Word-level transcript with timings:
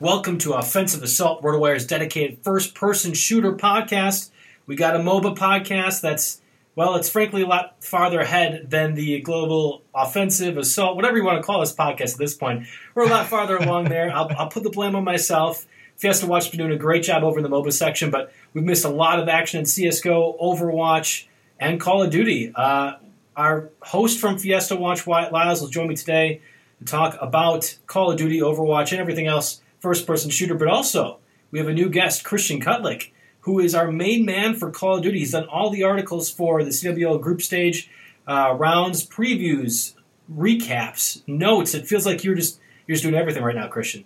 Welcome 0.00 0.38
to 0.38 0.54
Offensive 0.54 1.02
Assault, 1.02 1.42
RotoWire's 1.42 1.86
dedicated 1.86 2.38
first 2.42 2.74
person 2.74 3.12
shooter 3.12 3.52
podcast. 3.52 4.30
We 4.64 4.74
got 4.74 4.96
a 4.96 4.98
MOBA 4.98 5.36
podcast 5.36 6.00
that's, 6.00 6.40
well, 6.74 6.94
it's 6.94 7.10
frankly 7.10 7.42
a 7.42 7.46
lot 7.46 7.84
farther 7.84 8.20
ahead 8.20 8.70
than 8.70 8.94
the 8.94 9.20
global 9.20 9.82
offensive 9.94 10.56
assault, 10.56 10.96
whatever 10.96 11.18
you 11.18 11.24
want 11.24 11.36
to 11.36 11.42
call 11.42 11.60
this 11.60 11.74
podcast 11.74 12.14
at 12.14 12.18
this 12.18 12.34
point. 12.34 12.66
We're 12.94 13.02
a 13.04 13.08
lot 13.10 13.26
farther 13.26 13.58
along 13.58 13.90
there. 13.90 14.10
I'll, 14.10 14.26
I'll 14.38 14.48
put 14.48 14.62
the 14.62 14.70
blame 14.70 14.96
on 14.96 15.04
myself. 15.04 15.66
Fiesta 15.96 16.26
Watch 16.26 16.44
has 16.44 16.50
been 16.50 16.60
doing 16.60 16.72
a 16.72 16.78
great 16.78 17.02
job 17.02 17.22
over 17.22 17.38
in 17.38 17.42
the 17.42 17.50
MOBA 17.50 17.70
section, 17.70 18.10
but 18.10 18.32
we've 18.54 18.64
missed 18.64 18.86
a 18.86 18.88
lot 18.88 19.20
of 19.20 19.28
action 19.28 19.58
in 19.58 19.66
CSGO, 19.66 20.40
Overwatch, 20.40 21.26
and 21.58 21.78
Call 21.78 22.02
of 22.02 22.08
Duty. 22.08 22.52
Uh, 22.54 22.94
our 23.36 23.68
host 23.82 24.18
from 24.18 24.38
Fiesta 24.38 24.76
Watch, 24.76 25.06
Wyatt 25.06 25.30
Lyles, 25.30 25.60
will 25.60 25.68
join 25.68 25.88
me 25.88 25.94
today 25.94 26.40
to 26.78 26.86
talk 26.86 27.18
about 27.20 27.76
Call 27.86 28.10
of 28.10 28.16
Duty, 28.16 28.40
Overwatch, 28.40 28.92
and 28.92 29.00
everything 29.02 29.26
else 29.26 29.60
first 29.80 30.06
person 30.06 30.30
shooter, 30.30 30.54
but 30.54 30.68
also 30.68 31.18
we 31.50 31.58
have 31.58 31.68
a 31.68 31.72
new 31.72 31.88
guest, 31.88 32.24
Christian 32.24 32.60
Kutlik, 32.60 33.10
who 33.40 33.58
is 33.58 33.74
our 33.74 33.90
main 33.90 34.24
man 34.24 34.54
for 34.54 34.70
Call 34.70 34.96
of 34.96 35.02
Duty. 35.02 35.18
He's 35.20 35.32
done 35.32 35.48
all 35.48 35.70
the 35.70 35.82
articles 35.84 36.30
for 36.30 36.62
the 36.62 36.70
CWL 36.70 37.20
group 37.20 37.42
stage 37.42 37.90
uh, 38.26 38.54
rounds, 38.56 39.06
previews, 39.06 39.94
recaps, 40.32 41.22
notes. 41.26 41.74
It 41.74 41.86
feels 41.86 42.06
like 42.06 42.22
you're 42.24 42.34
just 42.34 42.60
you're 42.86 42.94
just 42.94 43.02
doing 43.02 43.14
everything 43.14 43.42
right 43.42 43.54
now, 43.56 43.68
Christian. 43.68 44.04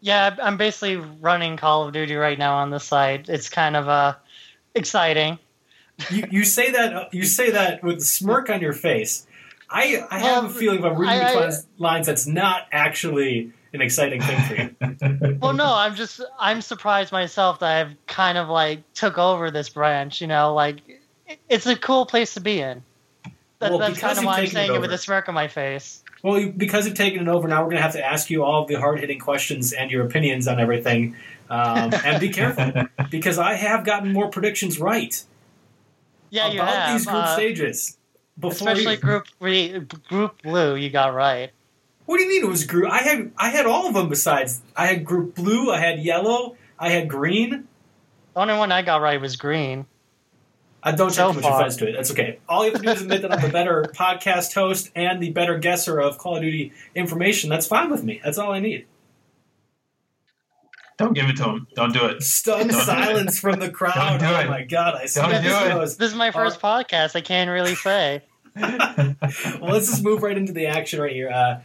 Yeah, 0.00 0.34
I'm 0.42 0.56
basically 0.56 0.96
running 0.96 1.56
Call 1.56 1.86
of 1.86 1.92
Duty 1.92 2.14
right 2.14 2.38
now 2.38 2.56
on 2.56 2.70
the 2.70 2.80
site. 2.80 3.28
It's 3.28 3.48
kind 3.48 3.76
of 3.76 3.88
uh, 3.88 4.14
exciting. 4.74 5.38
you, 6.10 6.24
you 6.30 6.44
say 6.44 6.72
that 6.72 7.12
you 7.14 7.24
say 7.24 7.50
that 7.50 7.82
with 7.82 7.98
a 7.98 8.04
smirk 8.04 8.50
on 8.50 8.60
your 8.60 8.72
face. 8.72 9.26
I, 9.70 10.04
I 10.10 10.18
have 10.18 10.44
a 10.44 10.48
feeling 10.50 10.80
about 10.80 10.98
reading 10.98 11.18
I- 11.18 11.32
I- 11.32 11.46
between 11.46 11.62
lines 11.78 12.06
that's 12.06 12.26
not 12.26 12.66
actually 12.72 13.52
an 13.72 13.80
exciting 13.80 14.20
thing 14.20 14.40
for 14.42 14.54
you. 15.26 15.38
well, 15.40 15.52
no, 15.52 15.72
I'm 15.74 15.94
just 15.94 16.20
I'm 16.38 16.60
surprised 16.60 17.12
myself 17.12 17.60
that 17.60 17.86
I've 17.86 18.06
kind 18.06 18.38
of 18.38 18.48
like 18.48 18.80
took 18.94 19.18
over 19.18 19.50
this 19.50 19.68
branch. 19.68 20.20
You 20.20 20.26
know, 20.26 20.54
like 20.54 20.80
it's 21.48 21.66
a 21.66 21.76
cool 21.76 22.06
place 22.06 22.34
to 22.34 22.40
be 22.40 22.60
in. 22.60 22.82
That, 23.58 23.70
Well, 23.70 23.78
that's 23.78 23.98
kind 23.98 24.18
of 24.18 24.24
why 24.24 24.32
I'm 24.38 24.44
taken 24.44 24.50
it 24.50 24.52
saying 24.66 24.74
it 24.74 24.80
with 24.80 24.92
a 24.92 24.98
smirk 24.98 25.28
on 25.28 25.34
my 25.34 25.46
face. 25.48 26.02
Well, 26.22 26.50
because 26.56 26.86
you've 26.86 26.96
taken 26.96 27.22
it 27.22 27.28
over, 27.28 27.46
now 27.48 27.60
we're 27.62 27.66
going 27.70 27.76
to 27.76 27.82
have 27.82 27.92
to 27.92 28.04
ask 28.04 28.28
you 28.30 28.44
all 28.44 28.62
of 28.62 28.68
the 28.68 28.74
hard 28.74 29.00
hitting 29.00 29.18
questions 29.18 29.72
and 29.72 29.90
your 29.90 30.04
opinions 30.06 30.46
on 30.48 30.58
everything. 30.60 31.16
Um, 31.50 31.92
and 32.04 32.20
be 32.20 32.28
careful, 32.30 32.72
because 33.10 33.38
I 33.38 33.54
have 33.54 33.84
gotten 33.84 34.12
more 34.12 34.30
predictions 34.30 34.78
right 34.80 35.22
Yeah, 36.30 36.48
you 36.48 36.60
about 36.60 36.74
have. 36.74 36.98
these 36.98 37.06
group 37.06 37.16
uh, 37.24 37.34
stages. 37.34 37.98
Before 38.38 38.50
especially 38.70 38.94
you- 38.94 39.00
group 39.00 39.26
re, 39.40 39.78
group 40.08 40.42
blue. 40.42 40.74
You 40.76 40.90
got 40.90 41.12
right. 41.14 41.50
What 42.12 42.18
do 42.18 42.24
you 42.24 42.28
mean 42.28 42.44
it 42.44 42.48
was 42.48 42.64
group? 42.66 42.90
I 42.90 42.98
had 42.98 43.32
I 43.38 43.48
had 43.48 43.64
all 43.64 43.86
of 43.86 43.94
them. 43.94 44.10
Besides, 44.10 44.60
I 44.76 44.84
had 44.84 45.02
group 45.02 45.34
blue, 45.34 45.70
I 45.70 45.78
had 45.78 45.98
yellow, 45.98 46.56
I 46.78 46.90
had 46.90 47.08
green. 47.08 47.66
The 48.34 48.40
only 48.40 48.52
one 48.52 48.70
I 48.70 48.82
got 48.82 49.00
right 49.00 49.18
was 49.18 49.36
green. 49.36 49.86
I 50.82 50.92
don't 50.92 51.08
take 51.08 51.14
So 51.16 51.32
too 51.32 51.40
much 51.40 51.50
offense 51.50 51.76
to 51.76 51.88
it. 51.88 51.92
That's 51.92 52.10
okay. 52.10 52.38
All 52.46 52.66
you 52.66 52.72
have 52.72 52.82
to 52.82 52.86
do 52.86 52.92
is 52.92 53.00
admit 53.00 53.22
that 53.22 53.32
I'm 53.32 53.40
the 53.40 53.48
better 53.48 53.84
podcast 53.96 54.52
host 54.52 54.90
and 54.94 55.22
the 55.22 55.30
better 55.30 55.56
guesser 55.56 55.98
of 56.02 56.18
Call 56.18 56.36
of 56.36 56.42
Duty 56.42 56.74
information. 56.94 57.48
That's 57.48 57.66
fine 57.66 57.90
with 57.90 58.04
me. 58.04 58.20
That's 58.22 58.36
all 58.36 58.52
I 58.52 58.60
need. 58.60 58.84
Don't 60.98 61.14
give 61.14 61.30
it 61.30 61.38
to 61.38 61.44
him. 61.44 61.66
Don't 61.74 61.94
do 61.94 62.04
it. 62.04 62.22
Stunned 62.22 62.72
Don't 62.72 62.82
silence 62.82 63.40
from 63.40 63.58
the 63.58 63.70
crowd. 63.78 63.94
Don't 63.94 64.18
do 64.20 64.26
oh 64.26 64.38
it. 64.38 64.50
my 64.50 64.64
god! 64.64 64.96
I 64.96 65.06
Don't 65.06 65.30
do 65.30 65.48
this 65.48 65.62
it. 65.62 65.68
goes. 65.70 65.96
This 65.96 66.10
is 66.10 66.14
my 66.18 66.30
first 66.30 66.60
podcast. 66.60 67.16
I 67.16 67.22
can't 67.22 67.48
really 67.48 67.74
say. 67.74 68.20
well, 68.54 69.16
let's 69.62 69.88
just 69.88 70.04
move 70.04 70.22
right 70.22 70.36
into 70.36 70.52
the 70.52 70.66
action 70.66 71.00
right 71.00 71.12
here. 71.12 71.30
Uh, 71.30 71.60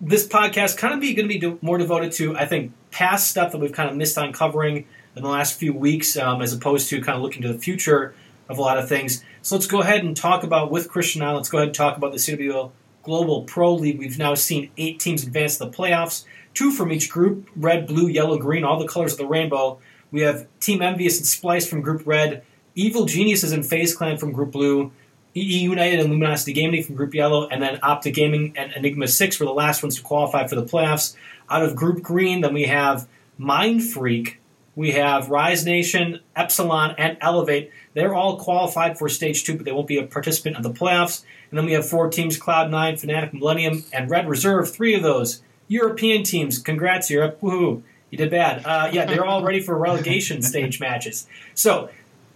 this 0.00 0.26
podcast 0.26 0.76
kind 0.76 0.94
of 0.94 1.00
be 1.00 1.14
going 1.14 1.28
to 1.28 1.38
be 1.38 1.58
more 1.62 1.78
devoted 1.78 2.12
to, 2.12 2.36
I 2.36 2.46
think, 2.46 2.72
past 2.90 3.30
stuff 3.30 3.52
that 3.52 3.58
we've 3.58 3.72
kind 3.72 3.90
of 3.90 3.96
missed 3.96 4.18
on 4.18 4.32
covering 4.32 4.86
in 5.14 5.22
the 5.22 5.28
last 5.28 5.58
few 5.58 5.72
weeks, 5.72 6.16
um, 6.16 6.42
as 6.42 6.52
opposed 6.52 6.88
to 6.90 7.00
kind 7.00 7.16
of 7.16 7.22
looking 7.22 7.42
to 7.42 7.52
the 7.52 7.58
future 7.58 8.14
of 8.48 8.58
a 8.58 8.60
lot 8.60 8.78
of 8.78 8.88
things. 8.88 9.24
So 9.42 9.56
let's 9.56 9.66
go 9.66 9.80
ahead 9.80 10.04
and 10.04 10.16
talk 10.16 10.42
about 10.44 10.70
with 10.70 10.88
Christian 10.88 11.20
now. 11.20 11.36
Let's 11.36 11.48
go 11.48 11.58
ahead 11.58 11.68
and 11.68 11.74
talk 11.74 11.96
about 11.96 12.12
the 12.12 12.18
CWL 12.18 12.72
Global 13.02 13.44
Pro 13.44 13.74
League. 13.74 13.98
We've 13.98 14.18
now 14.18 14.34
seen 14.34 14.70
eight 14.76 15.00
teams 15.00 15.24
advance 15.24 15.58
to 15.58 15.64
the 15.64 15.70
playoffs, 15.70 16.24
two 16.54 16.70
from 16.70 16.92
each 16.92 17.08
group: 17.08 17.48
red, 17.56 17.86
blue, 17.86 18.08
yellow, 18.08 18.38
green, 18.38 18.64
all 18.64 18.78
the 18.78 18.88
colors 18.88 19.12
of 19.12 19.18
the 19.18 19.26
rainbow. 19.26 19.78
We 20.10 20.20
have 20.22 20.46
Team 20.60 20.82
Envious 20.82 21.18
and 21.18 21.26
Splyce 21.26 21.68
from 21.68 21.80
Group 21.80 22.06
Red, 22.06 22.42
Evil 22.74 23.06
Geniuses 23.06 23.52
and 23.52 23.66
FaZe 23.66 23.94
Clan 23.94 24.18
from 24.18 24.32
Group 24.32 24.52
Blue, 24.52 24.92
EE 25.36 25.58
United 25.58 26.00
and 26.00 26.10
Luminosity 26.10 26.52
Gaming 26.52 26.82
from 26.82 26.94
Group 26.94 27.14
Yellow, 27.14 27.46
and 27.48 27.62
then 27.62 27.78
Optic 27.82 28.14
Gaming 28.14 28.54
and 28.56 28.72
Enigma 28.72 29.06
6 29.06 29.38
were 29.38 29.46
the 29.46 29.52
last 29.52 29.82
ones 29.82 29.96
to 29.96 30.02
qualify 30.02 30.46
for 30.46 30.54
the 30.54 30.64
playoffs. 30.64 31.14
Out 31.50 31.62
of 31.62 31.76
Group 31.76 32.02
Green, 32.02 32.40
then 32.40 32.54
we 32.54 32.64
have 32.64 33.06
Mind 33.38 33.84
Freak, 33.84 34.40
we 34.76 34.92
have 34.92 35.30
Rise 35.30 35.64
Nation, 35.64 36.20
Epsilon, 36.36 36.94
and 36.98 37.16
Elevate. 37.20 37.70
They're 37.94 38.14
all 38.14 38.38
qualified 38.38 38.98
for 38.98 39.08
Stage 39.08 39.42
2, 39.44 39.56
but 39.56 39.64
they 39.64 39.72
won't 39.72 39.86
be 39.86 39.98
a 39.98 40.06
participant 40.06 40.56
of 40.56 40.62
the 40.62 40.70
playoffs. 40.70 41.24
And 41.50 41.58
then 41.58 41.64
we 41.64 41.72
have 41.72 41.88
four 41.88 42.10
teams 42.10 42.38
Cloud9, 42.38 43.00
Fnatic, 43.02 43.32
Millennium, 43.32 43.84
and 43.92 44.10
Red 44.10 44.28
Reserve, 44.28 44.70
three 44.70 44.94
of 44.94 45.02
those. 45.02 45.42
European 45.66 46.22
teams, 46.22 46.58
congrats, 46.58 47.10
Europe. 47.10 47.40
Woohoo. 47.40 47.82
You 48.10 48.18
did 48.18 48.30
bad. 48.30 48.64
Uh, 48.64 48.90
yeah, 48.92 49.04
they're 49.06 49.24
all 49.24 49.42
ready 49.42 49.60
for 49.60 49.76
relegation 49.76 50.42
stage 50.42 50.78
matches. 50.78 51.26
So, 51.54 51.88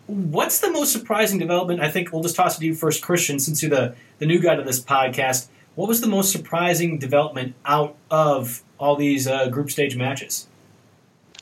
what's 0.06 0.60
the 0.60 0.70
most 0.70 0.92
surprising 0.92 1.38
development? 1.38 1.80
I 1.80 1.90
think 1.90 2.12
we'll 2.12 2.22
just 2.22 2.36
toss 2.36 2.56
it 2.56 2.60
to 2.60 2.66
you 2.66 2.74
first, 2.74 3.02
Christian, 3.02 3.38
since 3.38 3.62
you're 3.62 3.70
the, 3.70 3.94
the 4.18 4.26
new 4.26 4.40
guy 4.40 4.56
to 4.56 4.62
this 4.62 4.80
podcast. 4.80 5.48
what 5.74 5.88
was 5.88 6.00
the 6.00 6.08
most 6.08 6.32
surprising 6.32 6.98
development 6.98 7.54
out 7.64 7.96
of 8.10 8.62
all 8.78 8.96
these 8.96 9.26
uh, 9.26 9.48
group 9.48 9.70
stage 9.70 9.96
matches? 9.96 10.46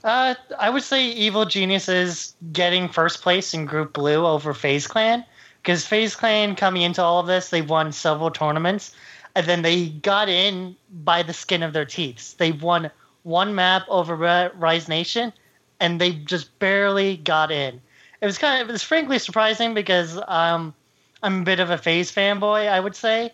Uh, 0.04 0.34
I 0.58 0.70
would 0.70 0.82
say 0.82 1.08
Evil 1.08 1.44
Geniuses 1.44 2.34
getting 2.52 2.88
first 2.88 3.22
place 3.22 3.52
in 3.52 3.66
Group 3.66 3.92
Blue 3.92 4.24
over 4.26 4.54
FaZe 4.54 4.86
Clan 4.86 5.24
because 5.62 5.84
FaZe 5.86 6.14
Clan 6.14 6.54
coming 6.54 6.82
into 6.82 7.02
all 7.02 7.20
of 7.20 7.26
this, 7.26 7.50
they 7.50 7.62
won 7.62 7.92
several 7.92 8.30
tournaments, 8.30 8.94
and 9.34 9.46
then 9.46 9.62
they 9.62 9.88
got 9.88 10.28
in 10.28 10.76
by 11.04 11.22
the 11.22 11.32
skin 11.32 11.62
of 11.62 11.72
their 11.72 11.84
teeth. 11.84 12.36
They 12.38 12.52
won 12.52 12.90
one 13.24 13.54
map 13.54 13.82
over 13.88 14.16
Rise 14.56 14.88
Nation, 14.88 15.32
and 15.80 16.00
they 16.00 16.12
just 16.12 16.58
barely 16.58 17.16
got 17.16 17.50
in. 17.50 17.80
It 18.20 18.26
was 18.26 18.38
kind 18.38 18.62
of 18.62 18.68
it 18.68 18.72
was 18.72 18.82
frankly 18.82 19.18
surprising 19.18 19.74
because 19.74 20.18
um, 20.26 20.74
I'm 21.22 21.42
a 21.42 21.44
bit 21.44 21.60
of 21.60 21.70
a 21.70 21.78
FaZe 21.78 22.10
fanboy, 22.12 22.68
I 22.68 22.80
would 22.80 22.96
say. 22.96 23.32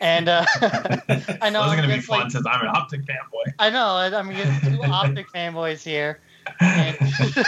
And 0.00 0.28
uh, 0.28 0.44
I 0.60 1.50
know 1.50 1.60
It 1.62 1.66
wasn't 1.66 1.76
gonna 1.80 1.88
be 1.88 1.94
it's 1.94 2.06
fun 2.06 2.20
like- 2.20 2.30
since 2.30 2.46
I'm 2.46 2.60
an 2.62 2.68
optic 2.68 3.02
fanboy. 3.02 3.52
I 3.58 3.70
know. 3.70 3.96
I 3.96 4.22
mean, 4.22 4.36
two 4.62 4.82
optic 4.92 5.30
fanboys 5.32 5.82
here. 5.82 6.20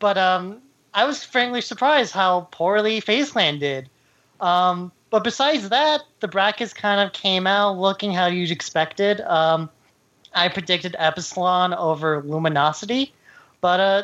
But 0.00 0.18
um, 0.18 0.60
I 0.92 1.04
was 1.06 1.24
frankly 1.24 1.60
surprised 1.60 2.12
how 2.12 2.48
poorly 2.50 3.00
FaZe 3.00 3.30
Clan 3.30 3.58
did. 3.58 3.88
Um, 4.40 4.92
but 5.10 5.24
besides 5.24 5.68
that, 5.70 6.02
the 6.20 6.28
brackets 6.28 6.74
kind 6.74 7.00
of 7.00 7.12
came 7.14 7.46
out 7.46 7.78
looking 7.78 8.12
how 8.12 8.26
you'd 8.26 8.50
expected. 8.50 9.20
Um, 9.22 9.70
I 10.34 10.48
predicted 10.48 10.96
Epsilon 10.98 11.72
over 11.72 12.22
Luminosity, 12.22 13.14
but 13.60 13.80
uh, 13.80 14.02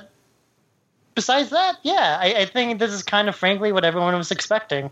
besides 1.14 1.50
that, 1.50 1.78
yeah, 1.82 2.18
I, 2.20 2.34
I 2.34 2.44
think 2.46 2.78
this 2.78 2.92
is 2.92 3.02
kind 3.02 3.28
of 3.28 3.36
frankly 3.36 3.72
what 3.72 3.84
everyone 3.84 4.16
was 4.16 4.30
expecting. 4.30 4.90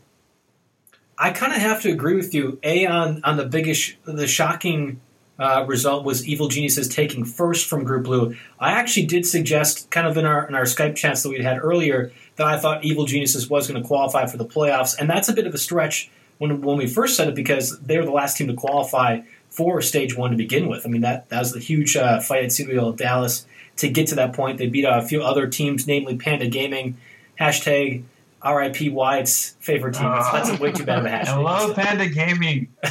I 1.18 1.30
kind 1.30 1.52
of 1.52 1.60
have 1.60 1.82
to 1.82 1.90
agree 1.90 2.14
with 2.14 2.32
you. 2.32 2.58
A 2.62 2.86
on 2.86 3.22
on 3.24 3.36
the 3.36 3.44
biggest, 3.44 3.94
the 4.04 4.26
shocking 4.26 5.00
uh, 5.38 5.64
result 5.66 6.04
was 6.04 6.26
Evil 6.26 6.48
Geniuses 6.48 6.88
taking 6.88 7.24
first 7.24 7.66
from 7.66 7.84
Group 7.84 8.04
Blue. 8.04 8.36
I 8.58 8.72
actually 8.72 9.06
did 9.06 9.26
suggest, 9.26 9.90
kind 9.90 10.06
of 10.06 10.16
in 10.16 10.24
our 10.24 10.46
in 10.46 10.54
our 10.54 10.62
Skype 10.62 10.96
chats 10.96 11.22
that 11.22 11.30
we 11.30 11.42
had 11.42 11.58
earlier, 11.62 12.12
that 12.36 12.46
I 12.46 12.58
thought 12.58 12.84
Evil 12.84 13.04
Geniuses 13.04 13.48
was 13.50 13.68
going 13.68 13.80
to 13.80 13.86
qualify 13.86 14.26
for 14.26 14.36
the 14.36 14.46
playoffs, 14.46 14.96
and 14.98 15.10
that's 15.10 15.28
a 15.28 15.32
bit 15.32 15.46
of 15.46 15.54
a 15.54 15.58
stretch 15.58 16.10
when 16.38 16.60
when 16.62 16.76
we 16.76 16.86
first 16.86 17.16
said 17.16 17.28
it 17.28 17.34
because 17.34 17.78
they 17.80 17.98
were 17.98 18.04
the 18.04 18.12
last 18.12 18.36
team 18.36 18.46
to 18.48 18.54
qualify 18.54 19.20
for 19.50 19.80
Stage 19.82 20.16
One 20.16 20.30
to 20.30 20.36
begin 20.36 20.68
with. 20.68 20.86
I 20.86 20.88
mean 20.88 21.02
that 21.02 21.28
that 21.30 21.40
was 21.40 21.52
the 21.52 21.60
huge 21.60 21.96
uh, 21.96 22.20
fight 22.20 22.44
at 22.44 22.50
CWL 22.50 22.96
Dallas 22.96 23.46
to 23.78 23.88
get 23.88 24.08
to 24.08 24.14
that 24.16 24.32
point. 24.32 24.58
They 24.58 24.68
beat 24.68 24.84
a 24.84 25.02
few 25.02 25.22
other 25.22 25.46
teams, 25.46 25.86
namely 25.86 26.16
Panda 26.16 26.48
Gaming. 26.48 26.96
Hashtag 27.40 28.04
RIP 28.44 28.92
Wyatt's 28.92 29.56
favorite 29.60 29.94
team. 29.94 30.04
That's, 30.10 30.30
that's 30.48 30.60
way 30.60 30.72
too 30.72 30.84
bad 30.84 31.00
of 31.00 31.04
a 31.06 31.08
hashtag. 31.08 31.26
Hello, 31.26 31.74
Panda 31.74 32.08
Gaming. 32.08 32.68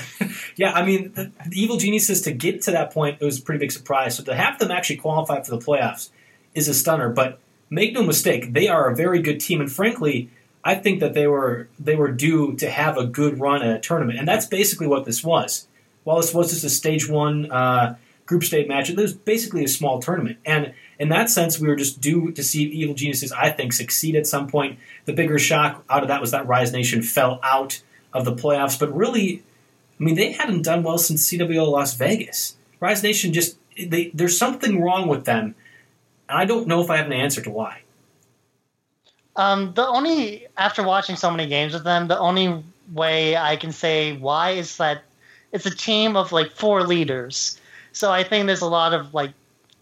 Yeah, 0.57 0.73
I 0.73 0.83
mean, 0.83 1.13
the, 1.13 1.31
the 1.45 1.61
Evil 1.61 1.77
Geniuses 1.77 2.21
to 2.23 2.31
get 2.31 2.63
to 2.63 2.71
that 2.71 2.91
point, 2.91 3.17
it 3.21 3.25
was 3.25 3.39
a 3.39 3.41
pretty 3.43 3.59
big 3.59 3.71
surprise. 3.71 4.17
So 4.17 4.23
to 4.23 4.35
have 4.35 4.57
them 4.57 4.71
actually 4.71 4.97
qualify 4.97 5.41
for 5.41 5.51
the 5.51 5.63
playoffs 5.63 6.09
is 6.55 6.67
a 6.67 6.73
stunner. 6.73 7.09
But 7.09 7.39
make 7.69 7.93
no 7.93 8.01
mistake, 8.01 8.53
they 8.53 8.67
are 8.67 8.89
a 8.89 8.95
very 8.95 9.21
good 9.21 9.39
team, 9.39 9.61
and 9.61 9.71
frankly, 9.71 10.29
I 10.63 10.75
think 10.75 10.99
that 10.99 11.13
they 11.13 11.27
were 11.27 11.69
they 11.79 11.95
were 11.95 12.11
due 12.11 12.55
to 12.55 12.69
have 12.69 12.97
a 12.97 13.05
good 13.05 13.39
run 13.39 13.61
at 13.61 13.75
a 13.75 13.79
tournament, 13.79 14.17
and 14.19 14.27
that's 14.27 14.47
basically 14.47 14.87
what 14.87 15.05
this 15.05 15.23
was. 15.23 15.67
While 16.03 16.17
this 16.17 16.33
was 16.33 16.49
just 16.51 16.63
a 16.63 16.69
stage 16.69 17.07
one 17.07 17.51
uh, 17.51 17.95
group 18.27 18.43
stage 18.43 18.67
match, 18.67 18.91
it 18.91 18.97
was 18.97 19.13
basically 19.13 19.63
a 19.63 19.67
small 19.67 19.99
tournament, 19.99 20.37
and 20.45 20.73
in 20.99 21.09
that 21.09 21.29
sense, 21.29 21.59
we 21.59 21.67
were 21.67 21.75
just 21.75 21.99
due 21.99 22.31
to 22.31 22.43
see 22.43 22.63
Evil 22.63 22.93
Geniuses, 22.93 23.31
I 23.31 23.49
think, 23.49 23.73
succeed 23.73 24.15
at 24.15 24.27
some 24.27 24.47
point. 24.47 24.77
The 25.05 25.13
bigger 25.13 25.39
shock 25.39 25.83
out 25.89 26.03
of 26.03 26.09
that 26.09 26.21
was 26.21 26.31
that 26.31 26.47
Rise 26.47 26.71
Nation 26.71 27.01
fell 27.01 27.39
out 27.41 27.81
of 28.13 28.25
the 28.25 28.35
playoffs, 28.35 28.79
but 28.79 28.95
really, 28.95 29.43
I 29.99 30.03
mean, 30.03 30.15
they 30.15 30.33
hadn't 30.33 30.61
done 30.61 30.83
well 30.83 30.99
since 30.99 31.27
CWL 31.27 31.71
Las 31.71 31.95
Vegas. 31.95 32.55
Rise 32.79 33.01
Nation 33.01 33.33
just 33.33 33.57
they, 33.75 34.11
there's 34.13 34.37
something 34.37 34.81
wrong 34.81 35.07
with 35.07 35.25
them, 35.25 35.55
and 36.29 36.37
I 36.37 36.45
don't 36.45 36.67
know 36.67 36.81
if 36.81 36.89
I 36.89 36.97
have 36.97 37.07
an 37.07 37.13
answer 37.13 37.41
to 37.41 37.49
why. 37.49 37.81
Um, 39.35 39.73
the 39.75 39.85
only 39.85 40.47
after 40.57 40.83
watching 40.83 41.15
so 41.15 41.29
many 41.29 41.47
games 41.47 41.73
with 41.73 41.83
them, 41.83 42.07
the 42.07 42.17
only 42.17 42.63
way 42.91 43.37
I 43.37 43.55
can 43.55 43.71
say 43.71 44.17
why 44.17 44.51
is 44.51 44.77
that 44.77 45.03
it's 45.51 45.65
a 45.65 45.75
team 45.75 46.15
of 46.15 46.31
like 46.31 46.51
four 46.51 46.83
leaders. 46.83 47.59
So 47.97 48.11
I 48.11 48.23
think 48.23 48.45
there's 48.45 48.61
a 48.61 48.67
lot 48.67 48.93
of 48.93 49.13
like 49.13 49.31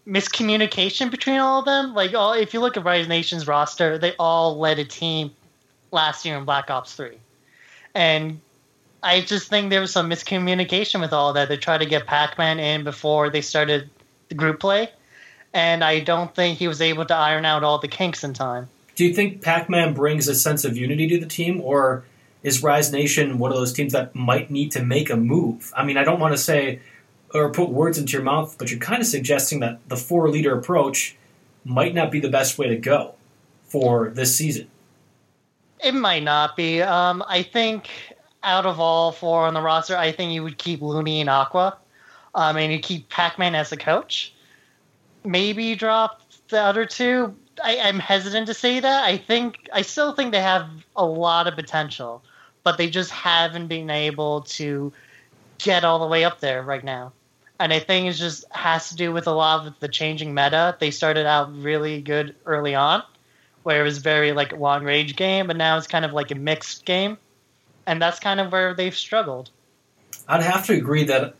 miscommunication 0.06 1.10
between 1.10 1.38
all 1.38 1.58
of 1.58 1.66
them. 1.66 1.94
Like, 1.94 2.14
all 2.14 2.32
if 2.32 2.54
you 2.54 2.60
look 2.60 2.76
at 2.76 2.84
Rise 2.84 3.08
Nation's 3.08 3.46
roster, 3.46 3.98
they 3.98 4.14
all 4.18 4.58
led 4.58 4.78
a 4.78 4.84
team 4.84 5.30
last 5.92 6.24
year 6.24 6.38
in 6.38 6.44
Black 6.44 6.70
Ops 6.70 6.94
Three, 6.94 7.18
and 7.94 8.40
I 9.02 9.20
just 9.20 9.48
think 9.48 9.70
there 9.70 9.80
was 9.80 9.92
some 9.92 10.08
miscommunication 10.08 11.00
with 11.00 11.12
all 11.12 11.32
that. 11.34 11.48
They 11.48 11.56
tried 11.56 11.78
to 11.78 11.86
get 11.86 12.06
Pac-Man 12.06 12.58
in 12.58 12.84
before 12.84 13.30
they 13.30 13.42
started 13.42 13.90
the 14.28 14.34
group 14.34 14.60
play, 14.60 14.90
and 15.52 15.84
I 15.84 16.00
don't 16.00 16.34
think 16.34 16.58
he 16.58 16.68
was 16.68 16.80
able 16.80 17.04
to 17.04 17.14
iron 17.14 17.44
out 17.44 17.62
all 17.64 17.78
the 17.78 17.88
kinks 17.88 18.24
in 18.24 18.32
time. 18.32 18.68
Do 18.94 19.04
you 19.04 19.12
think 19.12 19.42
Pac-Man 19.42 19.92
brings 19.92 20.26
a 20.26 20.34
sense 20.34 20.64
of 20.64 20.76
unity 20.76 21.06
to 21.08 21.20
the 21.20 21.26
team, 21.26 21.60
or 21.60 22.02
is 22.42 22.62
Rise 22.62 22.90
Nation 22.92 23.38
one 23.38 23.52
of 23.52 23.58
those 23.58 23.74
teams 23.74 23.92
that 23.92 24.14
might 24.14 24.50
need 24.50 24.72
to 24.72 24.82
make 24.82 25.10
a 25.10 25.16
move? 25.16 25.70
I 25.76 25.84
mean, 25.84 25.98
I 25.98 26.04
don't 26.04 26.18
want 26.18 26.32
to 26.32 26.38
say 26.38 26.80
or 27.38 27.50
put 27.50 27.70
words 27.70 27.98
into 27.98 28.12
your 28.12 28.22
mouth, 28.22 28.56
but 28.58 28.70
you're 28.70 28.80
kind 28.80 29.00
of 29.00 29.06
suggesting 29.06 29.60
that 29.60 29.86
the 29.88 29.96
four 29.96 30.28
leader 30.28 30.56
approach 30.56 31.16
might 31.64 31.94
not 31.94 32.10
be 32.10 32.20
the 32.20 32.28
best 32.28 32.58
way 32.58 32.68
to 32.68 32.76
go 32.76 33.14
for 33.64 34.10
this 34.10 34.36
season. 34.36 34.68
It 35.82 35.94
might 35.94 36.22
not 36.22 36.56
be. 36.56 36.82
Um, 36.82 37.22
I 37.28 37.42
think 37.42 37.90
out 38.42 38.64
of 38.66 38.80
all 38.80 39.12
four 39.12 39.46
on 39.46 39.54
the 39.54 39.60
roster, 39.60 39.96
I 39.96 40.12
think 40.12 40.32
you 40.32 40.42
would 40.42 40.58
keep 40.58 40.80
Looney 40.80 41.20
and 41.20 41.28
Aqua. 41.28 41.76
Um, 42.34 42.56
and 42.56 42.72
you 42.72 42.78
keep 42.78 43.08
Pac-Man 43.08 43.54
as 43.54 43.72
a 43.72 43.76
coach. 43.76 44.34
Maybe 45.24 45.74
drop 45.74 46.20
the 46.48 46.60
other 46.60 46.84
two. 46.84 47.34
I, 47.64 47.78
I'm 47.80 47.98
hesitant 47.98 48.46
to 48.48 48.54
say 48.54 48.78
that. 48.80 49.04
I 49.04 49.16
think 49.16 49.68
I 49.72 49.82
still 49.82 50.12
think 50.12 50.32
they 50.32 50.42
have 50.42 50.68
a 50.94 51.04
lot 51.04 51.46
of 51.46 51.54
potential, 51.54 52.22
but 52.62 52.76
they 52.76 52.90
just 52.90 53.10
haven't 53.10 53.68
been 53.68 53.88
able 53.88 54.42
to 54.42 54.92
get 55.58 55.82
all 55.82 55.98
the 55.98 56.06
way 56.06 56.24
up 56.24 56.40
there 56.40 56.62
right 56.62 56.84
now. 56.84 57.12
And 57.58 57.72
I 57.72 57.78
think 57.78 58.08
it 58.08 58.12
just 58.12 58.44
has 58.50 58.90
to 58.90 58.96
do 58.96 59.12
with 59.12 59.26
a 59.26 59.32
lot 59.32 59.66
of 59.66 59.74
the 59.80 59.88
changing 59.88 60.34
meta. 60.34 60.76
They 60.78 60.90
started 60.90 61.26
out 61.26 61.56
really 61.56 62.02
good 62.02 62.34
early 62.44 62.74
on, 62.74 63.02
where 63.62 63.80
it 63.80 63.84
was 63.84 63.98
very 63.98 64.32
like 64.32 64.52
long 64.52 64.84
range 64.84 65.16
game, 65.16 65.46
but 65.46 65.56
now 65.56 65.78
it's 65.78 65.86
kind 65.86 66.04
of 66.04 66.12
like 66.12 66.30
a 66.30 66.34
mixed 66.34 66.84
game, 66.84 67.16
and 67.86 68.00
that's 68.00 68.20
kind 68.20 68.40
of 68.40 68.52
where 68.52 68.74
they've 68.74 68.94
struggled. 68.94 69.50
I'd 70.28 70.42
have 70.42 70.66
to 70.66 70.74
agree 70.74 71.04
that 71.04 71.34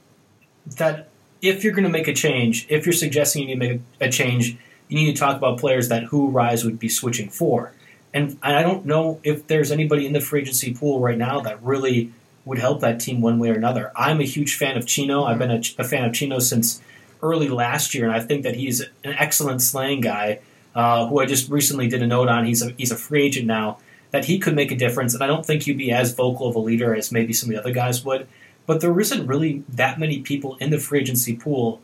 that 0.76 1.08
if 1.42 1.62
you're 1.62 1.72
going 1.72 1.84
to 1.84 1.90
make 1.90 2.08
a 2.08 2.14
change, 2.14 2.66
if 2.68 2.86
you're 2.86 2.92
suggesting 2.92 3.48
you 3.48 3.54
need 3.54 3.60
to 3.60 3.74
make 3.74 3.80
a 4.00 4.10
change, 4.10 4.56
you 4.88 4.96
need 4.96 5.14
to 5.14 5.18
talk 5.18 5.36
about 5.36 5.58
players 5.58 5.88
that 5.88 6.04
who 6.04 6.30
Rise 6.30 6.64
would 6.64 6.78
be 6.78 6.88
switching 6.88 7.28
for. 7.28 7.72
And 8.14 8.38
I 8.42 8.62
don't 8.62 8.86
know 8.86 9.20
if 9.22 9.46
there's 9.46 9.70
anybody 9.70 10.06
in 10.06 10.12
the 10.12 10.20
free 10.20 10.40
agency 10.40 10.72
pool 10.72 11.00
right 11.00 11.18
now 11.18 11.40
that 11.40 11.62
really 11.62 12.12
would 12.46 12.58
help 12.58 12.80
that 12.80 12.98
team 12.98 13.20
one 13.20 13.38
way 13.38 13.50
or 13.50 13.54
another. 13.54 13.92
I'm 13.94 14.20
a 14.20 14.24
huge 14.24 14.56
fan 14.56 14.78
of 14.78 14.86
Chino. 14.86 15.24
I've 15.24 15.38
been 15.38 15.50
a, 15.50 15.60
a 15.78 15.84
fan 15.84 16.04
of 16.04 16.14
Chino 16.14 16.38
since 16.38 16.80
early 17.22 17.48
last 17.48 17.94
year, 17.94 18.04
and 18.04 18.14
I 18.14 18.20
think 18.20 18.44
that 18.44 18.54
he's 18.54 18.80
an 18.80 18.88
excellent 19.04 19.60
slaying 19.60 20.00
guy. 20.00 20.38
Uh, 20.74 21.06
who 21.06 21.20
I 21.20 21.26
just 21.26 21.50
recently 21.50 21.88
did 21.88 22.02
a 22.02 22.06
note 22.06 22.28
on. 22.28 22.44
He's 22.44 22.62
a 22.62 22.70
he's 22.78 22.92
a 22.92 22.96
free 22.96 23.24
agent 23.24 23.46
now. 23.46 23.78
That 24.12 24.26
he 24.26 24.38
could 24.38 24.54
make 24.54 24.70
a 24.70 24.76
difference, 24.76 25.14
and 25.14 25.22
I 25.22 25.26
don't 25.26 25.44
think 25.44 25.64
he'd 25.64 25.76
be 25.76 25.90
as 25.90 26.14
vocal 26.14 26.48
of 26.48 26.54
a 26.54 26.60
leader 26.60 26.94
as 26.94 27.10
maybe 27.10 27.32
some 27.32 27.50
of 27.50 27.54
the 27.54 27.60
other 27.60 27.72
guys 27.72 28.04
would. 28.04 28.28
But 28.64 28.80
there 28.80 28.98
isn't 28.98 29.26
really 29.26 29.64
that 29.68 29.98
many 29.98 30.20
people 30.20 30.56
in 30.56 30.70
the 30.70 30.78
free 30.78 31.00
agency 31.00 31.34
pool 31.34 31.80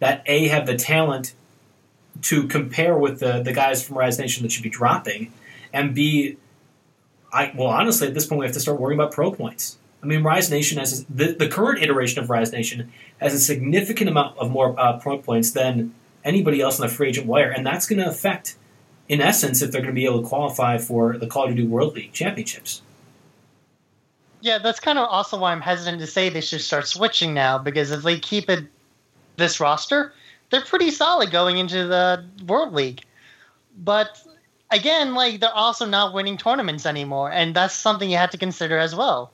that 0.00 0.22
a 0.26 0.48
have 0.48 0.66
the 0.66 0.76
talent 0.76 1.34
to 2.22 2.46
compare 2.46 2.96
with 2.96 3.20
the 3.20 3.42
the 3.42 3.52
guys 3.52 3.82
from 3.82 3.96
Rise 3.96 4.18
Nation 4.18 4.42
that 4.42 4.52
should 4.52 4.62
be 4.62 4.70
dropping, 4.70 5.32
and 5.72 5.94
b 5.94 6.36
I 7.32 7.52
well 7.56 7.68
honestly 7.68 8.08
at 8.08 8.14
this 8.14 8.26
point 8.26 8.40
we 8.40 8.46
have 8.46 8.54
to 8.54 8.60
start 8.60 8.78
worrying 8.78 9.00
about 9.00 9.12
pro 9.12 9.32
points. 9.32 9.78
I 10.02 10.06
mean, 10.06 10.22
Rise 10.22 10.50
Nation 10.50 10.78
has 10.78 11.04
the, 11.04 11.32
the 11.32 11.48
current 11.48 11.82
iteration 11.82 12.22
of 12.22 12.28
Rise 12.28 12.52
Nation 12.52 12.92
has 13.20 13.34
a 13.34 13.38
significant 13.38 14.10
amount 14.10 14.36
of 14.36 14.50
more 14.50 14.78
uh, 14.78 14.98
pro 14.98 15.18
points 15.18 15.52
than 15.52 15.94
anybody 16.24 16.60
else 16.60 16.78
in 16.78 16.86
the 16.86 16.92
free 16.92 17.08
agent 17.08 17.26
wire, 17.26 17.50
and 17.50 17.64
that's 17.64 17.86
going 17.86 18.00
to 18.00 18.08
affect, 18.08 18.56
in 19.08 19.20
essence, 19.20 19.62
if 19.62 19.70
they're 19.70 19.80
going 19.80 19.94
to 19.94 19.98
be 19.98 20.04
able 20.04 20.22
to 20.22 20.28
qualify 20.28 20.78
for 20.78 21.16
the 21.16 21.26
Call 21.26 21.44
of 21.44 21.50
Duty 21.50 21.66
World 21.66 21.94
League 21.94 22.12
championships. 22.12 22.82
Yeah, 24.40 24.58
that's 24.58 24.80
kind 24.80 24.98
of 24.98 25.08
also 25.08 25.38
why 25.38 25.52
I'm 25.52 25.60
hesitant 25.60 26.00
to 26.00 26.06
say 26.08 26.28
they 26.28 26.40
should 26.40 26.62
start 26.62 26.88
switching 26.88 27.32
now 27.32 27.58
because 27.58 27.92
if 27.92 28.02
they 28.02 28.18
keep 28.18 28.50
it 28.50 28.64
this 29.36 29.60
roster, 29.60 30.12
they're 30.50 30.62
pretty 30.62 30.90
solid 30.90 31.30
going 31.30 31.58
into 31.58 31.86
the 31.86 32.24
World 32.46 32.74
League. 32.74 33.02
But 33.78 34.20
again, 34.72 35.14
like 35.14 35.38
they're 35.38 35.54
also 35.54 35.86
not 35.86 36.12
winning 36.12 36.36
tournaments 36.36 36.86
anymore, 36.86 37.30
and 37.30 37.54
that's 37.54 37.74
something 37.74 38.10
you 38.10 38.16
have 38.16 38.30
to 38.30 38.38
consider 38.38 38.78
as 38.78 38.96
well. 38.96 39.30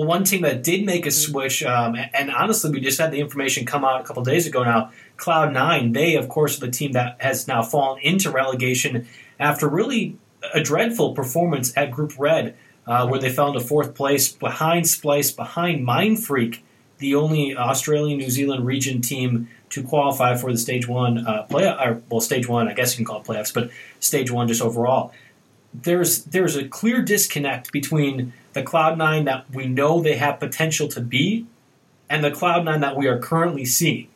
Well, 0.00 0.08
one 0.08 0.24
team 0.24 0.40
that 0.42 0.64
did 0.64 0.86
make 0.86 1.04
a 1.04 1.10
switch, 1.10 1.62
um, 1.62 1.94
and, 2.14 2.30
honestly, 2.30 2.70
we 2.70 2.80
just 2.80 2.98
had 2.98 3.10
the 3.10 3.20
information 3.20 3.66
come 3.66 3.84
out 3.84 4.00
a 4.00 4.04
couple 4.04 4.22
days 4.22 4.46
ago 4.46 4.64
now. 4.64 4.92
Cloud 5.18 5.52
Nine, 5.52 5.92
they 5.92 6.16
of 6.16 6.26
course 6.26 6.56
are 6.56 6.64
the 6.64 6.72
team 6.72 6.92
that 6.92 7.20
has 7.20 7.46
now 7.46 7.62
fallen 7.62 8.00
into 8.00 8.30
relegation 8.30 9.06
after 9.38 9.68
really 9.68 10.16
a 10.54 10.62
dreadful 10.62 11.12
performance 11.12 11.76
at 11.76 11.90
Group 11.90 12.14
Red. 12.18 12.56
uh, 12.86 13.06
where 13.06 13.20
they 13.20 13.30
fell 13.30 13.48
into 13.48 13.60
fourth 13.60 13.94
place 13.94 14.28
behind 14.28 14.84
Splyce, 14.84 15.34
behind 15.34 15.84
Mind 15.84 16.22
Freak, 16.24 16.64
the 16.98 17.14
only 17.14 17.56
Australian 17.56 18.18
New 18.18 18.30
Zealand 18.30 18.66
region 18.66 19.00
team 19.00 19.48
to 19.70 19.82
qualify 19.82 20.36
for 20.36 20.50
the 20.50 20.58
stage 20.58 20.88
one 20.88 21.24
uh, 21.24 21.44
play, 21.44 21.66
or, 21.66 22.02
well, 22.10 22.20
stage 22.20 22.48
one, 22.48 22.68
I 22.68 22.74
guess 22.74 22.92
you 22.92 22.96
can 22.96 23.04
call 23.04 23.20
it 23.20 23.26
playoffs, 23.26 23.54
but 23.54 23.70
stage 24.00 24.30
one 24.30 24.48
just 24.48 24.60
overall. 24.60 25.12
There's 25.72 26.24
there's 26.24 26.56
a 26.56 26.66
clear 26.66 27.00
disconnect 27.00 27.70
between 27.70 28.32
the 28.52 28.62
Cloud 28.62 28.98
Nine 28.98 29.24
that 29.24 29.50
we 29.52 29.66
know 29.66 30.00
they 30.00 30.16
have 30.16 30.40
potential 30.40 30.88
to 30.88 31.00
be, 31.00 31.46
and 32.08 32.24
the 32.24 32.30
Cloud 32.30 32.64
Nine 32.64 32.80
that 32.80 32.96
we 32.96 33.06
are 33.06 33.18
currently 33.18 33.64
seeing. 33.64 34.08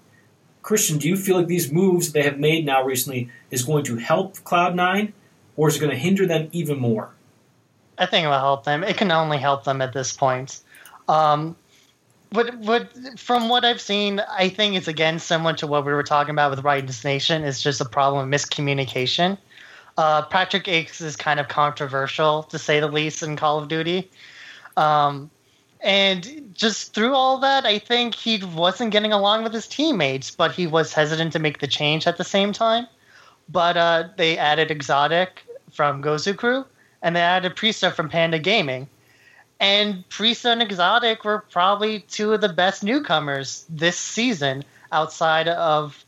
Christian, 0.63 0.99
do 0.99 1.09
you 1.09 1.17
feel 1.17 1.37
like 1.37 1.47
these 1.47 1.71
moves 1.71 2.13
they 2.13 2.23
have 2.23 2.39
made 2.39 2.65
now 2.65 2.83
recently 2.83 3.29
is 3.51 3.63
going 3.63 3.85
to 3.85 3.97
help 3.97 4.43
Cloud 4.45 4.75
Nine, 4.75 5.13
or 5.57 5.69
is 5.69 5.77
it 5.77 5.81
going 5.81 5.93
to 5.93 5.99
hinder 5.99 6.27
them 6.27 6.49
even 6.53 6.79
more? 6.79 7.11
I 7.99 8.07
think 8.07 8.25
it 8.25 8.29
will 8.29 8.39
help 8.39 8.65
them. 8.65 8.83
It 8.83 8.97
can 8.97 9.13
only 9.13 9.39
help 9.39 9.65
them 9.65 9.81
at 9.81 9.93
this 9.93 10.13
point. 10.13 10.61
Um, 11.07 11.55
but 12.33 12.65
but 12.65 12.91
from 13.17 13.49
what 13.49 13.65
I've 13.65 13.81
seen, 13.81 14.21
I 14.21 14.49
think 14.49 14.75
it's 14.75 14.89
again 14.89 15.19
similar 15.21 15.53
to 15.55 15.67
what 15.67 15.87
we 15.87 15.93
were 15.93 16.03
talking 16.03 16.33
about 16.33 16.51
with 16.51 16.65
Rise 16.65 17.05
Nation. 17.05 17.45
It's 17.45 17.63
just 17.63 17.81
a 17.81 17.85
problem 17.85 18.25
of 18.25 18.41
miscommunication. 18.41 19.39
Uh, 19.97 20.23
Patrick 20.23 20.67
Aches 20.67 21.01
is 21.01 21.17
kind 21.17 21.39
of 21.39 21.49
controversial 21.49 22.43
to 22.45 22.59
say 22.59 22.81
the 22.81 22.89
least 22.89 23.23
in 23.23 23.37
Call 23.37 23.59
of 23.59 23.69
Duty. 23.69 24.11
Um, 24.77 25.31
and 25.81 26.51
just 26.55 26.95
through 26.95 27.15
all 27.15 27.39
that, 27.39 27.65
I 27.67 27.79
think 27.79 28.15
he 28.15 28.43
wasn't 28.43 28.91
getting 28.91 29.13
along 29.13 29.45
with 29.45 29.53
his 29.53 29.69
teammates, 29.69 30.31
but 30.31 30.53
he 30.53 30.67
was 30.67 30.93
hesitant 30.93 31.33
to 31.35 31.39
make 31.39 31.59
the 31.59 31.67
change 31.67 32.07
at 32.07 32.17
the 32.17 32.25
same 32.25 32.53
time. 32.53 32.87
But 33.49 33.77
uh, 33.77 34.09
they 34.17 34.39
added 34.39 34.71
Exotic 34.71 35.45
from 35.71 36.03
GosuCrew, 36.03 36.65
and 37.03 37.15
they 37.15 37.21
added 37.21 37.55
Priesta 37.55 37.91
from 37.93 38.09
Panda 38.09 38.39
Gaming. 38.39 38.89
And 39.61 40.09
Priesta 40.09 40.51
and 40.51 40.63
Exotic 40.63 41.25
were 41.25 41.45
probably 41.51 42.01
two 42.01 42.33
of 42.33 42.41
the 42.41 42.49
best 42.49 42.83
newcomers 42.83 43.67
this 43.69 43.99
season 43.99 44.65
outside 44.91 45.49
of 45.49 46.05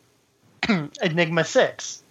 Enigma 1.02 1.45
6. 1.45 2.02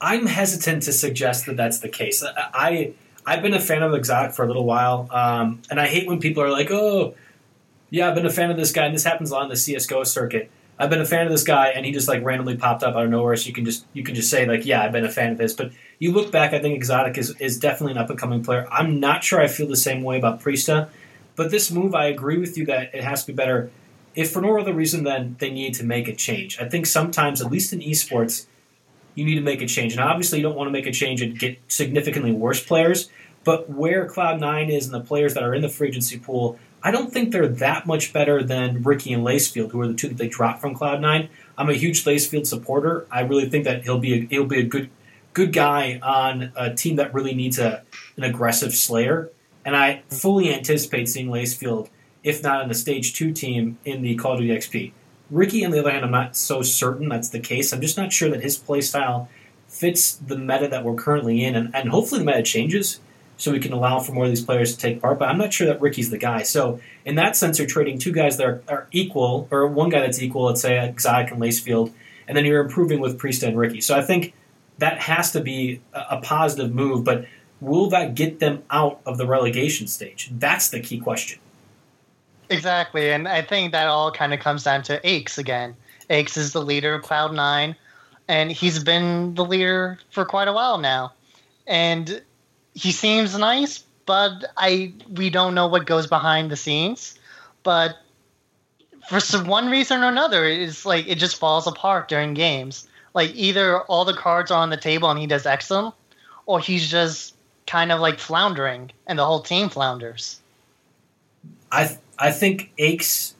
I'm 0.00 0.26
hesitant 0.26 0.84
to 0.84 0.92
suggest 0.92 1.46
that 1.46 1.56
that's 1.56 1.80
the 1.80 1.88
case. 1.88 2.24
I 2.24 2.92
I've 3.26 3.42
been 3.42 3.54
a 3.54 3.60
fan 3.60 3.82
of 3.82 3.94
Exotic 3.94 4.32
for 4.32 4.44
a 4.44 4.46
little 4.46 4.64
while, 4.64 5.08
um, 5.10 5.60
and 5.70 5.80
I 5.80 5.86
hate 5.86 6.06
when 6.06 6.18
people 6.18 6.42
are 6.42 6.50
like, 6.50 6.70
"Oh, 6.70 7.14
yeah, 7.90 8.08
I've 8.08 8.14
been 8.14 8.26
a 8.26 8.30
fan 8.30 8.50
of 8.50 8.56
this 8.56 8.72
guy," 8.72 8.86
and 8.86 8.94
this 8.94 9.04
happens 9.04 9.30
a 9.30 9.34
lot 9.34 9.42
on 9.42 9.48
the 9.48 9.56
CS:GO 9.56 10.04
circuit. 10.04 10.50
I've 10.78 10.90
been 10.90 11.00
a 11.00 11.06
fan 11.06 11.26
of 11.26 11.32
this 11.32 11.42
guy, 11.42 11.68
and 11.68 11.84
he 11.84 11.92
just 11.92 12.06
like 12.06 12.24
randomly 12.24 12.56
popped 12.56 12.82
up 12.82 12.94
out 12.94 13.04
of 13.04 13.10
nowhere. 13.10 13.36
So 13.36 13.48
you 13.48 13.52
can 13.52 13.64
just 13.64 13.84
you 13.92 14.04
can 14.04 14.14
just 14.14 14.30
say 14.30 14.46
like, 14.46 14.64
"Yeah, 14.64 14.82
I've 14.82 14.92
been 14.92 15.04
a 15.04 15.10
fan 15.10 15.32
of 15.32 15.38
this." 15.38 15.52
But 15.52 15.72
you 15.98 16.12
look 16.12 16.30
back, 16.30 16.54
I 16.54 16.60
think 16.60 16.76
Exotic 16.76 17.18
is 17.18 17.34
is 17.40 17.58
definitely 17.58 17.92
an 17.92 17.98
up 17.98 18.10
and 18.10 18.18
coming 18.18 18.42
player. 18.42 18.66
I'm 18.70 19.00
not 19.00 19.24
sure 19.24 19.40
I 19.40 19.48
feel 19.48 19.66
the 19.66 19.76
same 19.76 20.02
way 20.02 20.16
about 20.16 20.40
Priesta, 20.40 20.88
but 21.36 21.50
this 21.50 21.70
move, 21.70 21.94
I 21.94 22.06
agree 22.06 22.38
with 22.38 22.56
you 22.56 22.64
that 22.66 22.94
it 22.94 23.02
has 23.02 23.24
to 23.24 23.32
be 23.32 23.36
better. 23.36 23.70
If 24.14 24.30
for 24.30 24.40
no 24.40 24.58
other 24.58 24.72
reason 24.72 25.04
than 25.04 25.36
they 25.38 25.50
need 25.50 25.74
to 25.74 25.84
make 25.84 26.08
a 26.08 26.14
change. 26.14 26.58
I 26.60 26.68
think 26.68 26.86
sometimes, 26.86 27.42
at 27.42 27.50
least 27.50 27.72
in 27.72 27.80
esports 27.80 28.46
you 29.18 29.24
need 29.24 29.34
to 29.34 29.40
make 29.40 29.60
a 29.60 29.66
change. 29.66 29.92
And 29.94 30.00
obviously, 30.00 30.38
you 30.38 30.44
don't 30.44 30.54
want 30.54 30.68
to 30.68 30.72
make 30.72 30.86
a 30.86 30.92
change 30.92 31.20
and 31.20 31.36
get 31.36 31.58
significantly 31.66 32.30
worse 32.30 32.64
players. 32.64 33.10
But 33.42 33.68
where 33.68 34.06
Cloud9 34.06 34.70
is 34.70 34.86
and 34.86 34.94
the 34.94 35.00
players 35.00 35.34
that 35.34 35.42
are 35.42 35.52
in 35.54 35.62
the 35.62 35.68
free 35.68 35.88
agency 35.88 36.18
pool, 36.18 36.56
I 36.84 36.92
don't 36.92 37.12
think 37.12 37.32
they're 37.32 37.48
that 37.48 37.84
much 37.84 38.12
better 38.12 38.44
than 38.44 38.84
Ricky 38.84 39.12
and 39.12 39.24
Lacefield, 39.24 39.72
who 39.72 39.80
are 39.80 39.88
the 39.88 39.94
two 39.94 40.06
that 40.08 40.18
they 40.18 40.28
dropped 40.28 40.60
from 40.60 40.76
Cloud9. 40.76 41.28
I'm 41.56 41.68
a 41.68 41.74
huge 41.74 42.04
Lacefield 42.04 42.46
supporter. 42.46 43.06
I 43.10 43.22
really 43.22 43.48
think 43.48 43.64
that 43.64 43.82
he'll 43.82 43.98
be 43.98 44.14
a, 44.14 44.26
he'll 44.26 44.46
be 44.46 44.60
a 44.60 44.64
good 44.64 44.88
good 45.34 45.52
guy 45.52 45.98
on 46.02 46.52
a 46.56 46.74
team 46.74 46.96
that 46.96 47.12
really 47.12 47.34
needs 47.34 47.58
a 47.58 47.82
an 48.16 48.22
aggressive 48.22 48.72
Slayer. 48.72 49.30
And 49.64 49.76
I 49.76 50.02
fully 50.08 50.54
anticipate 50.54 51.08
seeing 51.08 51.26
Lacefield, 51.28 51.88
if 52.22 52.42
not 52.42 52.62
in 52.62 52.68
the 52.68 52.74
stage 52.74 53.14
two 53.14 53.32
team, 53.32 53.78
in 53.84 54.02
the 54.02 54.14
Call 54.14 54.34
of 54.34 54.38
Duty 54.38 54.56
XP. 54.56 54.92
Ricky, 55.30 55.64
on 55.64 55.70
the 55.70 55.78
other 55.78 55.90
hand, 55.90 56.04
I'm 56.04 56.10
not 56.10 56.36
so 56.36 56.62
certain 56.62 57.08
that's 57.08 57.28
the 57.28 57.40
case. 57.40 57.72
I'm 57.72 57.80
just 57.80 57.96
not 57.96 58.12
sure 58.12 58.30
that 58.30 58.42
his 58.42 58.56
play 58.56 58.80
style 58.80 59.28
fits 59.66 60.14
the 60.14 60.36
meta 60.36 60.68
that 60.68 60.84
we're 60.84 60.94
currently 60.94 61.44
in, 61.44 61.54
and, 61.54 61.74
and 61.74 61.90
hopefully 61.90 62.20
the 62.20 62.24
meta 62.24 62.42
changes 62.42 63.00
so 63.36 63.52
we 63.52 63.60
can 63.60 63.72
allow 63.72 64.00
for 64.00 64.12
more 64.12 64.24
of 64.24 64.30
these 64.30 64.44
players 64.44 64.74
to 64.74 64.78
take 64.80 65.00
part. 65.00 65.18
But 65.18 65.28
I'm 65.28 65.38
not 65.38 65.52
sure 65.52 65.66
that 65.66 65.80
Ricky's 65.80 66.10
the 66.10 66.18
guy. 66.18 66.42
So 66.42 66.80
in 67.04 67.14
that 67.16 67.36
sense, 67.36 67.58
you're 67.58 67.68
trading 67.68 67.98
two 67.98 68.12
guys 68.12 68.36
that 68.38 68.46
are, 68.46 68.62
are 68.68 68.88
equal, 68.90 69.46
or 69.50 69.66
one 69.66 69.90
guy 69.90 70.00
that's 70.00 70.20
equal, 70.20 70.44
let's 70.44 70.62
say 70.62 70.84
Exotic 70.84 71.30
and 71.30 71.40
Lacefield, 71.40 71.92
and 72.26 72.36
then 72.36 72.44
you're 72.44 72.60
improving 72.60 72.98
with 72.98 73.18
Priesta 73.18 73.46
and 73.46 73.58
Ricky. 73.58 73.80
So 73.80 73.96
I 73.96 74.02
think 74.02 74.34
that 74.78 74.98
has 74.98 75.30
to 75.32 75.40
be 75.40 75.80
a, 75.92 76.16
a 76.16 76.20
positive 76.20 76.74
move, 76.74 77.04
but 77.04 77.26
will 77.60 77.88
that 77.90 78.14
get 78.14 78.40
them 78.40 78.62
out 78.70 79.00
of 79.06 79.18
the 79.18 79.26
relegation 79.26 79.86
stage? 79.86 80.30
That's 80.32 80.70
the 80.70 80.80
key 80.80 80.98
question. 80.98 81.38
Exactly, 82.50 83.10
and 83.10 83.28
I 83.28 83.42
think 83.42 83.72
that 83.72 83.88
all 83.88 84.10
kind 84.10 84.32
of 84.32 84.40
comes 84.40 84.64
down 84.64 84.82
to 84.84 85.00
Aches 85.06 85.36
again. 85.38 85.76
Aches 86.08 86.36
is 86.36 86.52
the 86.52 86.62
leader 86.62 86.94
of 86.94 87.02
Cloud 87.02 87.34
Nine, 87.34 87.76
and 88.26 88.50
he's 88.50 88.82
been 88.82 89.34
the 89.34 89.44
leader 89.44 89.98
for 90.10 90.24
quite 90.24 90.48
a 90.48 90.52
while 90.52 90.78
now. 90.78 91.12
And 91.66 92.22
he 92.74 92.92
seems 92.92 93.36
nice, 93.36 93.84
but 94.06 94.44
I 94.56 94.94
we 95.12 95.28
don't 95.28 95.54
know 95.54 95.66
what 95.66 95.84
goes 95.84 96.06
behind 96.06 96.50
the 96.50 96.56
scenes. 96.56 97.18
But 97.62 97.96
for 99.08 99.20
some 99.20 99.46
one 99.46 99.68
reason 99.68 100.02
or 100.02 100.08
another, 100.08 100.44
it's 100.44 100.86
like 100.86 101.06
it 101.06 101.16
just 101.16 101.36
falls 101.36 101.66
apart 101.66 102.08
during 102.08 102.32
games. 102.32 102.88
Like 103.14 103.34
either 103.34 103.80
all 103.82 104.04
the 104.04 104.14
cards 104.14 104.50
are 104.50 104.62
on 104.62 104.70
the 104.70 104.76
table 104.76 105.10
and 105.10 105.18
he 105.18 105.26
does 105.26 105.44
excellent, 105.44 105.94
or 106.46 106.60
he's 106.60 106.90
just 106.90 107.34
kind 107.66 107.92
of 107.92 108.00
like 108.00 108.18
floundering 108.18 108.90
and 109.06 109.18
the 109.18 109.26
whole 109.26 109.40
team 109.40 109.68
flounders. 109.68 110.40
I 111.70 111.98
I 112.18 112.32
think 112.32 112.72
Aches, 112.78 113.34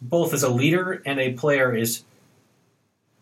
both 0.00 0.32
as 0.32 0.42
a 0.42 0.48
leader 0.48 1.02
and 1.04 1.20
a 1.20 1.32
player, 1.32 1.74
is 1.74 2.04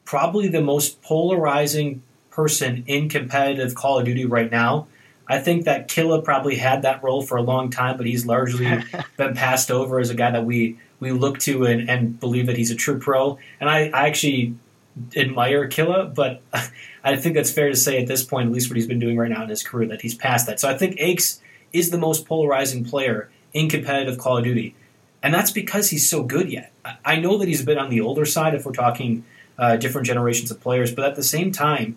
probably 0.04 0.49
the 0.49 0.61
most 0.61 1.02
polarizing 1.02 2.02
person 2.30 2.85
in 2.87 3.09
competitive 3.09 3.75
Call 3.75 3.99
of 3.99 4.04
Duty 4.04 4.25
right 4.25 4.50
now. 4.50 4.87
I 5.28 5.38
think 5.40 5.64
that 5.64 5.88
Killa 5.88 6.21
probably 6.21 6.56
had 6.56 6.82
that 6.82 7.02
role 7.02 7.23
for 7.23 7.37
a 7.37 7.42
long 7.42 7.71
time, 7.71 7.97
but 7.97 8.06
he's 8.06 8.26
largely 8.26 8.66
been 9.16 9.35
passed 9.35 9.71
over 9.71 9.99
as 10.00 10.11
a 10.11 10.14
guy 10.14 10.30
that 10.30 10.44
we, 10.44 10.78
we 11.00 11.12
look 11.12 11.38
to 11.40 11.64
and, 11.64 11.88
and 11.88 12.18
believe 12.21 12.47
that 12.47 12.56
he's 12.56 12.71
a 12.71 12.75
true 12.75 12.99
pro. 12.99 13.38
And 13.61 13.71
I, 13.71 13.88
I 13.88 14.06
actually 14.06 14.54
admire 15.16 15.66
Killa, 15.68 16.04
but 16.04 16.42
I 17.04 17.16
think 17.16 17.35
that's 17.35 17.50
fair 17.50 17.68
to 17.68 17.76
say 17.76 18.00
at 18.00 18.06
this 18.06 18.23
point, 18.23 18.49
at 18.49 18.52
least 18.52 18.68
what 18.68 18.76
he's 18.76 18.87
been 18.87 18.99
doing 18.99 19.16
right 19.16 19.30
now 19.30 19.42
in 19.42 19.49
his 19.49 19.62
career, 19.62 19.88
that 19.88 20.02
he's 20.02 20.14
past 20.14 20.47
that. 20.47 20.61
So 20.61 20.68
I 20.68 20.76
think 20.76 20.97
Aches 20.99 21.40
is 21.73 21.90
the 21.90 21.99
most 21.99 22.26
polarizing 22.26 22.85
player 22.85 23.30
in 23.52 23.68
competitive 23.68 24.18
Call 24.18 24.38
of 24.38 24.44
Duty 24.44 24.75
and 25.23 25.33
that's 25.33 25.50
because 25.50 25.91
he's 25.91 26.09
so 26.09 26.23
good 26.23 26.50
yet. 26.50 26.73
I 27.05 27.17
know 27.17 27.38
that 27.38 27.49
he's 27.49 27.62
a 27.62 27.64
bit 27.64 27.79
on 27.79 27.91
the 27.91 28.00
older 28.00 28.26
side 28.26 28.55
if 28.55 28.67
we're 28.67 28.73
talking 28.73 29.25
uh, 29.59 29.76
different 29.76 30.07
generations 30.07 30.50
of 30.50 30.61
players, 30.61 30.93
but 30.93 31.05
at 31.05 31.14
the 31.14 31.23
same 31.23 31.52
time, 31.52 31.97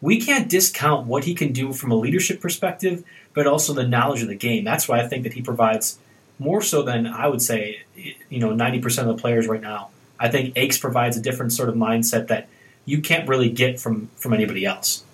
we 0.00 0.20
can't 0.20 0.48
discount 0.48 1.06
what 1.06 1.24
he 1.24 1.34
can 1.34 1.52
do 1.52 1.72
from 1.72 1.90
a 1.90 1.94
leadership 1.94 2.40
perspective, 2.40 3.04
but 3.34 3.46
also 3.46 3.72
the 3.72 3.86
knowledge 3.86 4.22
of 4.22 4.28
the 4.28 4.34
game. 4.34 4.64
That's 4.64 4.88
why 4.88 5.00
I 5.00 5.08
think 5.08 5.22
that 5.24 5.34
he 5.34 5.42
provides 5.42 5.98
more 6.38 6.62
so 6.62 6.82
than 6.82 7.06
I 7.06 7.28
would 7.28 7.42
say, 7.42 7.82
you 7.94 8.38
know, 8.38 8.54
ninety 8.54 8.80
percent 8.80 9.08
of 9.08 9.16
the 9.16 9.20
players 9.20 9.46
right 9.46 9.60
now. 9.60 9.90
I 10.18 10.28
think 10.28 10.54
Aches 10.56 10.78
provides 10.78 11.16
a 11.16 11.20
different 11.20 11.52
sort 11.52 11.68
of 11.68 11.74
mindset 11.74 12.28
that 12.28 12.48
you 12.86 13.00
can't 13.00 13.28
really 13.28 13.50
get 13.50 13.78
from 13.78 14.08
from 14.16 14.32
anybody 14.32 14.64
else. 14.64 15.04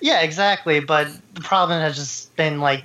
Yeah, 0.00 0.20
exactly. 0.22 0.80
But 0.80 1.08
the 1.34 1.40
problem 1.40 1.80
has 1.80 1.96
just 1.96 2.34
been 2.36 2.60
like 2.60 2.84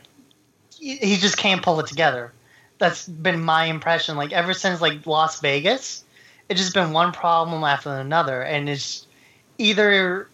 he 0.79 1.17
just 1.17 1.37
can't 1.37 1.61
pull 1.61 1.79
it 1.79 1.87
together 1.87 2.31
that's 2.77 3.07
been 3.07 3.41
my 3.41 3.65
impression. 3.65 4.17
Like 4.17 4.31
ever 4.31 4.53
since 4.53 4.81
like 4.81 5.05
Las 5.05 5.39
Vegas, 5.41 6.03
it's 6.49 6.59
just 6.59 6.73
been 6.73 6.91
one 6.91 7.11
problem 7.11 7.63
after 7.63 7.93
another, 7.95 8.41
and 8.41 8.69
it's 8.69 9.07
either 9.57 10.27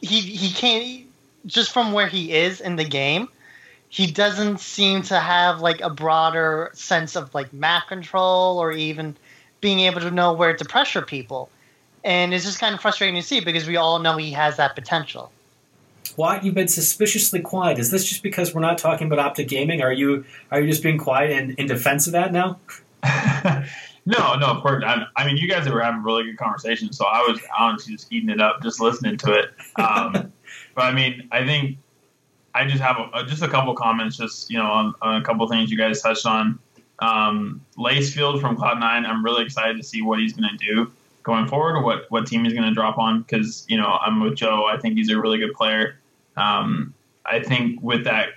he 0.00 0.20
he 0.20 0.50
can't 0.52 1.06
just 1.46 1.72
from 1.72 1.92
where 1.92 2.08
he 2.08 2.32
is 2.32 2.60
in 2.60 2.76
the 2.76 2.84
game, 2.84 3.28
he 3.88 4.10
doesn't 4.10 4.58
seem 4.58 5.02
to 5.02 5.18
have 5.18 5.60
like 5.60 5.80
a 5.80 5.90
broader 5.90 6.70
sense 6.74 7.16
of 7.16 7.34
like 7.34 7.52
map 7.52 7.88
control 7.88 8.58
or 8.58 8.72
even 8.72 9.16
being 9.60 9.80
able 9.80 10.00
to 10.00 10.10
know 10.10 10.32
where 10.32 10.56
to 10.56 10.64
pressure 10.64 11.02
people. 11.02 11.48
And 12.04 12.34
it's 12.34 12.44
just 12.44 12.60
kind 12.60 12.74
of 12.74 12.80
frustrating 12.80 13.20
to 13.20 13.26
see 13.26 13.40
because 13.40 13.66
we 13.66 13.76
all 13.76 13.98
know 13.98 14.16
he 14.16 14.32
has 14.32 14.56
that 14.56 14.74
potential. 14.74 15.30
Wyatt 16.16 16.44
you've 16.44 16.54
been 16.54 16.68
suspiciously 16.68 17.40
quiet? 17.40 17.78
Is 17.78 17.90
this 17.90 18.04
just 18.04 18.22
because 18.22 18.54
we're 18.54 18.60
not 18.60 18.78
talking 18.78 19.06
about 19.06 19.18
optic 19.18 19.48
gaming? 19.48 19.82
Are 19.82 19.92
you 19.92 20.24
are 20.50 20.60
you 20.60 20.70
just 20.70 20.82
being 20.82 20.98
quiet 20.98 21.30
in, 21.30 21.52
in 21.52 21.66
defense 21.66 22.06
of 22.06 22.12
that 22.12 22.32
now? 22.32 22.58
no, 24.06 24.34
no, 24.36 24.46
of 24.46 24.62
course. 24.62 24.82
I, 24.86 25.04
I, 25.16 25.26
mean, 25.26 25.36
you 25.36 25.48
guys 25.48 25.68
were 25.68 25.80
having 25.80 26.00
a 26.00 26.02
really 26.02 26.24
good 26.24 26.38
conversation, 26.38 26.92
so 26.92 27.04
I 27.06 27.20
was 27.20 27.40
honestly 27.56 27.94
just 27.94 28.12
eating 28.12 28.30
it 28.30 28.40
up, 28.40 28.62
just 28.62 28.80
listening 28.80 29.16
to 29.18 29.32
it. 29.32 29.50
Um, 29.76 30.12
but 30.74 30.82
I 30.82 30.92
mean, 30.92 31.28
I 31.30 31.44
think 31.44 31.78
I 32.54 32.66
just 32.66 32.82
have 32.82 32.96
a, 33.14 33.24
just 33.24 33.42
a 33.42 33.48
couple 33.48 33.74
comments, 33.74 34.16
just 34.16 34.50
you 34.50 34.58
know, 34.58 34.66
on, 34.66 34.94
on 35.02 35.20
a 35.20 35.24
couple 35.24 35.46
things 35.48 35.70
you 35.70 35.78
guys 35.78 36.02
touched 36.02 36.26
on. 36.26 36.58
Um, 36.98 37.60
Lacefield 37.76 38.40
from 38.40 38.56
Cloud 38.56 38.80
Nine, 38.80 39.04
I'm 39.04 39.24
really 39.24 39.44
excited 39.44 39.76
to 39.76 39.82
see 39.82 40.02
what 40.02 40.18
he's 40.18 40.32
going 40.32 40.48
to 40.56 40.64
do 40.64 40.90
going 41.26 41.46
forward, 41.48 41.82
what 41.82 42.06
what 42.08 42.26
team 42.26 42.44
he's 42.44 42.54
going 42.54 42.64
to 42.64 42.72
drop 42.72 42.96
on. 42.96 43.22
Because 43.22 43.66
you 43.68 43.76
know, 43.76 43.98
I'm 44.00 44.20
with 44.20 44.36
Joe. 44.36 44.64
I 44.64 44.78
think 44.78 44.96
he's 44.96 45.10
a 45.10 45.20
really 45.20 45.38
good 45.38 45.52
player. 45.52 45.98
Um, 46.36 46.94
I 47.26 47.42
think 47.42 47.82
with 47.82 48.04
that 48.04 48.28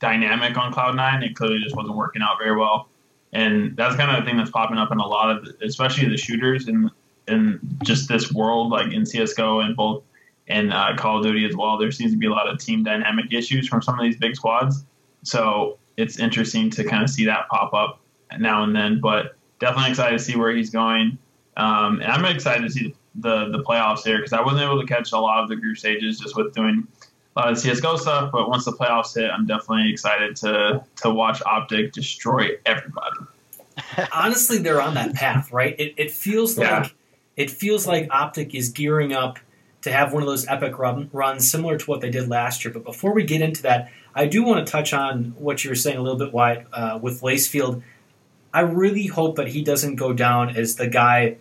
dynamic 0.00 0.56
on 0.56 0.72
Cloud 0.72 0.96
Nine. 0.96 1.22
It 1.22 1.36
clearly 1.36 1.60
just 1.62 1.76
wasn't 1.76 1.96
working 1.96 2.22
out 2.22 2.38
very 2.42 2.56
well, 2.56 2.88
and 3.32 3.76
that's 3.76 3.94
kind 3.94 4.10
of 4.10 4.24
the 4.24 4.28
thing 4.28 4.36
that's 4.36 4.50
popping 4.50 4.78
up 4.78 4.90
in 4.90 4.98
a 4.98 5.06
lot 5.06 5.36
of, 5.36 5.46
especially 5.62 6.08
the 6.08 6.16
shooters 6.16 6.66
in 6.66 6.90
in 7.28 7.60
just 7.84 8.08
this 8.08 8.32
world, 8.32 8.70
like 8.70 8.92
in 8.92 9.06
CS:GO 9.06 9.60
and 9.60 9.76
both 9.76 10.02
in 10.48 10.72
uh, 10.72 10.96
Call 10.96 11.18
of 11.18 11.22
Duty 11.22 11.46
as 11.46 11.54
well. 11.54 11.78
There 11.78 11.92
seems 11.92 12.10
to 12.10 12.18
be 12.18 12.26
a 12.26 12.30
lot 12.30 12.48
of 12.48 12.58
team 12.58 12.82
dynamic 12.82 13.32
issues 13.32 13.68
from 13.68 13.82
some 13.82 13.96
of 13.96 14.02
these 14.02 14.16
big 14.16 14.34
squads. 14.34 14.84
So 15.22 15.78
it's 15.96 16.18
interesting 16.18 16.70
to 16.70 16.82
kind 16.82 17.04
of 17.04 17.10
see 17.10 17.24
that 17.26 17.48
pop 17.48 17.72
up 17.72 18.00
now 18.38 18.64
and 18.64 18.74
then. 18.74 19.00
But 19.00 19.36
definitely 19.60 19.90
excited 19.90 20.18
to 20.18 20.24
see 20.24 20.36
where 20.36 20.50
he's 20.50 20.70
going. 20.70 21.18
Um, 21.56 22.00
and 22.00 22.10
I'm 22.10 22.24
excited 22.24 22.62
to 22.62 22.70
see 22.70 22.94
the 23.16 23.48
the 23.50 23.62
playoffs 23.62 24.04
here 24.04 24.18
because 24.18 24.32
I 24.32 24.40
wasn't 24.40 24.62
able 24.62 24.80
to 24.80 24.86
catch 24.86 25.12
a 25.12 25.18
lot 25.18 25.42
of 25.42 25.48
the 25.48 25.56
group 25.56 25.76
stages 25.76 26.18
just 26.18 26.36
with 26.36 26.54
doing 26.54 26.86
a 27.36 27.40
lot 27.40 27.50
of 27.50 27.58
CS:GO 27.58 27.96
stuff. 27.96 28.32
But 28.32 28.48
once 28.48 28.64
the 28.64 28.72
playoffs 28.72 29.14
hit, 29.14 29.30
I'm 29.30 29.46
definitely 29.46 29.90
excited 29.90 30.36
to 30.36 30.84
to 31.02 31.10
watch 31.10 31.42
Optic 31.42 31.92
destroy 31.92 32.50
everybody. 32.66 33.18
Honestly, 34.12 34.58
they're 34.58 34.80
on 34.80 34.94
that 34.94 35.14
path, 35.14 35.52
right? 35.52 35.74
It, 35.78 35.94
it 35.96 36.10
feels 36.10 36.56
like 36.56 36.94
it 37.36 37.50
feels 37.50 37.86
like 37.86 38.08
Optic 38.10 38.54
is 38.54 38.68
gearing 38.68 39.12
up 39.12 39.38
to 39.82 39.92
have 39.92 40.12
one 40.12 40.22
of 40.22 40.28
those 40.28 40.46
epic 40.46 40.78
run, 40.78 41.08
runs 41.12 41.50
similar 41.50 41.78
to 41.78 41.86
what 41.86 42.00
they 42.00 42.10
did 42.10 42.28
last 42.28 42.64
year. 42.64 42.72
But 42.72 42.84
before 42.84 43.14
we 43.14 43.24
get 43.24 43.40
into 43.40 43.62
that, 43.62 43.90
I 44.14 44.26
do 44.26 44.42
want 44.42 44.66
to 44.66 44.70
touch 44.70 44.92
on 44.92 45.34
what 45.38 45.64
you 45.64 45.70
were 45.70 45.76
saying 45.76 45.96
a 45.96 46.02
little 46.02 46.18
bit, 46.18 46.32
Wyatt, 46.32 46.66
uh, 46.72 46.98
with 47.00 47.22
Lacefield. 47.22 47.82
I 48.52 48.60
really 48.60 49.06
hope 49.06 49.36
that 49.36 49.48
he 49.48 49.62
doesn't 49.62 49.96
go 49.96 50.12
down 50.12 50.50
as 50.56 50.76
the 50.76 50.86
guy 50.88 51.36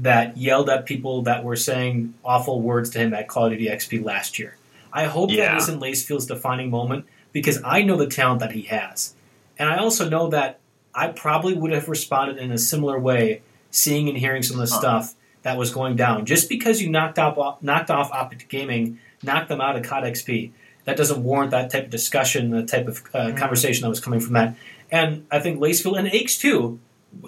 that 0.00 0.36
yelled 0.36 0.70
at 0.70 0.86
people 0.86 1.22
that 1.22 1.42
were 1.42 1.56
saying 1.56 2.14
awful 2.24 2.60
words 2.60 2.90
to 2.90 2.98
him 2.98 3.12
at 3.14 3.28
Call 3.28 3.46
of 3.46 3.52
Duty 3.52 3.66
XP 3.68 4.04
last 4.04 4.38
year. 4.38 4.56
I 4.92 5.04
hope 5.04 5.30
Yeah. 5.30 5.52
that 5.52 5.58
isn't 5.62 5.80
Lacefield's 5.80 6.26
defining 6.26 6.70
moment 6.70 7.06
because 7.32 7.60
I 7.64 7.82
know 7.82 7.96
the 7.96 8.06
talent 8.06 8.40
that 8.40 8.52
he 8.52 8.62
has. 8.62 9.14
And 9.58 9.68
I 9.68 9.76
also 9.76 10.08
know 10.08 10.28
that 10.30 10.58
I 10.94 11.08
probably 11.08 11.54
would 11.54 11.72
have 11.72 11.88
responded 11.88 12.38
in 12.38 12.50
a 12.52 12.58
similar 12.58 12.98
way, 12.98 13.42
seeing 13.70 14.08
and 14.08 14.18
hearing 14.18 14.42
some 14.42 14.58
of 14.60 14.68
the 14.68 14.74
Huh. 14.74 14.80
stuff 14.80 15.14
that 15.42 15.56
was 15.56 15.70
going 15.72 15.96
down. 15.96 16.26
Just 16.26 16.48
because 16.48 16.82
you 16.82 16.90
knocked 16.90 17.18
off 17.18 17.62
knocked 17.62 17.90
off 17.90 18.10
Optic 18.12 18.48
Gaming, 18.48 18.98
knocked 19.22 19.48
them 19.48 19.60
out 19.60 19.76
of 19.76 19.82
COD 19.82 20.04
XP, 20.04 20.50
that 20.84 20.96
doesn't 20.96 21.22
warrant 21.22 21.50
that 21.52 21.70
type 21.70 21.84
of 21.84 21.90
discussion, 21.90 22.50
the 22.50 22.62
type 22.64 22.88
of 22.88 23.02
uh, 23.14 23.32
conversation 23.36 23.82
that 23.82 23.88
was 23.88 24.00
coming 24.00 24.18
from 24.20 24.32
that. 24.34 24.54
And 24.90 25.26
I 25.30 25.40
think 25.40 25.60
Lacefield 25.60 25.98
and 25.98 26.08
Aches 26.08 26.36
too. 26.36 26.78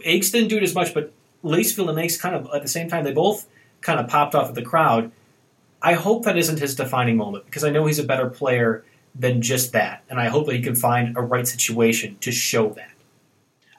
Aches 0.04 0.30
didn't 0.30 0.48
do 0.48 0.56
it 0.56 0.62
as 0.62 0.74
much, 0.74 0.94
but 0.94 1.12
Lacefield 1.44 1.88
and 1.88 1.98
Aches 1.98 2.16
kind 2.16 2.34
of 2.34 2.48
at 2.54 2.62
the 2.62 2.68
same 2.68 2.88
time 2.88 3.04
they 3.04 3.12
both 3.12 3.46
kind 3.80 4.00
of 4.00 4.08
popped 4.08 4.34
off 4.34 4.48
at 4.48 4.54
the 4.54 4.62
crowd. 4.62 5.10
I 5.80 5.94
hope 5.94 6.24
that 6.24 6.38
isn't 6.38 6.60
his 6.60 6.76
defining 6.76 7.16
moment 7.16 7.44
because 7.46 7.64
I 7.64 7.70
know 7.70 7.86
he's 7.86 7.98
a 7.98 8.04
better 8.04 8.28
player 8.30 8.84
than 9.14 9.42
just 9.42 9.72
that, 9.72 10.04
and 10.08 10.20
I 10.20 10.28
hope 10.28 10.46
that 10.46 10.54
he 10.54 10.62
can 10.62 10.74
find 10.76 11.16
a 11.16 11.20
right 11.20 11.46
situation 11.46 12.16
to 12.20 12.32
show 12.32 12.70
that. 12.70 12.92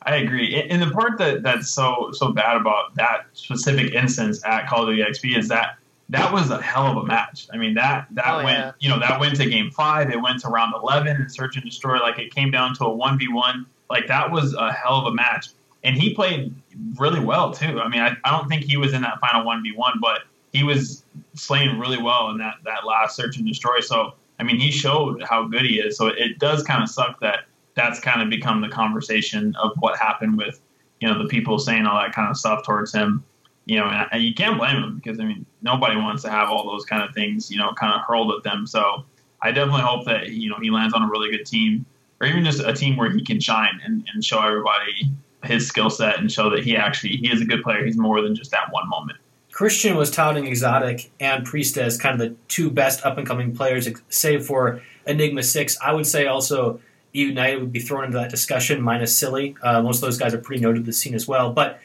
I 0.05 0.17
agree. 0.17 0.53
And- 0.69 0.81
the 0.81 0.91
part 0.91 1.17
that 1.19 1.43
that's 1.43 1.69
so 1.69 2.09
so 2.11 2.33
bad 2.33 2.57
about 2.57 2.93
that 2.95 3.27
specific 3.33 3.93
instance 3.93 4.43
at 4.45 4.67
Call 4.67 4.83
of 4.83 4.89
Duty 4.89 5.01
XP 5.01 5.37
is 5.37 5.47
that 5.47 5.77
that 6.09 6.31
was 6.33 6.49
a 6.51 6.61
hell 6.61 6.87
of 6.87 6.97
a 6.97 7.05
match. 7.05 7.47
I 7.53 7.57
mean 7.57 7.73
that 7.75 8.07
that 8.11 8.25
Oh, 8.27 8.43
went 8.43 8.57
yeah. 8.57 8.71
you 8.79 8.89
know 8.89 8.99
that 8.99 9.19
went 9.19 9.35
to 9.37 9.45
game 9.49 9.71
five. 9.71 10.09
It 10.11 10.21
went 10.21 10.39
to 10.41 10.49
round 10.49 10.73
eleven 10.75 11.15
and 11.15 11.31
search 11.31 11.55
and 11.55 11.65
destroy. 11.65 11.99
Like 11.99 12.19
it 12.19 12.33
came 12.33 12.51
down 12.51 12.75
to 12.75 12.85
a 12.85 12.93
one 12.93 13.17
v 13.17 13.27
one. 13.29 13.65
Like 13.89 14.07
that 14.07 14.31
was 14.31 14.53
a 14.53 14.71
hell 14.71 14.95
of 14.97 15.05
a 15.05 15.13
match. 15.13 15.49
And 15.83 15.95
he 15.97 16.13
played 16.13 16.53
really 16.97 17.19
well 17.19 17.51
too. 17.51 17.79
I 17.79 17.87
mean 17.87 18.01
I, 18.01 18.15
I 18.23 18.31
don't 18.31 18.47
think 18.47 18.63
he 18.63 18.77
was 18.77 18.93
in 18.93 19.01
that 19.01 19.19
final 19.19 19.45
one 19.45 19.63
v 19.63 19.71
one, 19.71 19.99
but 20.01 20.21
he 20.51 20.63
was 20.63 21.03
slaying 21.35 21.79
really 21.79 22.01
well 22.01 22.29
in 22.29 22.37
that 22.39 22.55
that 22.65 22.85
last 22.85 23.15
search 23.15 23.37
and 23.37 23.47
destroy. 23.47 23.79
So 23.79 24.13
I 24.39 24.43
mean 24.43 24.59
he 24.59 24.71
showed 24.71 25.23
how 25.23 25.45
good 25.47 25.63
he 25.63 25.79
is. 25.79 25.97
So 25.97 26.07
it 26.07 26.37
does 26.39 26.63
kind 26.63 26.83
of 26.83 26.89
suck 26.89 27.19
that 27.21 27.45
that's 27.75 27.99
kind 27.99 28.21
of 28.21 28.29
become 28.29 28.61
the 28.61 28.69
conversation 28.69 29.55
of 29.61 29.71
what 29.79 29.97
happened 29.97 30.37
with 30.37 30.59
you 30.99 31.07
know 31.07 31.17
the 31.21 31.27
people 31.27 31.57
saying 31.59 31.85
all 31.85 31.99
that 31.99 32.13
kind 32.13 32.29
of 32.29 32.37
stuff 32.37 32.63
towards 32.65 32.93
him 32.93 33.23
you 33.65 33.77
know 33.77 33.85
and, 33.85 34.07
and 34.11 34.23
you 34.23 34.33
can't 34.33 34.57
blame 34.57 34.77
him 34.77 34.95
because 34.95 35.19
i 35.19 35.23
mean 35.23 35.45
nobody 35.61 35.95
wants 35.95 36.23
to 36.23 36.29
have 36.29 36.49
all 36.49 36.69
those 36.69 36.85
kind 36.85 37.03
of 37.03 37.13
things 37.13 37.49
you 37.51 37.57
know 37.57 37.73
kind 37.73 37.93
of 37.93 38.01
hurled 38.01 38.33
at 38.35 38.43
them 38.43 38.67
so 38.67 39.03
i 39.41 39.51
definitely 39.51 39.81
hope 39.81 40.05
that 40.05 40.29
you 40.29 40.49
know 40.49 40.57
he 40.61 40.69
lands 40.69 40.93
on 40.93 41.01
a 41.01 41.09
really 41.09 41.31
good 41.31 41.45
team 41.45 41.85
or 42.19 42.27
even 42.27 42.43
just 42.43 42.59
a 42.59 42.73
team 42.73 42.95
where 42.95 43.09
he 43.09 43.23
can 43.23 43.39
shine 43.39 43.79
and, 43.85 44.07
and 44.13 44.23
show 44.23 44.41
everybody 44.41 45.09
his 45.43 45.67
skill 45.67 45.89
set 45.89 46.19
and 46.19 46.31
show 46.31 46.49
that 46.49 46.63
he 46.63 46.75
actually 46.75 47.15
he 47.17 47.31
is 47.31 47.41
a 47.41 47.45
good 47.45 47.63
player 47.63 47.85
he's 47.85 47.97
more 47.97 48.21
than 48.21 48.35
just 48.35 48.51
that 48.51 48.71
one 48.71 48.87
moment 48.89 49.17
Christian 49.51 49.95
was 49.95 50.09
touting 50.09 50.47
Exotic 50.47 51.11
and 51.19 51.45
Priest 51.45 51.77
as 51.77 51.95
kind 51.95 52.19
of 52.19 52.27
the 52.27 52.35
two 52.47 52.71
best 52.71 53.05
up 53.05 53.19
and 53.19 53.27
coming 53.27 53.55
players, 53.55 53.87
save 54.09 54.47
for 54.47 54.81
Enigma 55.05 55.43
Six. 55.43 55.77
I 55.79 55.93
would 55.93 56.07
say 56.07 56.25
also 56.25 56.79
United 57.13 57.59
would 57.59 57.71
be 57.71 57.79
thrown 57.79 58.05
into 58.05 58.17
that 58.17 58.31
discussion, 58.31 58.81
minus 58.81 59.15
Silly. 59.15 59.55
Uh, 59.61 59.81
most 59.83 59.97
of 59.97 60.01
those 60.01 60.17
guys 60.17 60.33
are 60.33 60.39
pretty 60.39 60.61
noted 60.61 60.85
the 60.85 60.93
scene 60.93 61.13
as 61.13 61.27
well. 61.27 61.53
But 61.53 61.79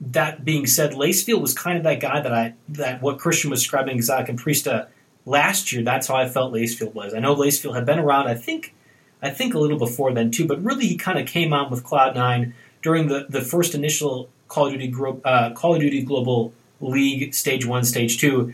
that 0.00 0.44
being 0.44 0.66
said, 0.66 0.92
Lacefield 0.92 1.40
was 1.40 1.54
kind 1.54 1.78
of 1.78 1.84
that 1.84 2.00
guy 2.00 2.20
that 2.20 2.32
I 2.32 2.54
that 2.70 3.02
what 3.02 3.18
Christian 3.18 3.50
was 3.50 3.60
describing 3.60 3.96
Exotic 3.96 4.28
and 4.28 4.38
Priesta 4.38 4.88
last 5.24 5.72
year. 5.72 5.82
That's 5.82 6.08
how 6.08 6.16
I 6.16 6.28
felt 6.28 6.52
Lacefield 6.52 6.94
was. 6.94 7.14
I 7.14 7.20
know 7.20 7.34
Lacefield 7.34 7.74
had 7.74 7.86
been 7.86 7.98
around. 7.98 8.28
I 8.28 8.34
think 8.34 8.74
I 9.22 9.30
think 9.30 9.54
a 9.54 9.58
little 9.58 9.78
before 9.78 10.12
then 10.12 10.30
too, 10.30 10.46
but 10.46 10.62
really 10.62 10.86
he 10.86 10.96
kind 10.96 11.18
of 11.18 11.26
came 11.26 11.52
on 11.52 11.70
with 11.70 11.84
Cloud 11.84 12.14
Nine 12.14 12.54
during 12.82 13.08
the 13.08 13.26
the 13.28 13.40
first 13.40 13.74
initial 13.74 14.28
Call 14.48 14.66
of 14.66 14.72
Duty 14.72 14.94
uh, 15.24 15.52
Call 15.52 15.74
of 15.74 15.80
Duty 15.80 16.02
Global 16.02 16.52
League 16.80 17.34
Stage 17.34 17.64
One, 17.64 17.84
Stage 17.84 18.18
Two, 18.18 18.52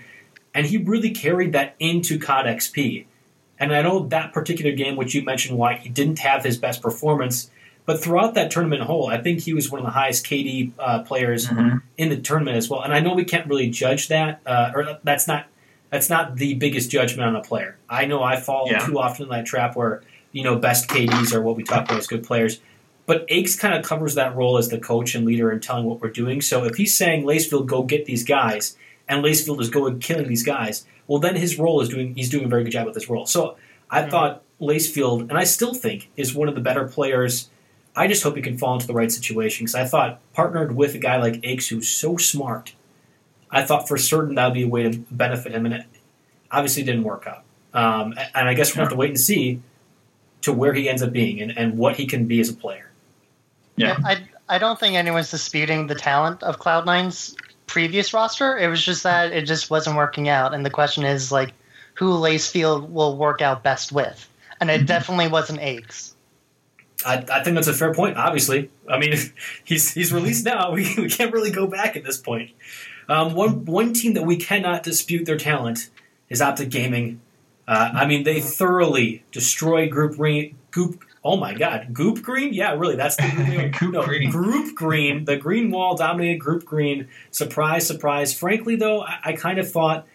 and 0.55 0.66
he 0.66 0.76
really 0.76 1.11
carried 1.11 1.53
that 1.53 1.74
into 1.79 2.18
COD 2.18 2.46
XP. 2.46 3.07
And 3.59 3.74
I 3.74 3.83
know 3.83 4.07
that 4.07 4.33
particular 4.33 4.72
game, 4.72 4.96
which 4.96 5.14
you 5.14 5.22
mentioned, 5.22 5.59
why 5.59 5.74
he 5.74 5.90
didn't 5.90 6.20
have 6.20 6.44
his 6.44 6.57
best 6.57 6.81
performance, 6.81 7.50
but 7.90 8.00
throughout 8.00 8.35
that 8.35 8.53
tournament 8.53 8.83
whole, 8.83 9.09
I 9.09 9.20
think 9.20 9.40
he 9.40 9.53
was 9.53 9.68
one 9.68 9.81
of 9.81 9.85
the 9.85 9.90
highest 9.90 10.24
KD 10.24 10.70
uh, 10.79 11.00
players 11.03 11.48
Mhm. 11.48 11.83
in 11.98 12.09
the 12.09 12.16
tournament 12.18 12.57
as 12.57 12.70
well. 12.70 12.83
And 12.83 12.94
I 12.94 13.00
know 13.00 13.14
we 13.14 13.24
can't 13.24 13.48
really 13.48 13.68
judge 13.68 14.07
that, 14.07 14.40
uh, 14.46 14.70
or 14.72 14.98
that's 15.03 15.26
not 15.26 15.46
that's 15.90 16.09
not 16.09 16.37
the 16.37 16.55
biggest 16.55 16.88
judgment 16.88 17.26
on 17.29 17.35
a 17.35 17.40
player. 17.42 17.76
I 17.88 18.05
know 18.07 18.22
I 18.22 18.37
fall 18.37 18.68
Yeah. 18.70 18.79
too 18.79 18.96
often 19.00 19.24
in 19.24 19.31
that 19.31 19.44
trap 19.44 19.74
where 19.74 20.03
you 20.31 20.44
know 20.44 20.55
best 20.55 20.87
KDs 20.88 21.35
are 21.35 21.42
what 21.42 21.57
we 21.57 21.64
talk 21.64 21.87
about 21.87 21.98
as 21.98 22.07
good 22.07 22.22
players. 22.22 22.61
But 23.07 23.24
Aches 23.29 23.57
kind 23.57 23.74
of 23.74 23.85
covers 23.85 24.14
that 24.14 24.37
role 24.37 24.57
as 24.57 24.68
the 24.68 24.79
coach 24.79 25.16
and 25.16 25.26
leader 25.26 25.50
and 25.50 25.61
telling 25.61 25.85
what 25.87 26.00
we're 26.00 26.11
doing. 26.11 26.40
So 26.42 26.64
if 26.64 26.76
he's 26.76 26.94
saying 26.94 27.24
Lacefield 27.24 27.66
go 27.66 27.83
get 27.83 28.07
these 28.07 28.22
guys, 28.22 28.76
and 29.09 29.24
Lacefield 29.24 29.61
is 29.61 29.68
going 29.68 29.98
killing 29.98 30.29
these 30.29 30.44
guys, 30.44 30.87
well 31.09 31.18
then 31.18 31.35
his 31.35 31.59
role 31.59 31.81
is 31.81 31.88
doing 31.88 32.14
he's 32.14 32.31
doing 32.31 32.44
a 32.44 32.48
very 32.48 32.62
good 32.62 32.70
job 32.70 32.87
with 32.87 32.94
his 32.94 33.11
role. 33.11 33.26
So 33.26 33.57
I 33.90 34.03
thought 34.03 34.42
Lacefield, 34.61 35.22
and 35.22 35.33
I 35.37 35.42
still 35.42 35.74
think 35.74 36.09
is 36.16 36.37
one 36.37 36.48
of 36.48 36.55
the 36.55 36.61
better 36.61 36.85
players. 36.85 37.50
I 37.96 38.07
just 38.07 38.22
hope 38.22 38.37
he 38.37 38.42
can 38.42 38.57
fall 38.57 38.74
into 38.74 38.87
the 38.87 38.94
right 38.94 39.11
situation 39.11 39.64
because 39.64 39.74
I 39.74 39.85
thought 39.85 40.20
partnered 40.33 40.76
with 40.76 40.94
a 40.94 40.98
guy 40.98 41.16
like 41.16 41.40
Aches 41.42 41.68
who's 41.68 41.88
so 41.88 42.16
smart, 42.16 42.74
I 43.50 43.62
thought 43.62 43.88
for 43.88 43.96
certain 43.96 44.37
that 44.37 44.46
would 44.46 44.55
be 44.55 44.62
a 44.62 44.68
way 44.68 44.85
to 44.85 44.98
benefit 45.11 45.53
him, 45.53 45.66
and 45.66 45.74
it 45.74 45.87
obviously 46.50 46.83
didn't 46.85 47.05
work 47.05 47.26
out. 47.26 47.42
Um, 47.72 48.14
and 48.35 48.48
I 48.48 48.55
guess 48.55 48.74
we'll 48.74 48.83
have 48.83 48.90
to 48.90 48.96
wait 48.96 49.11
and 49.11 49.20
see 49.20 49.61
to 50.42 50.53
where 50.53 50.72
he 50.72 50.88
ends 50.88 51.03
up 51.03 51.12
being 51.12 51.40
and, 51.40 51.57
and 51.57 51.76
what 51.79 51.96
he 51.96 52.07
can 52.07 52.26
be 52.26 52.40
as 52.40 52.48
a 52.48 52.55
player. 52.55 52.90
yeah 53.76 53.96
I 54.05 54.22
I 54.48 54.59
don't 54.59 54.81
think 54.81 54.96
anyone's 54.96 55.31
disputing 55.31 55.87
the 55.87 55.94
talent 55.94 56.42
of 56.42 56.59
Cloud9's 56.59 57.37
previous 57.68 58.12
roster. 58.12 58.59
It 58.59 58.66
was 58.66 58.85
just 58.85 59.05
that 59.05 59.33
it 59.33 59.42
just 59.42 59.70
wasn't 59.70 59.96
working 59.96 60.29
out, 60.29 60.55
and 60.55 60.66
the 60.66 60.70
question 60.70 61.05
is 61.05 61.31
like, 61.31 61.53
who 61.94 62.11
Lacefield 62.11 62.90
will 62.90 63.16
work 63.16 63.40
out 63.42 63.62
best 63.62 63.92
with, 63.92 64.29
and 64.61 64.70
it 64.70 64.87
definitely 64.87 65.29
wasn't 65.29 65.61
Aches. 65.61 66.10
I, 67.05 67.25
I 67.31 67.43
think 67.43 67.55
that's 67.55 67.69
a 67.69 67.75
fair 67.75 67.95
point. 67.95 68.17
Obviously, 68.17 68.71
I 68.89 68.99
mean, 68.99 69.15
he's 69.65 69.93
he's 69.93 70.13
released 70.13 70.45
now. 70.45 70.73
We, 70.81 70.95
we 70.97 71.09
can't 71.09 71.33
really 71.33 71.51
go 71.51 71.67
back 71.67 71.97
at 71.97 72.05
this 72.05 72.19
point. 72.19 72.53
Um, 73.09 73.35
one 73.35 73.65
one 73.65 73.93
team 73.93 74.15
that 74.15 74.23
we 74.23 74.37
cannot 74.37 74.83
dispute 74.83 75.27
their 75.27 75.37
talent 75.37 75.91
is 76.29 76.41
Optic 76.41 76.71
Gaming. 76.71 77.21
Uh, 77.67 77.91
I 77.95 78.07
mean, 78.07 78.25
they 78.25 78.41
thoroughly 78.41 79.25
destroyed 79.33 79.91
Group 79.91 80.17
Green. 80.17 80.57
Goop. 80.71 81.05
Oh 81.23 81.37
my 81.37 81.55
God, 81.55 81.93
Goop 81.93 82.23
Green. 82.23 82.55
Yeah, 82.55 82.75
really, 82.75 82.97
that's 82.97 83.17
the 83.17 83.23
name. 83.23 83.71
Goop 83.79 83.93
no, 83.93 84.05
Green. 84.05 84.31
Group 84.31 84.75
Green. 84.75 85.25
The 85.25 85.37
Green 85.37 85.71
Wall 85.71 85.97
dominated 85.97 86.39
Group 86.39 86.65
Green. 86.65 87.09
Surprise, 87.31 87.87
surprise. 87.87 88.33
Frankly, 88.33 88.77
though, 88.77 89.03
I, 89.03 89.19
I 89.25 89.33
kind 89.35 89.59
of 89.59 89.71
thought 89.71 90.07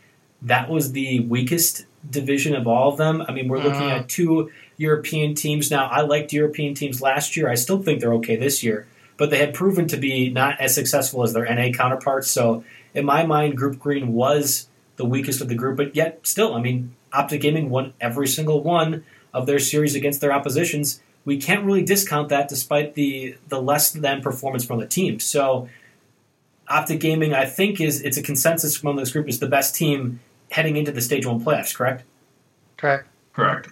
that 0.41 0.69
was 0.69 0.93
the 0.93 1.19
weakest 1.21 1.85
division 2.09 2.55
of 2.55 2.67
all 2.67 2.91
of 2.91 2.97
them. 2.97 3.23
I 3.27 3.31
mean, 3.31 3.47
we're 3.47 3.59
looking 3.59 3.81
Mhm. 3.81 3.99
at 3.99 4.09
two 4.09 4.51
European 4.77 5.33
teams 5.35 5.71
now. 5.71 5.87
I 5.87 6.01
liked 6.01 6.33
European 6.33 6.73
teams 6.73 7.01
last 7.01 7.35
year. 7.35 7.49
I 7.49 7.55
still 7.55 7.81
think 7.81 7.99
they're 7.99 8.13
okay 8.15 8.35
this 8.35 8.63
year, 8.63 8.87
but 9.17 9.29
they 9.29 9.37
had 9.37 9.53
proven 9.53 9.87
to 9.87 9.97
be 9.97 10.29
not 10.29 10.59
as 10.59 10.73
successful 10.75 11.23
as 11.23 11.33
their 11.33 11.45
NA 11.45 11.71
counterparts. 11.71 12.29
So, 12.29 12.63
in 12.93 13.05
my 13.05 13.25
mind, 13.25 13.57
Group 13.57 13.79
Green 13.79 14.13
was 14.13 14.67
the 14.97 15.05
weakest 15.05 15.41
of 15.41 15.49
the 15.49 15.55
group, 15.55 15.77
but 15.77 15.95
yet 15.95 16.19
still, 16.23 16.53
I 16.53 16.61
mean, 16.61 16.93
Optic 17.11 17.41
Gaming 17.41 17.69
won 17.69 17.93
every 17.99 18.27
single 18.27 18.61
one 18.61 19.03
of 19.33 19.45
their 19.45 19.59
series 19.59 19.95
against 19.95 20.21
their 20.21 20.31
oppositions. 20.31 21.01
We 21.25 21.37
can't 21.37 21.65
really 21.65 21.83
discount 21.83 22.29
that, 22.29 22.47
despite 22.47 22.93
the 22.93 23.35
the 23.49 23.61
less 23.61 23.91
than 23.91 24.21
performance 24.21 24.63
from 24.65 24.79
the 24.79 24.85
team. 24.85 25.19
So, 25.19 25.67
Optic 26.67 26.99
Gaming, 26.99 27.33
I 27.33 27.45
think, 27.45 27.79
is 27.79 28.01
it's 28.01 28.17
a 28.17 28.21
consensus 28.21 28.81
among 28.81 28.95
this 28.95 29.11
group 29.11 29.27
is 29.27 29.39
the 29.39 29.47
best 29.47 29.75
team 29.75 30.19
heading 30.55 30.77
into 30.77 30.91
the 30.91 31.01
Stage 31.01 31.25
One 31.25 31.43
playoffs. 31.43 31.75
Correct? 31.75 32.03
Correct. 32.77 33.07
correct 33.33 33.69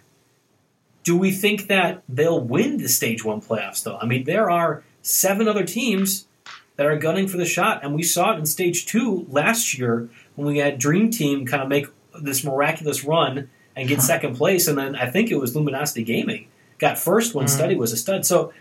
Do 1.04 1.18
we 1.18 1.32
think 1.32 1.68
that 1.68 2.04
they'll 2.08 2.40
win 2.40 2.78
the 2.78 2.88
stage 2.88 3.24
one 3.24 3.42
playoffs, 3.42 3.84
though? 3.84 3.98
I 3.98 4.06
mean, 4.06 4.24
there 4.24 4.50
are 4.50 4.84
seven 5.02 5.48
other 5.48 5.66
teams 5.66 6.28
that 6.76 6.86
are 6.86 6.98
gunning 6.98 7.28
for 7.28 7.38
the 7.38 7.46
shot, 7.46 7.84
and 7.84 7.94
we 7.94 8.04
saw 8.04 8.34
it 8.34 8.40
in 8.40 8.46
stage 8.46 8.86
two 8.86 9.26
last 9.30 9.78
year 9.78 10.10
when 10.36 10.48
we 10.48 10.58
had 10.58 10.80
Dream 10.80 11.12
Team 11.12 11.46
kind 11.46 11.62
of 11.62 11.70
make 11.70 11.88
this 12.22 12.44
miraculous 12.44 13.04
run 13.04 13.50
and 13.76 13.90
get 13.90 14.02
second 14.02 14.36
place, 14.36 14.68
and 14.68 14.78
then 14.78 14.96
I 14.96 15.10
think 15.10 15.32
it 15.32 15.40
was 15.40 15.56
Luminosity 15.56 16.04
Gaming 16.04 16.48
got 16.80 16.98
first 16.98 17.34
when 17.34 17.46
mm. 17.46 17.50
Study 17.50 17.76
was 17.76 17.92
a 17.92 17.98
stud. 17.98 18.26
So 18.26 18.54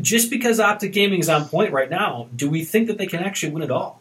just 0.00 0.30
because 0.30 0.60
Optic 0.60 0.92
Gaming 0.92 1.20
is 1.20 1.28
on 1.28 1.48
point 1.48 1.72
right 1.72 1.90
now, 1.90 2.28
do 2.34 2.48
we 2.48 2.64
think 2.64 2.86
that 2.88 2.98
they 2.98 3.06
can 3.06 3.22
actually 3.22 3.52
win 3.52 3.62
it 3.62 3.70
all? 3.70 4.00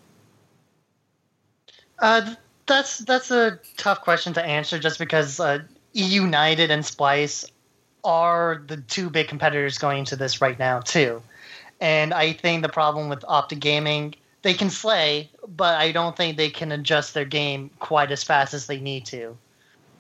Uh, 1.97 2.35
that's 2.69 2.99
that's 2.99 3.31
a 3.31 3.59
tough 3.75 4.01
question 4.01 4.33
to 4.33 4.43
answer, 4.43 4.79
just 4.79 4.99
because 4.99 5.39
uh, 5.39 5.59
United 5.91 6.71
and 6.71 6.83
Splyce 6.83 7.49
are 8.05 8.63
the 8.65 8.77
two 8.77 9.09
big 9.09 9.27
competitors 9.27 9.77
going 9.77 9.99
into 9.99 10.15
this 10.15 10.39
right 10.39 10.57
now 10.57 10.79
too. 10.79 11.21
And 11.81 12.13
I 12.13 12.33
think 12.33 12.61
the 12.61 12.69
problem 12.69 13.09
with 13.09 13.25
Optic 13.27 13.59
Gaming, 13.59 14.15
they 14.41 14.53
can 14.53 14.69
slay, 14.69 15.29
but 15.47 15.75
I 15.75 15.91
don't 15.91 16.15
think 16.15 16.37
they 16.37 16.49
can 16.49 16.71
adjust 16.71 17.13
their 17.13 17.25
game 17.25 17.71
quite 17.79 18.11
as 18.11 18.23
fast 18.23 18.53
as 18.53 18.67
they 18.67 18.79
need 18.79 19.05
to. 19.07 19.37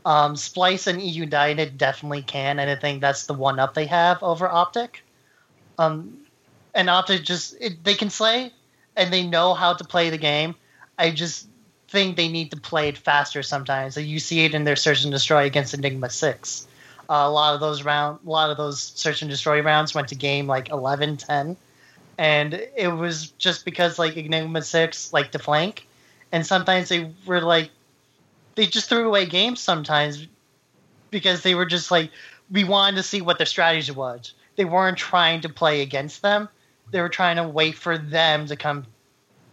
Um, 0.05 0.35
Splyce 0.35 0.87
and 0.87 1.01
EU 1.01 1.23
United 1.23 1.77
definitely 1.77 2.21
can, 2.21 2.59
and 2.59 2.69
I 2.69 2.75
think 2.75 3.01
that's 3.01 3.25
the 3.25 3.33
one 3.33 3.59
up 3.59 3.73
they 3.73 3.85
have 3.87 4.23
over 4.23 4.47
Optic. 4.47 5.03
Um, 5.77 6.19
and 6.73 6.89
Optic 6.89 7.23
just 7.23 7.55
it, 7.59 7.83
they 7.83 7.95
can 7.95 8.09
slay, 8.09 8.53
and 8.95 9.11
they 9.11 9.25
know 9.25 9.53
how 9.53 9.73
to 9.73 9.83
play 9.83 10.09
the 10.09 10.17
game. 10.17 10.55
I 10.97 11.11
just 11.11 11.48
think 11.89 12.15
they 12.15 12.29
need 12.29 12.51
to 12.51 12.57
play 12.57 12.87
it 12.89 12.97
faster 12.97 13.43
sometimes. 13.43 13.95
So 13.95 13.99
you 13.99 14.19
see 14.19 14.45
it 14.45 14.53
in 14.53 14.63
their 14.63 14.75
search 14.75 15.03
and 15.03 15.11
destroy 15.11 15.45
against 15.45 15.73
Enigma 15.73 16.09
Six. 16.09 16.67
Uh, 17.09 17.25
a 17.25 17.31
lot 17.31 17.55
of 17.55 17.59
those 17.59 17.83
round, 17.83 18.19
a 18.25 18.29
lot 18.29 18.51
of 18.51 18.57
those 18.57 18.79
search 18.79 19.21
and 19.21 19.31
destroy 19.31 19.61
rounds 19.61 19.95
went 19.95 20.07
to 20.09 20.15
game 20.15 20.45
like 20.45 20.69
11, 20.69 21.17
10. 21.17 21.57
and 22.19 22.53
it 22.77 22.89
was 22.89 23.31
just 23.31 23.65
because 23.65 23.97
like 23.97 24.15
Enigma 24.15 24.61
Six 24.61 25.11
like 25.11 25.31
to 25.31 25.39
flank, 25.39 25.87
and 26.31 26.45
sometimes 26.45 26.89
they 26.89 27.11
were 27.25 27.41
like 27.41 27.71
they 28.55 28.65
just 28.65 28.89
threw 28.89 29.07
away 29.07 29.25
games 29.25 29.59
sometimes 29.59 30.27
because 31.11 31.41
they 31.41 31.55
were 31.55 31.65
just 31.65 31.91
like 31.91 32.11
we 32.51 32.63
wanted 32.63 32.97
to 32.97 33.03
see 33.03 33.21
what 33.21 33.37
their 33.37 33.47
strategy 33.47 33.91
was. 33.91 34.33
They 34.55 34.65
weren't 34.65 34.97
trying 34.97 35.41
to 35.41 35.49
play 35.49 35.81
against 35.81 36.21
them. 36.21 36.49
They 36.91 37.01
were 37.01 37.09
trying 37.09 37.37
to 37.37 37.47
wait 37.47 37.75
for 37.75 37.97
them 37.97 38.47
to 38.47 38.55
come 38.55 38.85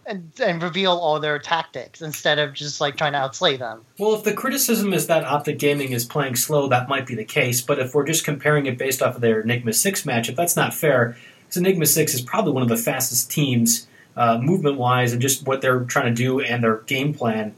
and, 0.07 0.31
and 0.41 0.63
reveal 0.63 0.93
all 0.93 1.19
their 1.19 1.37
tactics 1.37 2.01
instead 2.01 2.39
of 2.39 2.53
just 2.53 2.81
like 2.81 2.97
trying 2.97 3.11
to 3.11 3.19
outslay 3.19 3.59
them. 3.59 3.85
Well, 3.99 4.15
if 4.15 4.23
the 4.23 4.33
criticism 4.33 4.93
is 4.93 5.07
that 5.07 5.25
Optic 5.25 5.59
Gaming 5.59 5.91
is 5.91 6.05
playing 6.05 6.37
slow, 6.37 6.67
that 6.69 6.89
might 6.89 7.05
be 7.05 7.13
the 7.13 7.25
case. 7.25 7.61
But 7.61 7.79
if 7.79 7.93
we're 7.93 8.05
just 8.05 8.23
comparing 8.23 8.65
it 8.65 8.77
based 8.77 9.01
off 9.01 9.15
of 9.15 9.21
their 9.21 9.41
Enigma 9.41 9.73
Six 9.73 10.03
matchup, 10.03 10.35
that's 10.35 10.55
not 10.55 10.73
fair. 10.73 11.17
Because 11.41 11.57
Enigma 11.57 11.85
Six 11.85 12.13
is 12.13 12.21
probably 12.21 12.53
one 12.53 12.63
of 12.63 12.69
the 12.69 12.77
fastest 12.77 13.29
teams, 13.29 13.87
uh, 14.15 14.37
movement 14.37 14.77
wise, 14.77 15.13
and 15.13 15.21
just 15.21 15.45
what 15.45 15.61
they're 15.61 15.81
trying 15.81 16.13
to 16.13 16.15
do 16.15 16.39
and 16.39 16.63
their 16.63 16.77
game 16.77 17.13
plan 17.13 17.53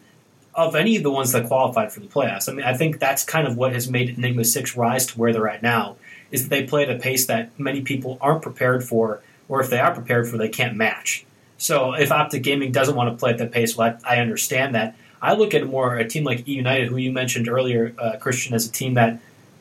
of 0.56 0.76
any 0.76 0.98
of 0.98 1.04
the 1.04 1.12
ones 1.12 1.32
that 1.32 1.48
qualified 1.48 1.92
for 1.92 2.00
the 2.00 2.08
playoffs. 2.08 2.50
I 2.50 2.54
mean, 2.54 2.66
I 2.66 2.74
think 2.74 3.00
that's 3.00 3.24
kind 3.24 3.48
of 3.48 3.56
what 3.56 3.74
has 3.74 3.90
made 3.90 4.10
Enigma 4.10 4.44
Six 4.44 4.76
rise 4.76 5.06
to 5.08 5.20
where 5.20 5.32
they're 5.32 5.48
at 5.48 5.62
now. 5.62 5.98
Is 6.32 6.44
that 6.44 6.50
they 6.50 6.64
play 6.64 6.84
at 6.84 6.90
a 6.90 7.00
pace 7.00 7.26
that 7.28 7.58
many 7.60 7.82
people 7.82 8.18
aren't 8.22 8.42
prepared 8.42 8.84
for, 8.84 9.22
or 9.48 9.62
if 9.62 9.70
they 9.70 9.80
are 9.80 9.94
prepared 9.94 10.28
for, 10.28 10.38
they 10.38 10.50
can't 10.50 10.76
match. 10.76 11.26
So 11.60 11.94
if 11.94 12.12
Optic 12.12 12.42
Gaming 12.42 12.72
doesn't 12.72 12.96
want 12.96 13.12
to 13.12 13.20
play 13.20 13.32
at 13.32 13.38
that 13.38 13.52
pace, 13.52 13.78
well, 13.78 13.96
I, 14.06 14.16
I 14.16 14.22
understand 14.22 14.74
that. 14.74 14.96
I 15.22 15.34
look 15.34 15.54
at 15.54 15.68
more 15.68 15.98
a 15.98 16.08
team 16.08 16.24
like 16.24 16.48
United, 16.48 16.88
who 16.88 16.96
you 16.96 17.12
mentioned 17.12 17.50
earlier, 17.50 17.94
uh, 18.00 18.18
Christian, 18.18 18.56
as 18.56 18.66
a 18.66 18.72
team 18.72 18.94
that 18.94 19.20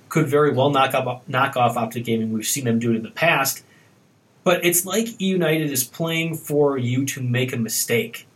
could 0.09 0.29
very 0.29 0.53
well 0.53 0.71
knock 0.71 0.95
off, 0.95 1.29
knock 1.29 1.57
off 1.57 1.77
Optic 1.77 2.05
Gaming. 2.05 2.33
We've 2.33 2.47
seen 2.47 2.65
them 2.65 2.79
do 2.79 2.93
it 2.93 2.97
in 2.97 3.03
the 3.03 3.11
past. 3.11 3.65
But 4.45 4.65
it's 4.65 4.87
like 4.87 5.21
United 5.21 5.71
is 5.71 5.83
playing 5.85 6.37
for 6.37 6.79
you 6.79 7.05
to 7.07 7.21
make 7.21 7.53
a 7.53 7.57
mistake. 7.57 8.27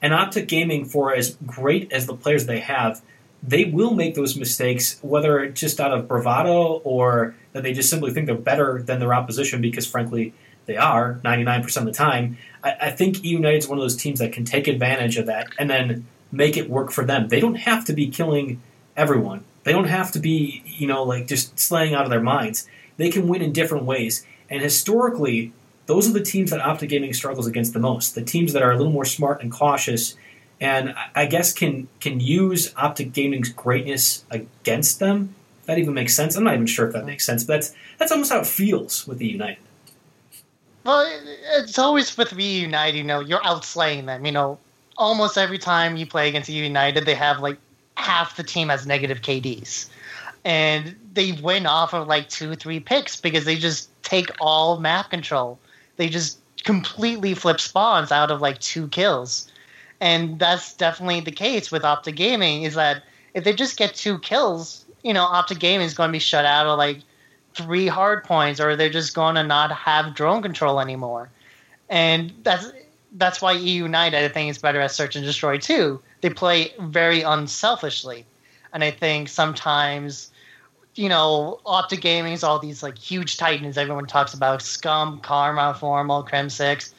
And 0.00 0.14
Optic 0.14 0.48
Gaming, 0.48 0.86
for 0.86 1.14
as 1.14 1.36
great 1.46 1.92
as 1.92 2.06
the 2.06 2.16
players 2.16 2.46
they 2.46 2.60
have, 2.60 3.02
they 3.42 3.66
will 3.66 3.92
make 3.92 4.14
those 4.14 4.36
mistakes, 4.36 4.98
whether 5.02 5.40
it's 5.40 5.60
just 5.60 5.80
out 5.80 5.92
of 5.92 6.08
bravado 6.08 6.80
or 6.84 7.34
that 7.52 7.62
they 7.62 7.74
just 7.74 7.90
simply 7.90 8.12
think 8.12 8.26
they're 8.26 8.34
better 8.34 8.82
than 8.82 9.00
their 9.00 9.12
opposition 9.12 9.60
because, 9.60 9.86
frankly, 9.86 10.32
they 10.66 10.76
are 10.76 11.20
99% 11.24 11.76
of 11.76 11.84
the 11.84 11.92
time. 11.92 12.38
I, 12.62 12.76
I 12.80 12.90
think 12.90 13.24
EU 13.24 13.44
is 13.44 13.68
one 13.68 13.78
of 13.78 13.82
those 13.82 13.96
teams 13.96 14.20
that 14.20 14.32
can 14.32 14.44
take 14.44 14.68
advantage 14.68 15.16
of 15.16 15.26
that 15.26 15.48
and 15.58 15.68
then 15.68 16.06
make 16.30 16.56
it 16.56 16.70
work 16.70 16.90
for 16.90 17.04
them. 17.04 17.28
They 17.28 17.40
don't 17.40 17.56
have 17.56 17.84
to 17.86 17.92
be 17.92 18.08
killing 18.08 18.60
everyone. 18.96 19.44
They 19.64 19.72
don't 19.72 19.84
have 19.84 20.10
to 20.12 20.18
be, 20.18 20.62
you 20.66 20.86
know, 20.86 21.02
like 21.04 21.26
just 21.26 21.58
slaying 21.58 21.94
out 21.94 22.04
of 22.04 22.10
their 22.10 22.20
minds. 22.20 22.68
They 22.96 23.10
can 23.10 23.28
win 23.28 23.42
in 23.42 23.52
different 23.52 23.84
ways. 23.84 24.26
And 24.50 24.62
historically, 24.62 25.52
those 25.86 26.08
are 26.08 26.12
the 26.12 26.22
teams 26.22 26.50
that 26.50 26.60
Optic 26.60 26.90
Gaming 26.90 27.14
struggles 27.14 27.46
against 27.46 27.72
the 27.72 27.78
most. 27.78 28.14
The 28.14 28.22
teams 28.22 28.52
that 28.52 28.62
are 28.62 28.72
a 28.72 28.76
little 28.76 28.92
more 28.92 29.04
smart 29.04 29.42
and 29.42 29.50
cautious, 29.50 30.16
and 30.60 30.94
I 31.14 31.26
guess 31.26 31.52
can 31.52 31.88
can 32.00 32.20
use 32.20 32.72
Optic 32.76 33.12
Gaming's 33.12 33.48
greatness 33.48 34.24
against 34.30 34.98
them. 35.00 35.34
If 35.60 35.66
that 35.66 35.78
even 35.78 35.94
makes 35.94 36.14
sense. 36.14 36.36
I'm 36.36 36.44
not 36.44 36.54
even 36.54 36.66
sure 36.66 36.86
if 36.86 36.92
that 36.92 37.06
makes 37.06 37.24
sense, 37.24 37.44
but 37.44 37.54
that's 37.54 37.74
that's 37.98 38.12
almost 38.12 38.32
how 38.32 38.40
it 38.40 38.46
feels 38.46 39.06
with 39.06 39.18
the 39.18 39.26
United. 39.26 39.58
Well, 40.84 41.08
it's 41.56 41.78
always 41.78 42.16
with 42.16 42.32
United. 42.32 42.96
You 42.96 43.04
know, 43.04 43.20
you're 43.20 43.40
outslaying 43.40 44.06
them. 44.06 44.26
You 44.26 44.32
know, 44.32 44.58
almost 44.96 45.38
every 45.38 45.58
time 45.58 45.96
you 45.96 46.06
play 46.06 46.28
against 46.28 46.48
United, 46.48 47.06
they 47.06 47.14
have 47.14 47.40
like 47.40 47.58
half 47.96 48.36
the 48.36 48.42
team 48.42 48.68
has 48.68 48.86
negative 48.86 49.20
KDs, 49.20 49.88
and 50.44 50.96
they 51.12 51.32
win 51.32 51.66
off 51.66 51.94
of 51.94 52.08
like 52.08 52.28
two, 52.28 52.54
three 52.56 52.80
picks 52.80 53.20
because 53.20 53.44
they 53.44 53.56
just 53.56 53.88
take 54.02 54.30
all 54.40 54.80
map 54.80 55.10
control 55.10 55.58
they 55.96 56.08
just 56.08 56.38
completely 56.64 57.34
flip 57.34 57.60
spawns 57.60 58.12
out 58.12 58.30
of 58.30 58.40
like 58.40 58.58
two 58.60 58.88
kills. 58.88 59.50
And 60.00 60.38
that's 60.38 60.74
definitely 60.74 61.20
the 61.20 61.32
case 61.32 61.70
with 61.70 61.84
Optic 61.84 62.16
Gaming 62.16 62.64
is 62.64 62.74
that 62.74 63.04
if 63.34 63.44
they 63.44 63.52
just 63.52 63.76
get 63.76 63.94
two 63.94 64.18
kills, 64.18 64.84
you 65.02 65.12
know, 65.12 65.22
Optic 65.22 65.58
Gaming 65.58 65.86
is 65.86 65.94
going 65.94 66.08
to 66.08 66.12
be 66.12 66.18
shut 66.18 66.44
out 66.44 66.66
of 66.66 66.78
like 66.78 66.98
three 67.54 67.86
hard 67.86 68.24
points 68.24 68.60
or 68.60 68.76
they're 68.76 68.90
just 68.90 69.14
going 69.14 69.34
to 69.34 69.42
not 69.42 69.72
have 69.72 70.14
drone 70.14 70.42
control 70.42 70.80
anymore. 70.80 71.30
And 71.88 72.32
that's 72.42 72.72
that's 73.16 73.42
why 73.42 73.52
EU 73.52 73.84
United 73.84 74.24
I 74.24 74.28
think 74.28 74.50
is 74.50 74.58
better 74.58 74.80
at 74.80 74.90
search 74.90 75.16
and 75.16 75.24
destroy 75.24 75.58
too. 75.58 76.00
They 76.22 76.30
play 76.30 76.72
very 76.80 77.22
unselfishly. 77.22 78.24
And 78.72 78.82
I 78.82 78.90
think 78.90 79.28
sometimes 79.28 80.30
you 80.94 81.08
know, 81.08 81.58
Optic 81.64 82.02
Gaming's 82.02 82.42
all 82.42 82.58
these 82.58 82.82
like 82.82 82.98
huge 82.98 83.36
titans 83.38 83.78
everyone 83.78 84.06
talks 84.06 84.34
about 84.34 84.60
Scump, 84.60 85.22
Karma, 85.22 85.74
Formal, 85.78 86.24
Crimsix. 86.24 86.92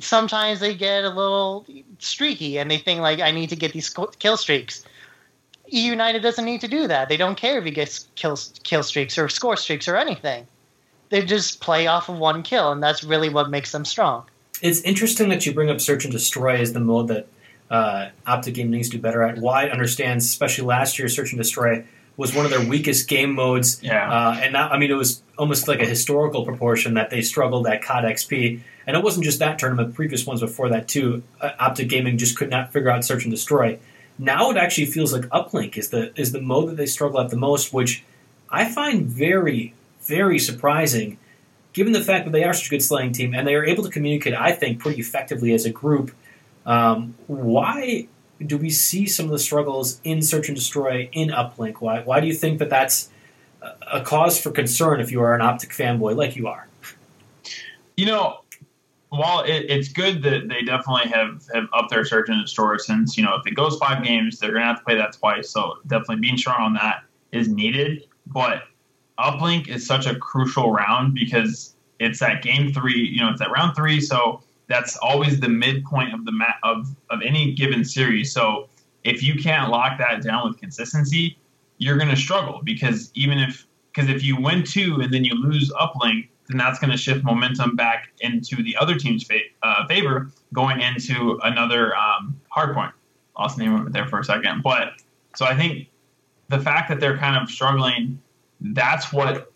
Sometimes 0.00 0.60
they 0.60 0.74
get 0.74 1.04
a 1.04 1.08
little 1.08 1.66
streaky 1.98 2.58
and 2.58 2.70
they 2.70 2.78
think 2.78 3.00
like 3.00 3.20
I 3.20 3.30
need 3.30 3.48
to 3.50 3.56
get 3.56 3.72
these 3.72 3.88
kill 4.18 4.36
streaks. 4.36 4.84
E 5.72 5.80
United 5.86 6.22
doesn't 6.22 6.44
need 6.44 6.60
to 6.62 6.68
do 6.68 6.86
that. 6.88 7.08
They 7.08 7.16
don't 7.16 7.36
care 7.36 7.58
if 7.58 7.64
he 7.64 7.70
gets 7.70 8.08
kill 8.14 8.38
kill 8.62 8.82
streaks 8.82 9.18
or 9.18 9.28
score 9.28 9.56
streaks 9.56 9.88
or 9.88 9.96
anything. 9.96 10.46
They 11.10 11.24
just 11.24 11.60
play 11.60 11.86
off 11.86 12.08
of 12.08 12.18
one 12.18 12.42
kill, 12.42 12.72
and 12.72 12.82
that's 12.82 13.02
really 13.02 13.28
what 13.28 13.50
makes 13.50 13.72
them 13.72 13.84
strong. 13.84 14.24
It's 14.62 14.80
interesting 14.82 15.28
that 15.30 15.44
you 15.46 15.52
bring 15.52 15.70
up 15.70 15.80
Search 15.80 16.04
and 16.04 16.12
Destroy 16.12 16.56
as 16.56 16.72
the 16.72 16.80
mode 16.80 17.08
that 17.08 17.26
uh, 17.70 18.10
Optic 18.26 18.54
Game 18.54 18.70
needs 18.70 18.88
to 18.90 18.96
do 18.96 19.02
better 19.02 19.22
at. 19.22 19.38
Wyatt 19.38 19.72
understands, 19.72 20.24
especially 20.24 20.66
last 20.66 20.98
year, 20.98 21.08
Search 21.08 21.32
and 21.32 21.38
Destroy 21.38 21.84
was 22.16 22.34
one 22.34 22.44
of 22.44 22.50
their 22.50 22.64
weakest 22.64 23.08
game 23.08 23.34
modes. 23.34 23.82
Yeah. 23.82 24.12
Uh, 24.12 24.34
and 24.40 24.54
that, 24.54 24.72
I 24.72 24.78
mean, 24.78 24.90
it 24.90 24.94
was 24.94 25.22
almost 25.38 25.68
like 25.68 25.80
a 25.80 25.86
historical 25.86 26.44
proportion 26.44 26.94
that 26.94 27.10
they 27.10 27.22
struggled 27.22 27.66
at 27.66 27.82
COD 27.82 28.04
XP. 28.04 28.60
And 28.86 28.96
it 28.96 29.02
wasn't 29.02 29.24
just 29.24 29.38
that 29.38 29.58
tournament; 29.58 29.94
previous 29.94 30.26
ones 30.26 30.40
before 30.40 30.68
that 30.70 30.88
too. 30.88 31.22
Uh, 31.40 31.50
Optic 31.58 31.88
Gaming 31.88 32.18
just 32.18 32.36
could 32.36 32.50
not 32.50 32.72
figure 32.72 32.90
out 32.90 33.04
search 33.04 33.24
and 33.24 33.30
destroy. 33.30 33.78
Now 34.20 34.50
it 34.50 34.58
actually 34.58 34.84
feels 34.84 35.14
like 35.14 35.22
Uplink 35.30 35.78
is 35.78 35.88
the 35.88 36.12
is 36.20 36.32
the 36.32 36.42
mode 36.42 36.68
that 36.68 36.76
they 36.76 36.84
struggle 36.84 37.20
at 37.20 37.30
the 37.30 37.38
most, 37.38 37.72
which 37.72 38.04
I 38.50 38.70
find 38.70 39.06
very 39.06 39.72
very 40.02 40.38
surprising, 40.38 41.16
given 41.72 41.94
the 41.94 42.02
fact 42.02 42.26
that 42.26 42.32
they 42.32 42.44
are 42.44 42.52
such 42.52 42.66
a 42.66 42.70
good 42.70 42.82
slaying 42.82 43.12
team 43.12 43.34
and 43.34 43.48
they 43.48 43.54
are 43.54 43.64
able 43.64 43.82
to 43.82 43.90
communicate. 43.90 44.34
I 44.34 44.52
think 44.52 44.78
pretty 44.78 45.00
effectively 45.00 45.54
as 45.54 45.64
a 45.64 45.70
group. 45.70 46.12
Um, 46.66 47.14
why 47.28 48.08
do 48.44 48.58
we 48.58 48.68
see 48.68 49.06
some 49.06 49.26
of 49.26 49.32
the 49.32 49.38
struggles 49.38 50.00
in 50.04 50.20
Search 50.20 50.48
and 50.48 50.56
Destroy 50.56 51.08
in 51.12 51.30
Uplink? 51.30 51.80
Why, 51.80 52.00
why 52.00 52.20
do 52.20 52.26
you 52.26 52.34
think 52.34 52.58
that 52.58 52.68
that's 52.68 53.08
a 53.90 54.02
cause 54.02 54.38
for 54.38 54.50
concern 54.50 55.00
if 55.00 55.10
you 55.10 55.22
are 55.22 55.34
an 55.34 55.40
Optic 55.40 55.70
fanboy 55.70 56.14
like 56.14 56.36
you 56.36 56.46
are? 56.46 56.66
You 57.96 58.06
know, 58.06 58.40
while 59.10 59.42
it, 59.42 59.66
it's 59.68 59.88
good 59.88 60.22
that 60.22 60.48
they 60.48 60.62
definitely 60.62 61.10
have, 61.10 61.44
have 61.52 61.68
upped 61.72 61.90
their 61.90 62.04
Search 62.04 62.28
and 62.28 62.42
Destroy 62.42 62.76
since, 62.76 63.16
you 63.16 63.24
know, 63.24 63.34
if 63.34 63.46
it 63.46 63.54
goes 63.54 63.76
five 63.76 64.02
games, 64.04 64.38
they're 64.38 64.52
to 64.52 64.60
have 64.60 64.78
to 64.78 64.84
play 64.84 64.96
that 64.96 65.12
twice. 65.12 65.50
So 65.50 65.78
definitely 65.86 66.16
being 66.16 66.38
strong 66.38 66.60
on 66.60 66.74
that 66.74 67.04
is 67.32 67.48
needed. 67.48 68.06
But 68.26 68.62
Uplink 69.18 69.68
is 69.68 69.86
such 69.86 70.06
a 70.06 70.14
crucial 70.14 70.72
round 70.72 71.14
because 71.14 71.74
it's 71.98 72.20
that 72.20 72.42
game 72.42 72.72
three, 72.72 73.00
you 73.00 73.20
know, 73.20 73.30
it's 73.30 73.40
that 73.40 73.50
round 73.50 73.76
three. 73.76 74.00
So 74.00 74.42
that's 74.68 74.96
always 74.98 75.40
the 75.40 75.48
midpoint 75.48 76.14
of 76.14 76.24
the 76.24 76.32
mat 76.32 76.56
of 76.62 76.94
of 77.10 77.20
any 77.22 77.52
given 77.52 77.84
series. 77.84 78.32
So 78.32 78.68
if 79.04 79.22
you 79.22 79.34
can't 79.34 79.70
lock 79.70 79.98
that 79.98 80.22
down 80.22 80.48
with 80.48 80.58
consistency, 80.58 81.36
you're 81.78 81.98
to 81.98 82.16
struggle 82.16 82.60
because 82.62 83.10
even 83.14 83.38
if 83.38 83.66
because 83.92 84.08
if 84.08 84.22
you 84.22 84.40
win 84.40 84.62
two 84.62 85.00
and 85.00 85.12
then 85.12 85.24
you 85.24 85.34
lose 85.34 85.72
uplink, 85.72 86.28
then 86.50 86.58
that's 86.58 86.78
going 86.78 86.90
to 86.90 86.96
shift 86.96 87.24
momentum 87.24 87.76
back 87.76 88.12
into 88.20 88.62
the 88.62 88.76
other 88.76 88.96
team's 88.96 89.24
fa- 89.24 89.38
uh, 89.62 89.86
favor 89.86 90.30
going 90.52 90.80
into 90.80 91.38
another 91.44 91.96
um, 91.96 92.40
hard 92.48 92.74
point. 92.74 92.92
Lost 93.38 93.56
the 93.56 93.64
name 93.64 93.74
of 93.74 93.86
it 93.86 93.92
there 93.92 94.06
for 94.06 94.18
a 94.18 94.24
second, 94.24 94.62
but 94.62 94.94
so 95.36 95.46
I 95.46 95.56
think 95.56 95.88
the 96.48 96.58
fact 96.58 96.88
that 96.88 97.00
they're 97.00 97.16
kind 97.16 97.40
of 97.40 97.48
struggling, 97.48 98.20
that's 98.60 99.12
what 99.12 99.52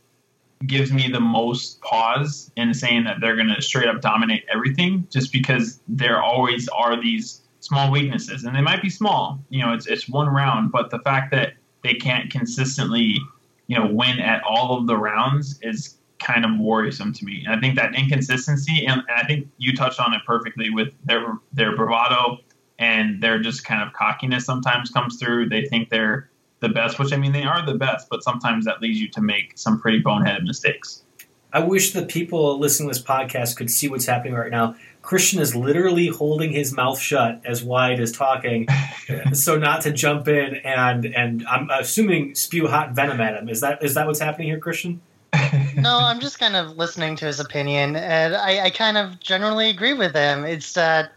gives 0.66 0.92
me 0.92 1.11
the 1.11 1.20
most 1.20 1.80
pause 1.83 2.50
in 2.57 2.72
saying 2.72 3.04
that 3.04 3.20
they're 3.20 3.37
going 3.37 3.52
to 3.54 3.61
straight 3.61 3.88
up 3.88 4.00
dominate 4.00 4.44
everything, 4.50 5.07
just 5.11 5.33
because 5.33 5.80
there 5.88 6.22
always 6.22 6.68
are 6.68 7.00
these 7.00 7.42
small 7.61 7.90
weaknesses, 7.90 8.44
and 8.44 8.54
they 8.54 8.61
might 8.61 8.80
be 8.80 8.90
small. 8.90 9.38
You 9.50 9.62
know, 9.62 9.72
it's 9.72 9.87
it's 9.87 10.09
one 10.09 10.28
round, 10.28 10.72
but 10.72 10.90
the 10.90 11.00
fact 11.00 11.30
that 11.33 11.54
they 11.83 11.94
can't 11.94 12.30
consistently, 12.30 13.18
you 13.66 13.78
know, 13.78 13.87
win 13.87 14.20
at 14.20 14.42
all 14.44 14.78
of 14.78 14.87
the 14.87 14.96
rounds 14.96 15.59
is 15.62 15.96
kind 16.18 16.44
of 16.44 16.59
worrisome 16.59 17.12
to 17.12 17.24
me. 17.24 17.42
And 17.44 17.55
I 17.55 17.61
think 17.61 17.77
that 17.77 17.94
inconsistency, 17.94 18.87
and, 18.87 19.03
and 19.09 19.20
I 19.20 19.24
think 19.24 19.48
you 19.59 19.74
touched 19.74 20.00
on 20.00 20.14
it 20.14 20.20
perfectly 20.27 20.70
with 20.70 20.88
their 21.05 21.38
their 21.53 21.77
bravado 21.77 22.38
and 22.79 23.22
their 23.22 23.38
just 23.38 23.64
kind 23.64 23.83
of 23.83 23.92
cockiness 23.92 24.44
sometimes 24.44 24.90
comes 24.90 25.18
through. 25.18 25.48
They 25.48 25.64
think 25.66 25.90
they're 25.90 26.31
the 26.61 26.68
best, 26.68 26.98
which 26.98 27.12
I 27.12 27.16
mean 27.16 27.33
they 27.33 27.44
are 27.44 27.64
the 27.64 27.74
best, 27.74 28.09
but 28.09 28.22
sometimes 28.22 28.64
that 28.64 28.81
leads 28.81 29.00
you 29.00 29.09
to 29.11 29.20
make 29.20 29.57
some 29.57 29.81
pretty 29.81 30.03
boneheaded 30.03 30.44
mistakes. 30.44 31.03
I 31.53 31.61
wish 31.61 31.92
the 31.92 32.05
people 32.05 32.59
listening 32.59 32.88
to 32.88 32.94
this 32.94 33.03
podcast 33.03 33.57
could 33.57 33.70
see 33.70 33.88
what's 33.88 34.07
happening 34.07 34.35
right 34.35 34.50
now. 34.50 34.74
Christian 35.03 35.40
is 35.40 35.55
literally 35.55 36.09
holding 36.09 36.50
his 36.50 36.72
mouth 36.72 36.98
shut 36.98 37.40
as 37.44 37.62
Wyatt 37.62 38.00
is 38.00 38.11
talking, 38.11 38.66
so 39.33 39.57
not 39.57 39.83
to 39.83 39.92
jump 39.92 40.27
in 40.27 40.57
and 40.57 41.05
and 41.05 41.46
I'm 41.46 41.68
assuming 41.70 42.35
spew 42.35 42.66
hot 42.66 42.92
venom 42.92 43.20
at 43.20 43.37
him. 43.37 43.48
Is 43.48 43.61
that 43.61 43.85
is 43.85 43.94
that 43.94 44.07
what's 44.07 44.18
happening 44.18 44.48
here, 44.48 44.59
Christian? 44.59 45.00
No, 45.76 45.98
I'm 46.02 46.20
just 46.20 46.38
kind 46.38 46.57
of 46.57 46.76
listening 46.76 47.16
to 47.16 47.26
his 47.26 47.40
opinion, 47.40 47.96
and 47.96 48.35
I, 48.35 48.64
I 48.64 48.70
kind 48.70 48.96
of 48.96 49.20
generally 49.20 49.70
agree 49.70 49.92
with 49.92 50.14
him. 50.14 50.44
It's 50.44 50.72
that 50.74 51.12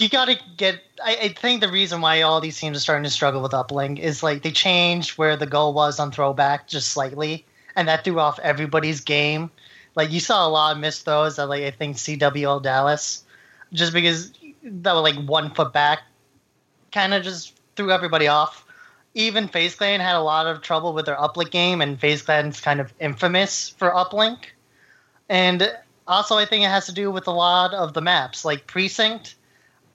you 0.00 0.08
got 0.08 0.26
to 0.26 0.38
get. 0.56 0.80
I, 1.04 1.16
I, 1.22 1.28
think 1.28 1.60
the 1.60 1.70
reason 1.70 2.00
why 2.00 2.22
all 2.22 2.40
these 2.40 2.58
teams 2.58 2.76
are 2.76 2.80
starting 2.80 3.04
to 3.04 3.10
struggle 3.10 3.42
with 3.42 3.52
uplink 3.52 3.98
is 3.98 4.22
like 4.22 4.42
they 4.42 4.50
changed 4.50 5.18
where 5.18 5.36
the 5.36 5.46
goal 5.46 5.72
was 5.72 6.00
on 6.00 6.10
throwback 6.10 6.68
just 6.68 6.88
slightly, 6.88 7.44
and 7.76 7.86
that 7.88 8.04
threw 8.04 8.18
off 8.18 8.38
everybody's 8.40 9.00
game. 9.00 9.50
Like 9.94 10.10
you 10.10 10.20
saw 10.20 10.46
a 10.46 10.48
lot 10.48 10.74
of 10.74 10.80
missed 10.80 11.04
throws 11.04 11.38
at 11.38 11.48
like 11.48 11.62
I 11.62 11.70
think 11.70 11.96
CWL 11.96 12.62
Dallas, 12.62 13.24
just 13.72 13.92
because 13.92 14.32
that 14.62 14.94
was 14.94 15.02
like 15.02 15.28
one 15.28 15.54
foot 15.54 15.72
back, 15.72 16.00
kind 16.92 17.12
of 17.12 17.22
just 17.22 17.54
threw 17.76 17.90
everybody 17.90 18.28
off. 18.28 18.64
Even 19.14 19.48
FaZe 19.48 19.74
Clan 19.74 20.00
had 20.00 20.14
a 20.14 20.20
lot 20.20 20.46
of 20.46 20.62
trouble 20.62 20.92
with 20.92 21.06
their 21.06 21.16
uplink 21.16 21.50
game, 21.50 21.80
and 21.80 21.98
FaZe 21.98 22.22
Clan's 22.22 22.60
kind 22.60 22.80
of 22.80 22.92
infamous 23.00 23.70
for 23.70 23.90
uplink. 23.90 24.38
And 25.28 25.72
also, 26.06 26.36
I 26.36 26.44
think 26.44 26.64
it 26.64 26.68
has 26.68 26.86
to 26.86 26.92
do 26.92 27.10
with 27.10 27.26
a 27.26 27.32
lot 27.32 27.74
of 27.74 27.92
the 27.92 28.00
maps, 28.00 28.44
like 28.44 28.66
Precinct 28.66 29.34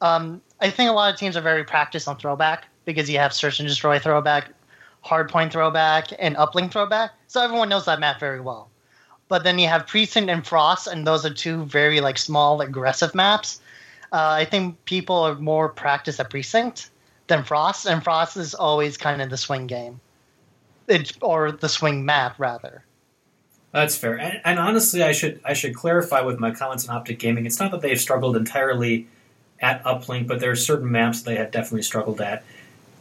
um, 0.02 0.42
I 0.60 0.70
think 0.70 0.90
a 0.90 0.94
lot 0.94 1.14
of 1.14 1.20
teams 1.20 1.38
are 1.38 1.42
very 1.42 1.64
practiced 1.64 2.08
on 2.08 2.18
throwback 2.18 2.66
because 2.86 3.10
you 3.10 3.18
have 3.18 3.34
search 3.34 3.60
and 3.60 3.68
destroy 3.68 4.00
throwback, 4.00 4.52
hardpoint 5.04 5.52
throwback, 5.52 6.08
and 6.20 6.36
uplink 6.36 6.72
throwback. 6.72 7.12
So 7.28 7.42
everyone 7.42 7.70
knows 7.70 7.86
that 7.86 8.00
map 8.00 8.20
very 8.20 8.40
well. 8.40 8.70
But 9.28 9.44
then 9.44 9.58
you 9.58 9.68
have 9.68 9.88
precinct 9.88 10.30
and 10.30 10.46
frost, 10.46 10.88
and 10.88 11.08
those 11.08 11.26
are 11.26 11.34
two 11.34 11.64
very 11.66 12.00
like 12.02 12.18
small 12.18 12.62
aggressive 12.62 13.16
maps. 13.16 13.62
Uh, 14.12 14.38
I 14.40 14.46
think 14.46 14.84
people 14.86 15.16
are 15.16 15.36
more 15.36 15.68
practiced 15.70 16.20
at 16.20 16.30
precinct 16.30 16.92
than 17.28 17.44
frost, 17.44 17.86
and 17.86 18.04
frost 18.04 18.38
is 18.38 18.54
always 18.54 18.98
kind 18.98 19.22
of 19.22 19.30
the 19.30 19.38
swing 19.38 19.68
game, 19.68 20.00
it, 20.88 21.14
or 21.22 21.52
the 21.52 21.70
swing 21.70 22.06
map 22.06 22.36
rather. 22.38 22.84
That's 23.72 23.98
fair. 23.98 24.18
And, 24.18 24.42
and, 24.46 24.60
honestly, 24.60 25.04
I 25.04 25.12
should 25.12 25.42
I 25.44 25.54
should 25.54 25.76
clarify 25.76 26.22
with 26.22 26.40
my 26.40 26.52
comments 26.52 26.88
on 26.88 26.96
Optic 26.96 27.20
Gaming. 27.20 27.46
It's 27.46 27.60
not 27.60 27.72
that 27.72 27.82
they've 27.82 28.00
struggled 28.00 28.38
entirely 28.38 29.08
at 29.60 29.84
uplink, 29.84 30.28
but 30.28 30.40
there 30.40 30.52
are 30.52 30.56
certain 30.56 30.92
maps 30.92 31.24
they 31.24 31.36
have 31.36 31.52
definitely 31.52 31.82
struggled 31.82 32.22
at. 32.22 32.44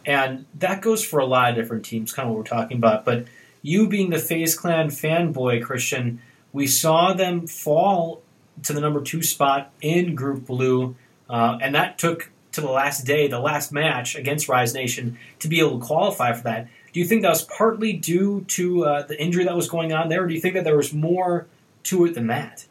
And 0.07 0.47
that 0.59 0.83
goes 0.83 1.05
for 1.05 1.21
a 1.21 1.27
lot 1.27 1.51
of 1.51 1.57
different 1.57 1.85
teams, 1.85 2.13
kind 2.13 2.29
of 2.29 2.35
what 2.35 2.39
we're 2.39 2.59
talking 2.59 2.77
about. 2.77 3.05
But 3.05 3.27
you 3.63 3.89
being 3.89 4.11
the 4.11 4.19
FaZe 4.19 4.55
Clan 4.57 4.89
fanboy, 4.89 5.63
Christian, 5.63 6.21
we 6.53 6.67
saw 6.67 7.13
them 7.13 7.47
fall 7.47 8.23
to 8.63 8.73
the 8.73 8.81
number 8.81 9.01
two 9.01 9.23
spot 9.23 9.73
in 9.81 10.15
Group 10.15 10.47
Blue, 10.47 10.95
uh, 11.29 11.59
and 11.61 11.75
that 11.75 11.99
took 11.99 12.31
to 12.55 12.61
the 12.61 12.71
last 12.71 13.05
day, 13.05 13.29
the 13.29 13.39
last 13.39 13.73
match 13.73 14.17
against 14.17 14.49
Rise 14.49 14.75
Nation, 14.75 15.19
to 15.41 15.49
be 15.49 15.61
able 15.61 15.79
to 15.79 15.85
qualify 15.85 16.33
for 16.33 16.45
that. 16.45 16.69
Do 16.93 17.01
you 17.01 17.07
think 17.07 17.23
that 17.23 17.31
was 17.31 17.45
partly 17.45 17.93
due 17.93 18.45
to 18.49 18.85
uh, 18.85 19.03
the 19.03 19.21
injury 19.21 19.45
that 19.45 19.57
was 19.57 19.69
going 19.69 19.93
on 19.93 20.09
there, 20.09 20.25
or 20.25 20.27
do 20.27 20.35
you 20.35 20.41
think 20.41 20.55
that 20.55 20.65
there 20.65 20.77
was 20.77 20.93
more 20.93 21.47
to 21.85 22.05
it 22.07 22.15
than 22.15 22.29
that? 22.29 22.65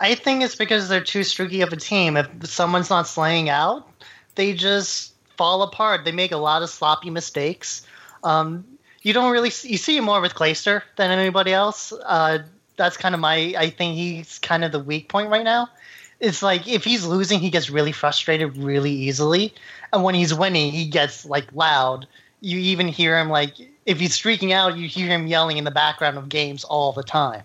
I 0.00 0.14
think 0.14 0.42
it's 0.42 0.56
because 0.56 0.88
they're 0.88 1.02
too 1.02 1.24
streaky 1.24 1.62
of 1.62 1.72
a 1.72 1.76
team. 1.76 2.16
If 2.16 2.28
someone's 2.46 2.90
not 2.90 3.06
slaying 3.06 3.48
out, 3.48 3.88
they 4.34 4.52
just 4.52 5.14
fall 5.36 5.62
apart. 5.62 6.04
They 6.04 6.12
make 6.12 6.32
a 6.32 6.36
lot 6.36 6.62
of 6.62 6.70
sloppy 6.70 7.08
mistakes. 7.08 7.86
Um, 8.24 8.64
you 9.02 9.12
don't 9.12 9.32
really 9.32 9.50
you 9.62 9.78
see 9.78 9.96
it 9.96 10.02
more 10.02 10.20
with 10.20 10.34
Clayster 10.34 10.82
than 10.96 11.10
anybody 11.10 11.52
else. 11.52 11.92
Uh, 11.92 12.38
that's 12.76 12.96
kind 12.96 13.14
of 13.14 13.20
my. 13.20 13.54
I 13.56 13.70
think 13.70 13.96
he's 13.96 14.38
kind 14.38 14.64
of 14.64 14.72
the 14.72 14.80
weak 14.80 15.08
point 15.08 15.30
right 15.30 15.44
now. 15.44 15.68
It's 16.22 16.42
like 16.42 16.66
if 16.66 16.84
he's 16.84 17.04
losing, 17.04 17.40
he 17.40 17.50
gets 17.50 17.68
really 17.68 17.92
frustrated 17.92 18.56
really 18.56 18.92
easily, 18.92 19.52
and 19.92 20.02
when 20.02 20.14
he's 20.14 20.32
winning, 20.32 20.72
he 20.72 20.86
gets 20.86 21.26
like 21.26 21.52
loud. 21.52 22.06
You 22.40 22.58
even 22.58 22.88
hear 22.88 23.18
him 23.18 23.28
like 23.28 23.52
if 23.84 24.00
he's 24.00 24.14
streaking 24.14 24.54
out, 24.54 24.78
you 24.78 24.88
hear 24.88 25.08
him 25.08 25.26
yelling 25.26 25.58
in 25.58 25.64
the 25.64 25.70
background 25.70 26.16
of 26.16 26.30
games 26.30 26.64
all 26.64 26.92
the 26.92 27.02
time 27.02 27.42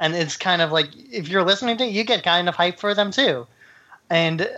and 0.00 0.14
it's 0.14 0.36
kind 0.36 0.62
of 0.62 0.72
like 0.72 0.88
if 1.12 1.28
you're 1.28 1.44
listening 1.44 1.76
to 1.78 1.84
it, 1.84 1.90
you 1.90 2.04
get 2.04 2.22
kind 2.22 2.48
of 2.48 2.54
hyped 2.54 2.78
for 2.78 2.94
them 2.94 3.10
too, 3.10 3.46
and 4.10 4.48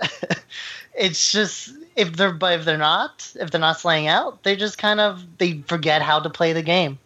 it's 0.94 1.32
just 1.32 1.72
if 1.96 2.16
they're 2.16 2.32
but 2.32 2.60
if 2.60 2.64
they're 2.64 2.78
not 2.78 3.30
if 3.36 3.50
they're 3.50 3.60
not 3.60 3.80
slaying 3.80 4.06
out, 4.06 4.42
they 4.42 4.56
just 4.56 4.78
kind 4.78 5.00
of 5.00 5.24
they 5.38 5.62
forget 5.66 6.02
how 6.02 6.20
to 6.20 6.30
play 6.30 6.52
the 6.52 6.62
game. 6.62 6.98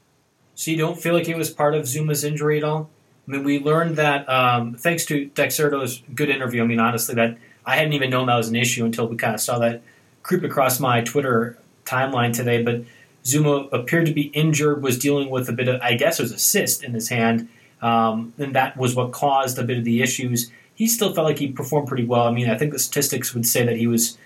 So 0.55 0.71
you 0.71 0.77
don't 0.77 1.01
feel 1.01 1.15
like 1.15 1.29
it 1.29 1.37
was 1.37 1.51
part 1.51 1.75
of 1.75 1.87
Zuma's 1.87 2.23
injury 2.23 2.59
at 2.59 2.65
all? 2.65 2.89
I 3.27 3.31
mean, 3.31 3.45
we 3.45 3.59
learned 3.59 3.97
that 3.97 4.29
um, 4.29 4.75
thanks 4.75 5.07
to 5.07 5.29
Dexerto's 5.31 6.03
good 6.15 6.29
interview. 6.29 6.63
I 6.63 6.67
mean, 6.67 6.81
honestly, 6.81 7.15
that 7.15 7.39
I 7.65 7.77
hadn't 7.77 7.95
even 7.95 8.11
known 8.11 8.27
that 8.27 8.37
was 8.37 8.49
an 8.49 8.57
issue 8.57 8.85
until 8.85 9.09
we 9.09 9.17
kind 9.17 9.35
of 9.35 9.41
saw 9.41 9.59
that 9.61 9.83
creep 10.23 10.43
across 10.43 10.79
my 10.79 11.01
Twitter 11.01 11.59
timeline 11.85 12.35
today. 12.35 12.63
But 12.63 12.83
Zuma 13.25 13.69
appeared 13.73 14.07
to 14.07 14.13
be 14.13 14.25
injured, 14.29 14.83
was 14.83 14.99
dealing 14.99 15.31
with 15.31 15.49
a 15.49 15.53
bit 15.53 15.69
of, 15.69 15.81
I 15.81 15.95
guess, 15.95 16.19
it 16.19 16.25
was 16.25 16.33
a 16.33 16.39
cyst 16.39 16.85
in 16.85 16.93
his 16.93 17.09
hand, 17.09 17.49
um, 17.81 18.35
and 18.39 18.55
that 18.55 18.77
was 18.77 18.95
what 18.95 19.13
caused 19.13 19.59
a 19.59 19.63
bit 19.63 19.79
of 19.79 19.85
the 19.85 20.03
issues. 20.03 20.51
He 20.75 20.87
still 20.87 21.15
felt 21.15 21.27
like 21.27 21.39
he 21.39 21.49
performed 21.49 21.89
pretty 21.89 22.05
well. 22.05 22.27
I 22.27 22.33
mean, 22.33 22.51
I 22.51 22.59
think 22.59 22.73
the 22.73 22.79
statistics 22.79 23.33
would 23.33 23.47
say 23.47 23.65
that 23.65 23.77
he 23.77 23.87
was 23.87 24.19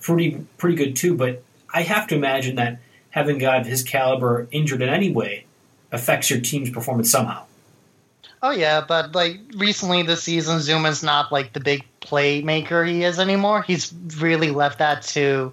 pretty 0.00 0.46
pretty 0.58 0.76
good 0.76 0.94
too. 0.94 1.16
But 1.16 1.42
I 1.72 1.82
have 1.82 2.06
to 2.08 2.14
imagine 2.14 2.56
that 2.56 2.78
having 3.10 3.36
a 3.36 3.40
guy 3.40 3.56
of 3.56 3.66
his 3.66 3.82
caliber 3.82 4.46
injured 4.52 4.82
in 4.82 4.88
any 4.88 5.10
way 5.10 5.46
affects 5.90 6.30
your 6.30 6.40
team's 6.40 6.70
performance 6.70 7.10
somehow. 7.10 7.44
Oh 8.46 8.50
yeah, 8.50 8.80
but 8.80 9.14
like 9.14 9.40
recently 9.56 10.02
this 10.02 10.22
season, 10.22 10.60
Zuma's 10.60 11.02
not 11.02 11.32
like 11.32 11.52
the 11.52 11.60
big 11.60 11.84
playmaker 12.00 12.86
he 12.86 13.02
is 13.02 13.18
anymore. 13.18 13.62
He's 13.62 13.92
really 14.18 14.50
left 14.50 14.78
that 14.78 15.02
to 15.02 15.52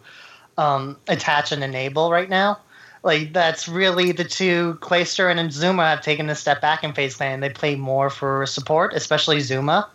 um, 0.58 0.98
attach 1.08 1.52
and 1.52 1.64
enable 1.64 2.12
right 2.12 2.30
now 2.30 2.60
like 3.04 3.34
that's 3.34 3.68
really 3.68 4.12
the 4.14 4.24
two 4.24 4.78
Clayster 4.82 5.30
and 5.30 5.52
Zuma 5.52 5.84
have 5.90 6.02
taken 6.02 6.30
a 6.30 6.36
step 6.36 6.62
back 6.62 6.84
in 6.84 6.94
FaZe 6.94 7.16
Clan. 7.16 7.42
They 7.42 7.50
play 7.50 7.76
more 7.76 8.10
for 8.10 8.46
support, 8.46 8.94
especially 8.94 9.42
Zuma. 9.42 9.90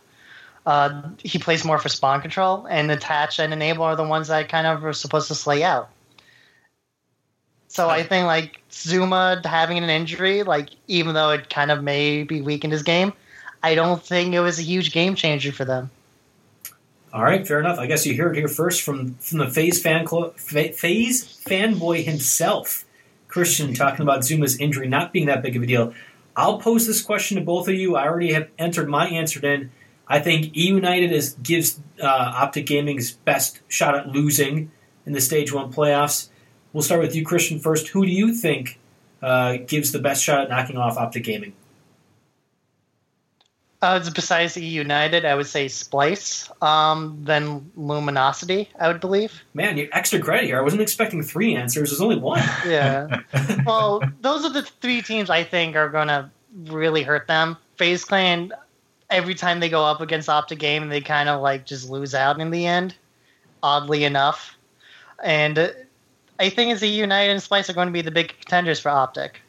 Uh, 0.67 1.03
he 1.23 1.39
plays 1.39 1.65
more 1.65 1.79
for 1.79 1.89
spawn 1.89 2.21
control, 2.21 2.67
and 2.67 2.91
attach 2.91 3.39
and 3.39 3.55
enable 3.55 3.85
are 3.85 3.97
the 3.97 4.05
ones 4.05 4.29
that 4.29 4.51
kind 4.51 4.67
of 4.67 4.85
are 4.85 4.93
supposed 4.93 5.29
to 5.29 5.35
slay 5.35 5.65
out. 5.65 5.89
So 7.79 7.88
I 7.88 8.03
think 8.03 8.27
like 8.27 8.61
Zuma 8.73 9.41
having 9.45 9.79
an 9.79 9.88
injury, 9.88 10.43
like 10.43 10.71
even 10.88 11.14
though 11.14 11.31
it 11.31 11.49
kind 11.49 11.71
of 11.71 11.85
maybe 11.85 12.41
weakened 12.41 12.73
his 12.73 12.83
game, 12.83 13.12
I 13.62 13.77
don't 13.77 14.03
think 14.03 14.35
it 14.35 14.41
was 14.41 14.59
a 14.59 14.62
huge 14.62 14.91
game 14.91 15.14
changer 15.14 15.53
for 15.53 15.64
them. 15.64 15.88
All 17.12 17.23
right, 17.23 17.47
fair 17.47 17.61
enough. 17.61 17.79
I 17.79 17.87
guess 17.87 18.05
you 18.05 18.14
hear 18.14 18.33
it 18.33 18.37
here 18.37 18.49
first 18.49 18.83
from 18.83 19.14
from 19.21 19.38
the 19.38 19.49
FaZe 19.49 19.81
fan 19.81 20.05
FaZe 20.09 21.41
fanboy 21.47 22.03
himself. 22.03 22.85
Christian 23.29 23.75
talking 23.75 24.03
about 24.03 24.25
Zuma's 24.25 24.59
injury 24.59 24.88
not 24.88 25.12
being 25.12 25.27
that 25.27 25.41
big 25.41 25.55
of 25.55 25.62
a 25.62 25.67
deal. 25.67 25.95
I'll 26.35 26.59
pose 26.59 26.85
this 26.85 27.01
question 27.01 27.37
to 27.37 27.45
both 27.45 27.69
of 27.69 27.75
you. 27.77 27.95
I 27.95 28.09
already 28.09 28.33
have 28.33 28.49
entered 28.59 28.88
my 28.88 29.07
answer 29.07 29.47
in. 29.47 29.71
I 30.09 30.19
think 30.19 30.57
E 30.57 30.67
United 30.67 31.12
is 31.12 31.35
gives 31.45 31.79
uh, 32.03 32.07
Optic 32.09 32.67
Gaming's 32.67 33.12
best 33.12 33.61
shot 33.69 33.95
at 33.95 34.09
losing 34.09 34.73
in 35.07 35.12
the 35.12 35.21
Stage 35.21 35.53
One 35.53 35.73
playoffs. 35.73 36.31
We'll 36.73 36.83
start 36.83 37.01
with 37.01 37.15
you, 37.15 37.25
Christian, 37.25 37.59
first. 37.59 37.89
Who 37.89 38.05
do 38.05 38.13
you 38.13 38.35
think 38.35 38.79
uh, 39.23 39.59
gives 39.67 39.93
the 39.93 39.99
best 39.99 40.23
shot 40.23 40.43
at 40.43 40.51
knocking 40.51 40.77
off 40.77 40.97
Optic 40.97 41.25
Gaming? 41.25 41.55
Uh, 43.81 44.11
besides 44.13 44.57
E 44.57 44.65
United, 44.65 45.25
I 45.25 45.37
would 45.37 45.47
say 45.47 45.67
Splyce, 45.67 46.51
um, 46.63 47.17
then 47.23 47.71
Luminosity, 47.77 48.69
I 48.79 48.89
would 48.89 49.01
believe. 49.01 49.45
Man, 49.55 49.79
you 49.79 49.89
extra 49.93 50.19
credit 50.19 50.47
here. 50.47 50.59
I 50.59 50.63
wasn't 50.63 50.83
expecting 50.83 51.23
three 51.23 51.55
answers. 51.55 51.91
There's 51.91 52.01
only 52.01 52.19
one. 52.19 52.43
Yeah. 52.67 53.21
well, 53.67 54.03
those 54.21 54.45
are 54.45 54.51
the 54.51 54.63
three 54.63 55.01
teams 55.01 55.31
I 55.31 55.45
think 55.45 55.77
are 55.77 55.89
going 55.89 56.09
to 56.09 56.29
really 56.67 57.05
hurt 57.05 57.29
them. 57.29 57.57
FaZe 57.77 58.05
Clan, 58.05 58.53
every 59.11 59.35
time 59.35 59.61
they 59.61 59.69
go 59.69 59.85
up 59.85 60.01
against 60.01 60.29
Optic 60.29 60.59
Game, 60.59 60.89
they 60.89 61.01
kind 61.01 61.29
of 61.29 61.41
like 61.41 61.65
just 61.65 61.89
lose 61.89 62.15
out 62.17 62.41
in 62.41 62.51
the 62.51 62.67
end, 62.67 62.97
oddly 63.63 64.03
enough. 64.03 64.57
And 65.23 65.57
uh, 65.57 65.69
I 66.38 66.51
think 66.51 66.72
it's 66.72 66.83
E 66.83 66.88
United 66.88 67.33
and 67.33 67.40
Splyce 67.40 67.68
are 67.68 67.72
going 67.72 67.88
to 67.88 67.92
be 67.92 68.03
the 68.03 68.11
big 68.11 68.35
contenders 68.40 68.79
for 68.81 68.90
Optic. 68.90 69.40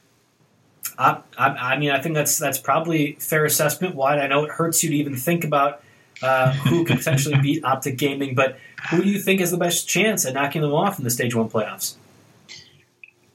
I, 0.98 1.22
I, 1.38 1.48
I 1.48 1.78
mean, 1.78 1.92
I 1.92 2.02
think 2.02 2.16
that's 2.16 2.38
that's 2.38 2.58
probably 2.58 3.14
fair 3.20 3.46
assessment. 3.46 3.96
Why 3.96 4.18
I 4.18 4.28
know 4.28 4.44
it 4.44 4.52
hurts 4.52 4.84
you 4.84 4.90
to 4.90 4.96
even 4.96 5.16
think 5.16 5.44
about 5.44 5.84
uh, 6.22 6.54
who 6.54 6.84
could 6.86 6.98
potentially 6.98 7.38
beat 7.42 7.64
Optic 7.64 7.98
Gaming, 7.98 8.36
but 8.36 8.58
who 8.90 9.04
do 9.04 9.10
you 9.10 9.20
think 9.20 9.40
has 9.40 9.52
the 9.52 9.58
best 9.58 9.88
chance 9.88 10.26
at 10.26 10.34
knocking 10.34 10.62
them 10.62 10.74
off 10.74 10.98
in 10.98 11.04
the 11.04 11.12
Stage 11.12 11.36
One 11.36 11.50
playoffs? 11.50 11.96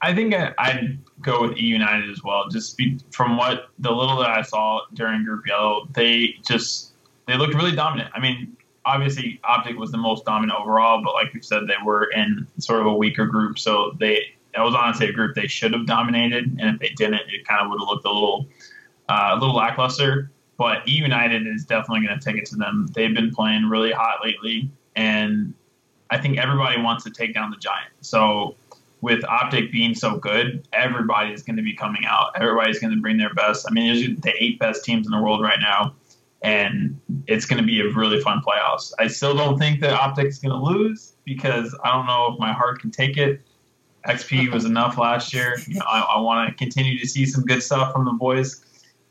I 0.01 0.13
think 0.13 0.35
I, 0.35 0.53
I'd 0.57 0.99
go 1.21 1.47
with 1.47 1.57
E 1.57 1.61
United 1.61 2.09
as 2.11 2.23
well. 2.23 2.47
Just 2.49 2.77
be, 2.77 2.99
from 3.11 3.37
what 3.37 3.69
the 3.79 3.91
little 3.91 4.17
that 4.17 4.29
I 4.29 4.41
saw 4.41 4.81
during 4.93 5.23
Group 5.23 5.47
Yellow, 5.47 5.87
they 5.93 6.35
just 6.45 6.91
they 7.27 7.37
looked 7.37 7.55
really 7.55 7.75
dominant. 7.75 8.11
I 8.13 8.19
mean, 8.19 8.55
obviously 8.85 9.39
Optic 9.43 9.77
was 9.77 9.91
the 9.91 9.97
most 9.97 10.25
dominant 10.25 10.59
overall, 10.59 11.01
but 11.03 11.13
like 11.13 11.33
we 11.33 11.41
said, 11.41 11.63
they 11.67 11.83
were 11.83 12.05
in 12.11 12.47
sort 12.59 12.81
of 12.81 12.87
a 12.87 12.93
weaker 12.93 13.25
group, 13.25 13.59
so 13.59 13.95
they 13.99 14.35
that 14.53 14.63
was 14.63 14.73
honestly 14.73 15.09
a 15.09 15.11
group 15.11 15.35
they 15.35 15.47
should 15.47 15.73
have 15.73 15.85
dominated, 15.85 16.45
and 16.59 16.75
if 16.75 16.79
they 16.79 16.89
didn't, 16.89 17.21
it 17.29 17.45
kind 17.45 17.61
of 17.61 17.69
would 17.69 17.79
have 17.79 17.87
looked 17.87 18.05
a 18.05 18.11
little 18.11 18.47
uh, 19.09 19.31
a 19.33 19.39
little 19.39 19.55
lackluster. 19.55 20.31
But 20.57 20.87
E 20.87 20.91
United 20.93 21.45
is 21.47 21.65
definitely 21.65 22.07
going 22.07 22.17
to 22.17 22.23
take 22.23 22.37
it 22.37 22.45
to 22.47 22.55
them. 22.55 22.87
They've 22.93 23.13
been 23.13 23.33
playing 23.33 23.65
really 23.65 23.91
hot 23.91 24.19
lately, 24.23 24.69
and 24.95 25.53
I 26.09 26.17
think 26.17 26.37
everybody 26.37 26.81
wants 26.81 27.03
to 27.03 27.09
take 27.09 27.33
down 27.33 27.51
the 27.51 27.57
Giant. 27.57 27.91
So 28.01 28.55
with 29.01 29.25
Optic 29.25 29.71
being 29.71 29.93
so 29.93 30.17
good, 30.17 30.65
everybody's 30.71 31.43
going 31.43 31.57
to 31.57 31.61
be 31.61 31.73
coming 31.75 32.05
out. 32.05 32.31
Everybody's 32.39 32.79
going 32.79 32.95
to 32.95 33.01
bring 33.01 33.17
their 33.17 33.33
best. 33.33 33.65
I 33.69 33.73
mean, 33.73 33.87
there's 33.87 34.19
the 34.21 34.33
eight 34.41 34.57
best 34.57 34.85
teams 34.85 35.05
in 35.05 35.11
the 35.11 35.21
world 35.21 35.41
right 35.41 35.59
now, 35.59 35.93
and 36.41 36.97
it's 37.27 37.45
going 37.45 37.61
to 37.61 37.65
be 37.65 37.79
a 37.81 37.89
really 37.89 38.19
fun 38.21 38.41
playoffs. 38.45 38.91
I 38.99 39.07
still 39.07 39.35
don't 39.35 39.57
think 39.57 39.81
that 39.81 39.93
Optic 39.93 40.27
is 40.27 40.39
going 40.39 40.51
to 40.51 40.63
lose 40.63 41.13
because 41.23 41.75
I 41.83 41.91
don't 41.91 42.05
know 42.05 42.33
if 42.33 42.39
my 42.39 42.53
heart 42.53 42.79
can 42.79 42.91
take 42.91 43.17
it. 43.17 43.41
XP 44.07 44.51
was 44.53 44.65
enough 44.65 44.97
last 44.97 45.33
year. 45.33 45.57
You 45.67 45.75
know, 45.75 45.85
I, 45.87 46.01
I 46.01 46.19
want 46.19 46.49
to 46.49 46.55
continue 46.55 46.99
to 46.99 47.07
see 47.07 47.25
some 47.25 47.43
good 47.43 47.63
stuff 47.63 47.91
from 47.91 48.05
the 48.05 48.11
boys. 48.11 48.63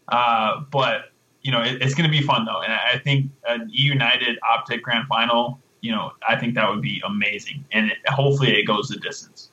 Uh, 0.09 0.61
but 0.71 1.13
you 1.43 1.53
know, 1.53 1.61
it, 1.61 1.83
it's 1.83 1.95
going 1.95 2.11
to 2.11 2.17
be 2.17 2.25
fun 2.25 2.45
though, 2.45 2.61
and 2.63 2.73
I 2.73 2.99
think 2.99 3.31
an 3.47 3.71
E 3.73 3.83
United 3.83 4.39
Optic 4.49 4.83
Grand 4.83 5.07
Final. 5.09 5.61
You 5.81 5.93
know, 5.93 6.13
I 6.27 6.37
think 6.37 6.55
that 6.55 6.69
would 6.71 6.81
be 6.81 7.03
amazing, 7.05 7.65
and 7.73 7.91
it, 7.91 7.99
hopefully 8.07 8.59
it 8.59 8.65
goes 8.65 8.89
the 8.89 8.97
distance. 8.97 9.51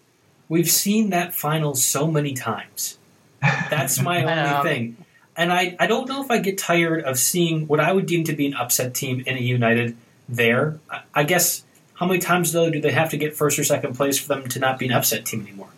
We've 0.47 0.69
seen 0.69 1.09
that 1.09 1.33
final 1.33 1.75
so 1.75 2.07
many 2.07 2.33
times. 2.33 2.97
That's 3.41 4.01
my 4.01 4.23
only 4.63 4.69
thing. 4.69 5.00
And 5.41 5.51
I, 5.51 5.75
I 5.79 5.87
don't 5.87 6.07
know 6.07 6.23
if 6.23 6.29
I 6.29 6.37
get 6.37 6.59
tired 6.59 7.03
of 7.03 7.17
seeing 7.17 7.65
what 7.65 7.79
I 7.79 7.91
would 7.91 8.05
deem 8.05 8.25
to 8.25 8.33
be 8.33 8.45
an 8.45 8.53
upset 8.53 8.93
team 8.93 9.23
in 9.25 9.37
a 9.37 9.39
United 9.39 9.97
there. 10.29 10.79
I, 10.87 11.01
I 11.15 11.23
guess 11.23 11.63
how 11.95 12.05
many 12.05 12.19
times 12.19 12.51
though 12.51 12.69
do 12.69 12.79
they 12.79 12.91
have 12.91 13.09
to 13.09 13.17
get 13.17 13.35
first 13.35 13.57
or 13.57 13.63
second 13.63 13.95
place 13.95 14.19
for 14.19 14.27
them 14.27 14.47
to 14.49 14.59
not 14.59 14.77
be 14.77 14.85
an 14.85 14.91
upset 14.91 15.25
team 15.25 15.41
anymore? 15.41 15.69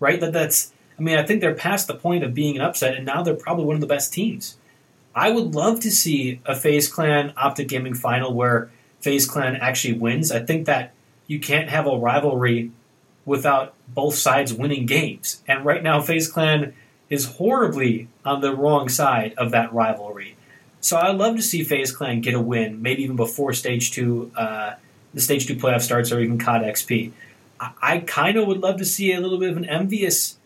Right? 0.00 0.18
That 0.18 0.32
that's 0.32 0.72
I 0.98 1.02
mean, 1.02 1.18
I 1.18 1.22
think 1.22 1.40
they're 1.40 1.54
past 1.54 1.86
the 1.86 1.94
point 1.94 2.24
of 2.24 2.34
being 2.34 2.56
an 2.56 2.62
upset 2.62 2.96
and 2.96 3.06
now 3.06 3.22
they're 3.22 3.36
probably 3.36 3.64
one 3.64 3.76
of 3.76 3.80
the 3.80 3.86
best 3.86 4.12
teams. 4.12 4.56
I 5.14 5.30
would 5.30 5.54
love 5.54 5.78
to 5.80 5.92
see 5.92 6.40
a 6.44 6.56
FaZe 6.56 6.88
Clan 6.88 7.32
Optic 7.36 7.68
Gaming 7.68 7.94
final 7.94 8.34
where 8.34 8.72
FaZe 9.02 9.28
Clan 9.28 9.54
actually 9.54 9.94
wins. 9.94 10.32
I 10.32 10.40
think 10.40 10.66
that 10.66 10.94
you 11.28 11.38
can't 11.38 11.68
have 11.68 11.86
a 11.86 11.96
rivalry 11.96 12.72
without 13.24 13.74
both 13.86 14.16
sides 14.16 14.52
winning 14.52 14.84
games. 14.84 15.44
And 15.46 15.64
right 15.64 15.82
now 15.84 16.00
FaZe 16.00 16.26
Clan 16.26 16.74
is 17.12 17.26
horribly 17.36 18.08
on 18.24 18.40
the 18.40 18.54
wrong 18.54 18.88
side 18.88 19.34
of 19.36 19.50
that 19.50 19.72
rivalry. 19.72 20.36
So 20.80 20.96
I'd 20.96 21.16
love 21.16 21.36
to 21.36 21.42
see 21.42 21.62
FaZe 21.62 21.92
Clan 21.92 22.20
get 22.22 22.34
a 22.34 22.40
win, 22.40 22.82
maybe 22.82 23.02
even 23.04 23.16
before 23.16 23.52
Stage 23.52 23.92
2 23.92 24.32
uh, 24.34 24.72
the 25.14 25.20
stage 25.20 25.46
two 25.46 25.56
playoff 25.56 25.82
starts 25.82 26.12
or 26.12 26.20
even 26.20 26.38
COD 26.38 26.62
XP. 26.62 27.12
I, 27.60 27.72
I 27.82 27.98
kind 27.98 28.36
of 28.36 28.46
would 28.46 28.60
love 28.60 28.78
to 28.78 28.84
see 28.84 29.12
a 29.12 29.20
little 29.20 29.38
bit 29.38 29.50
of 29.50 29.56
an 29.56 29.64
EnVyUs 29.64 30.36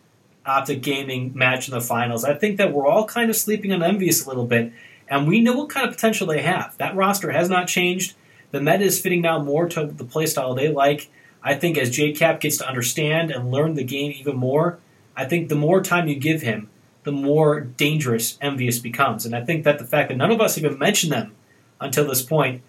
Optic 0.45 0.81
Gaming 0.81 1.31
match 1.35 1.67
in 1.67 1.73
the 1.73 1.81
finals. 1.81 2.23
I 2.23 2.33
think 2.33 2.57
that 2.57 2.73
we're 2.73 2.87
all 2.87 3.05
kind 3.05 3.29
of 3.29 3.35
sleeping 3.35 3.71
on 3.73 3.79
EnVyUs 3.79 4.25
a 4.25 4.29
little 4.29 4.45
bit, 4.45 4.71
and 5.07 5.27
we 5.27 5.41
know 5.41 5.55
what 5.55 5.69
kind 5.69 5.87
of 5.87 5.93
potential 5.93 6.27
they 6.27 6.41
have. 6.41 6.77
That 6.77 6.95
roster 6.95 7.31
has 7.31 7.49
not 7.49 7.67
changed. 7.67 8.15
The 8.51 8.61
meta 8.61 8.83
is 8.83 8.99
fitting 8.99 9.21
now 9.21 9.41
more 9.41 9.67
to 9.69 9.85
the 9.85 10.05
playstyle 10.05 10.55
they 10.55 10.69
like. 10.69 11.09
I 11.43 11.55
think 11.55 11.77
as 11.77 11.91
JKap 11.91 12.39
gets 12.39 12.57
to 12.57 12.67
understand 12.67 13.31
and 13.31 13.51
learn 13.51 13.75
the 13.75 13.83
game 13.83 14.13
even 14.17 14.37
more, 14.37 14.79
I 15.17 15.25
think 15.25 15.49
the 15.49 15.55
more 15.55 15.81
time 15.81 16.07
you 16.07 16.15
give 16.15 16.43
him, 16.43 16.69
the 17.03 17.11
more 17.11 17.59
dangerous 17.59 18.37
EnVyUs 18.37 18.81
becomes. 18.81 19.25
And 19.25 19.35
I 19.35 19.43
think 19.43 19.63
that 19.63 19.79
the 19.79 19.85
fact 19.85 20.09
that 20.09 20.17
none 20.17 20.31
of 20.31 20.39
us 20.39 20.57
even 20.57 20.77
mentioned 20.77 21.11
them 21.11 21.35
until 21.81 22.07
this 22.07 22.21
point 22.21 22.61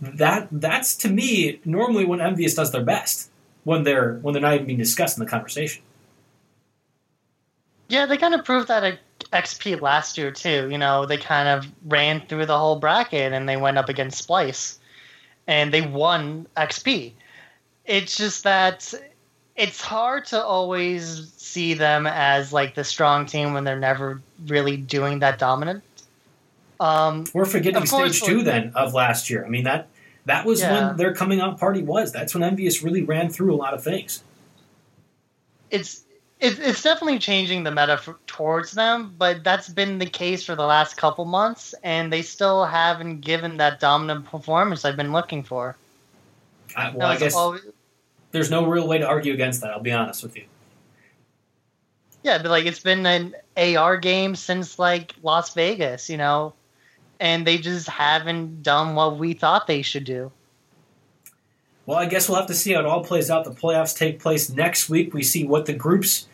that 0.00 0.48
that's 0.50 0.96
to 0.96 1.08
me 1.08 1.60
normally 1.64 2.04
when 2.04 2.18
EnVyUs 2.18 2.56
does 2.56 2.72
their 2.72 2.82
best 2.82 3.30
when 3.64 3.84
they're 3.84 4.14
when 4.22 4.32
they're 4.32 4.42
not 4.42 4.54
even 4.54 4.66
being 4.66 4.78
discussed 4.78 5.18
in 5.18 5.24
the 5.24 5.30
conversation. 5.30 5.82
Yeah, 7.88 8.06
they 8.06 8.16
kind 8.16 8.34
of 8.34 8.44
proved 8.44 8.68
that 8.68 8.84
at 8.84 8.98
XP 9.32 9.80
last 9.80 10.18
year 10.18 10.30
too. 10.30 10.68
You 10.70 10.78
know, 10.78 11.06
they 11.06 11.16
kind 11.16 11.48
of 11.48 11.70
ran 11.86 12.26
through 12.26 12.46
the 12.46 12.58
whole 12.58 12.76
bracket 12.76 13.32
and 13.32 13.48
they 13.48 13.56
went 13.56 13.78
up 13.78 13.88
against 13.88 14.26
Splyce, 14.26 14.78
and 15.46 15.72
they 15.72 15.80
won 15.80 16.46
XP. 16.56 17.12
It's 17.84 18.16
just 18.16 18.44
that 18.44 18.92
it's 19.58 19.80
hard 19.80 20.24
to 20.26 20.42
always 20.42 21.32
see 21.36 21.74
them 21.74 22.06
as 22.06 22.52
like 22.52 22.76
the 22.76 22.84
strong 22.84 23.26
team 23.26 23.52
when 23.52 23.64
they're 23.64 23.78
never 23.78 24.22
really 24.46 24.76
doing 24.76 25.18
that 25.18 25.38
dominant. 25.38 25.82
Um, 26.80 27.24
We're 27.34 27.44
forgetting 27.44 27.84
stage 27.84 28.22
two 28.22 28.44
then 28.44 28.72
of 28.76 28.94
last 28.94 29.28
year. 29.28 29.44
I 29.44 29.48
mean 29.48 29.64
that 29.64 29.88
that 30.26 30.46
was 30.46 30.60
yeah. 30.60 30.88
when 30.88 30.96
their 30.96 31.12
coming 31.12 31.40
out 31.40 31.58
party 31.58 31.82
was. 31.82 32.12
That's 32.12 32.34
when 32.34 32.42
EnVyUs 32.42 32.84
really 32.84 33.02
ran 33.02 33.30
through 33.30 33.52
a 33.52 33.56
lot 33.56 33.74
of 33.74 33.82
things. 33.82 34.22
It's 35.70 36.04
it, 36.38 36.60
it's 36.60 36.82
definitely 36.84 37.18
changing 37.18 37.64
the 37.64 37.72
meta 37.72 37.96
for, 37.96 38.16
towards 38.28 38.70
them, 38.70 39.12
but 39.18 39.42
that's 39.42 39.68
been 39.68 39.98
the 39.98 40.06
case 40.06 40.44
for 40.44 40.54
the 40.54 40.64
last 40.64 40.96
couple 40.96 41.24
months, 41.24 41.74
and 41.82 42.12
they 42.12 42.22
still 42.22 42.64
haven't 42.64 43.22
given 43.22 43.56
that 43.56 43.80
dominant 43.80 44.26
performance 44.26 44.84
I've 44.84 44.96
been 44.96 45.10
looking 45.10 45.42
for. 45.42 45.74
Uh, 46.76 46.92
well, 46.94 47.08
I 47.08 47.16
guess 47.16 47.34
always, 47.34 47.62
there's 48.30 48.50
no 48.50 48.66
real 48.66 48.86
way 48.86 48.98
to 48.98 49.06
argue 49.06 49.32
against 49.32 49.60
that. 49.62 49.70
I'll 49.70 49.80
be 49.80 49.92
honest 49.92 50.22
with 50.22 50.36
you. 50.36 50.44
Yeah, 52.22 52.38
but 52.38 52.50
like 52.50 52.66
it's 52.66 52.80
been 52.80 53.06
an 53.06 53.34
AR 53.56 53.96
game 53.96 54.34
since 54.34 54.78
like 54.78 55.14
Las 55.22 55.54
Vegas, 55.54 56.10
you 56.10 56.16
know 56.16 56.52
and 57.20 57.46
they 57.46 57.58
just 57.58 57.88
haven't 57.88 58.62
done 58.62 58.94
what 58.94 59.18
we 59.18 59.32
thought 59.32 59.66
they 59.66 59.82
should 59.82 60.04
do. 60.04 60.30
Well, 61.86 61.98
I 61.98 62.06
guess 62.06 62.28
we'll 62.28 62.38
have 62.38 62.46
to 62.48 62.54
see 62.54 62.72
how 62.72 62.80
it 62.80 62.86
all 62.86 63.02
plays 63.02 63.30
out. 63.30 63.44
The 63.44 63.50
playoffs 63.50 63.96
take 63.96 64.20
place 64.20 64.50
next 64.50 64.90
week. 64.90 65.14
We 65.14 65.22
see 65.22 65.44
what 65.44 65.66
the 65.66 65.72
groups. 65.72 66.28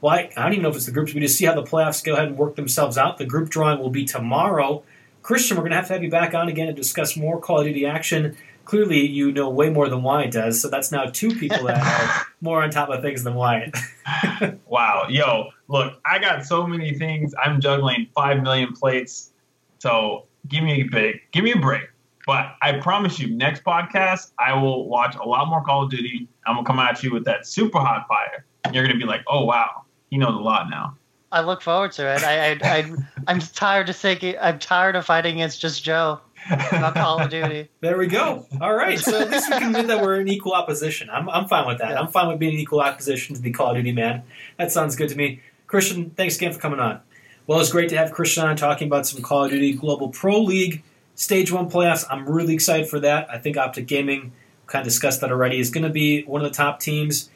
Well, 0.00 0.14
I, 0.14 0.30
I 0.36 0.42
don't 0.42 0.52
even 0.52 0.62
know 0.62 0.70
if 0.70 0.76
it's 0.76 0.86
the 0.86 0.92
groups. 0.92 1.12
We 1.12 1.20
just 1.20 1.36
see 1.36 1.46
how 1.46 1.54
the 1.54 1.64
playoffs 1.64 2.02
go 2.02 2.14
ahead 2.14 2.28
and 2.28 2.38
work 2.38 2.54
themselves 2.54 2.96
out. 2.96 3.18
The 3.18 3.26
group 3.26 3.48
drawing 3.48 3.80
will 3.80 3.90
be 3.90 4.04
tomorrow. 4.04 4.82
Christian, 5.22 5.56
we're 5.56 5.62
going 5.62 5.72
to 5.72 5.76
have 5.76 5.88
to 5.88 5.92
have 5.94 6.02
you 6.02 6.10
back 6.10 6.34
on 6.34 6.48
again 6.48 6.68
to 6.68 6.72
discuss 6.72 7.16
more 7.16 7.40
Call 7.40 7.58
of 7.58 7.66
Duty 7.66 7.84
action. 7.84 8.36
Clearly, 8.70 9.04
you 9.04 9.32
know 9.32 9.50
way 9.50 9.68
more 9.68 9.88
than 9.88 10.04
Wyatt 10.04 10.30
does, 10.30 10.60
so 10.60 10.70
that's 10.70 10.92
now 10.92 11.06
two 11.06 11.34
people 11.34 11.66
that 11.66 11.82
are 11.82 12.26
more 12.40 12.62
on 12.62 12.70
top 12.70 12.88
of 12.88 13.02
things 13.02 13.24
than 13.24 13.34
Wyatt. 13.34 13.74
wow, 14.66 15.06
yo, 15.08 15.48
look, 15.66 15.94
I 16.04 16.20
got 16.20 16.46
so 16.46 16.68
many 16.68 16.94
things. 16.94 17.34
I'm 17.44 17.60
juggling 17.60 18.06
five 18.14 18.44
million 18.44 18.72
plates, 18.72 19.32
so 19.80 20.28
give 20.46 20.62
me 20.62 20.82
a 20.82 20.84
break. 20.84 21.32
Give 21.32 21.42
me 21.42 21.50
a 21.50 21.58
break. 21.58 21.82
But 22.26 22.54
I 22.62 22.78
promise 22.78 23.18
you, 23.18 23.34
next 23.34 23.64
podcast, 23.64 24.30
I 24.38 24.52
will 24.52 24.88
watch 24.88 25.16
a 25.16 25.24
lot 25.24 25.48
more 25.48 25.64
Call 25.64 25.82
of 25.82 25.90
Duty. 25.90 26.28
I'm 26.46 26.54
gonna 26.54 26.64
come 26.64 26.78
at 26.78 27.02
you 27.02 27.12
with 27.12 27.24
that 27.24 27.48
super 27.48 27.80
hot 27.80 28.06
fire. 28.06 28.44
And 28.62 28.72
you're 28.72 28.86
gonna 28.86 29.00
be 29.00 29.04
like, 29.04 29.22
oh 29.26 29.46
wow, 29.46 29.82
he 30.10 30.16
knows 30.16 30.36
a 30.36 30.38
lot 30.38 30.70
now. 30.70 30.96
I 31.32 31.40
look 31.40 31.60
forward 31.60 31.90
to 31.92 32.06
it. 32.08 32.22
I, 32.22 32.52
I, 32.52 32.58
I 32.62 33.32
am 33.32 33.40
tired 33.40 33.88
of 33.88 33.96
saying 33.96 34.36
I'm 34.40 34.60
tired 34.60 34.94
of 34.94 35.06
fighting 35.06 35.34
against 35.34 35.60
just 35.60 35.82
Joe. 35.82 36.20
Not 36.48 36.94
Call 36.94 37.20
of 37.20 37.30
Duty. 37.30 37.68
There 37.80 37.98
we 37.98 38.06
go. 38.06 38.46
All 38.60 38.74
right. 38.74 38.98
So 38.98 39.20
at 39.20 39.30
least 39.30 39.48
we 39.50 39.58
can 39.58 39.68
admit 39.68 39.88
that 39.88 40.02
we're 40.02 40.20
in 40.20 40.28
equal 40.28 40.52
opposition. 40.52 41.08
I'm, 41.10 41.28
I'm 41.28 41.48
fine 41.48 41.66
with 41.66 41.78
that. 41.78 41.90
Yeah. 41.90 42.00
I'm 42.00 42.08
fine 42.08 42.28
with 42.28 42.38
being 42.38 42.54
in 42.54 42.60
equal 42.60 42.80
opposition 42.80 43.34
to 43.36 43.42
the 43.42 43.50
Call 43.50 43.70
of 43.70 43.76
Duty 43.76 43.92
man. 43.92 44.22
That 44.58 44.70
sounds 44.72 44.96
good 44.96 45.08
to 45.10 45.16
me. 45.16 45.40
Christian, 45.66 46.10
thanks 46.10 46.36
again 46.36 46.52
for 46.52 46.58
coming 46.58 46.80
on. 46.80 47.00
Well, 47.46 47.60
it's 47.60 47.70
great 47.72 47.88
to 47.90 47.96
have 47.96 48.12
Christian 48.12 48.44
on 48.44 48.56
talking 48.56 48.86
about 48.86 49.06
some 49.06 49.22
Call 49.22 49.44
of 49.44 49.50
Duty 49.50 49.72
Global 49.72 50.08
Pro 50.08 50.40
League 50.40 50.82
Stage 51.14 51.52
1 51.52 51.68
playoffs. 51.70 52.04
I'm 52.08 52.26
really 52.26 52.54
excited 52.54 52.88
for 52.88 53.00
that. 53.00 53.28
I 53.30 53.38
think 53.38 53.56
Optic 53.56 53.86
Gaming, 53.86 54.32
kind 54.66 54.80
of 54.80 54.86
discussed 54.86 55.20
that 55.20 55.30
already, 55.30 55.60
is 55.60 55.70
going 55.70 55.84
to 55.84 55.90
be 55.90 56.22
one 56.22 56.42
of 56.42 56.50
the 56.50 56.56
top 56.56 56.80
teams. 56.80 57.28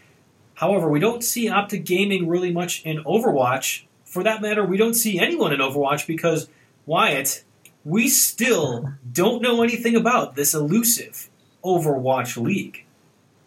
However, 0.54 0.88
we 0.88 1.00
don't 1.00 1.22
see 1.22 1.48
Optic 1.48 1.84
Gaming 1.84 2.28
really 2.28 2.50
much 2.52 2.82
in 2.84 3.02
Overwatch. 3.04 3.84
For 4.04 4.22
that 4.22 4.40
matter, 4.40 4.64
we 4.64 4.76
don't 4.76 4.94
see 4.94 5.18
anyone 5.18 5.52
in 5.52 5.60
Overwatch 5.60 6.06
because 6.06 6.48
Wyatt, 6.86 7.44
we 7.84 8.08
still 8.08 8.92
don't 9.12 9.42
know 9.42 9.62
anything 9.62 9.96
about 9.96 10.34
this 10.34 10.54
elusive 10.54 11.28
Overwatch 11.64 12.40
League. 12.42 12.84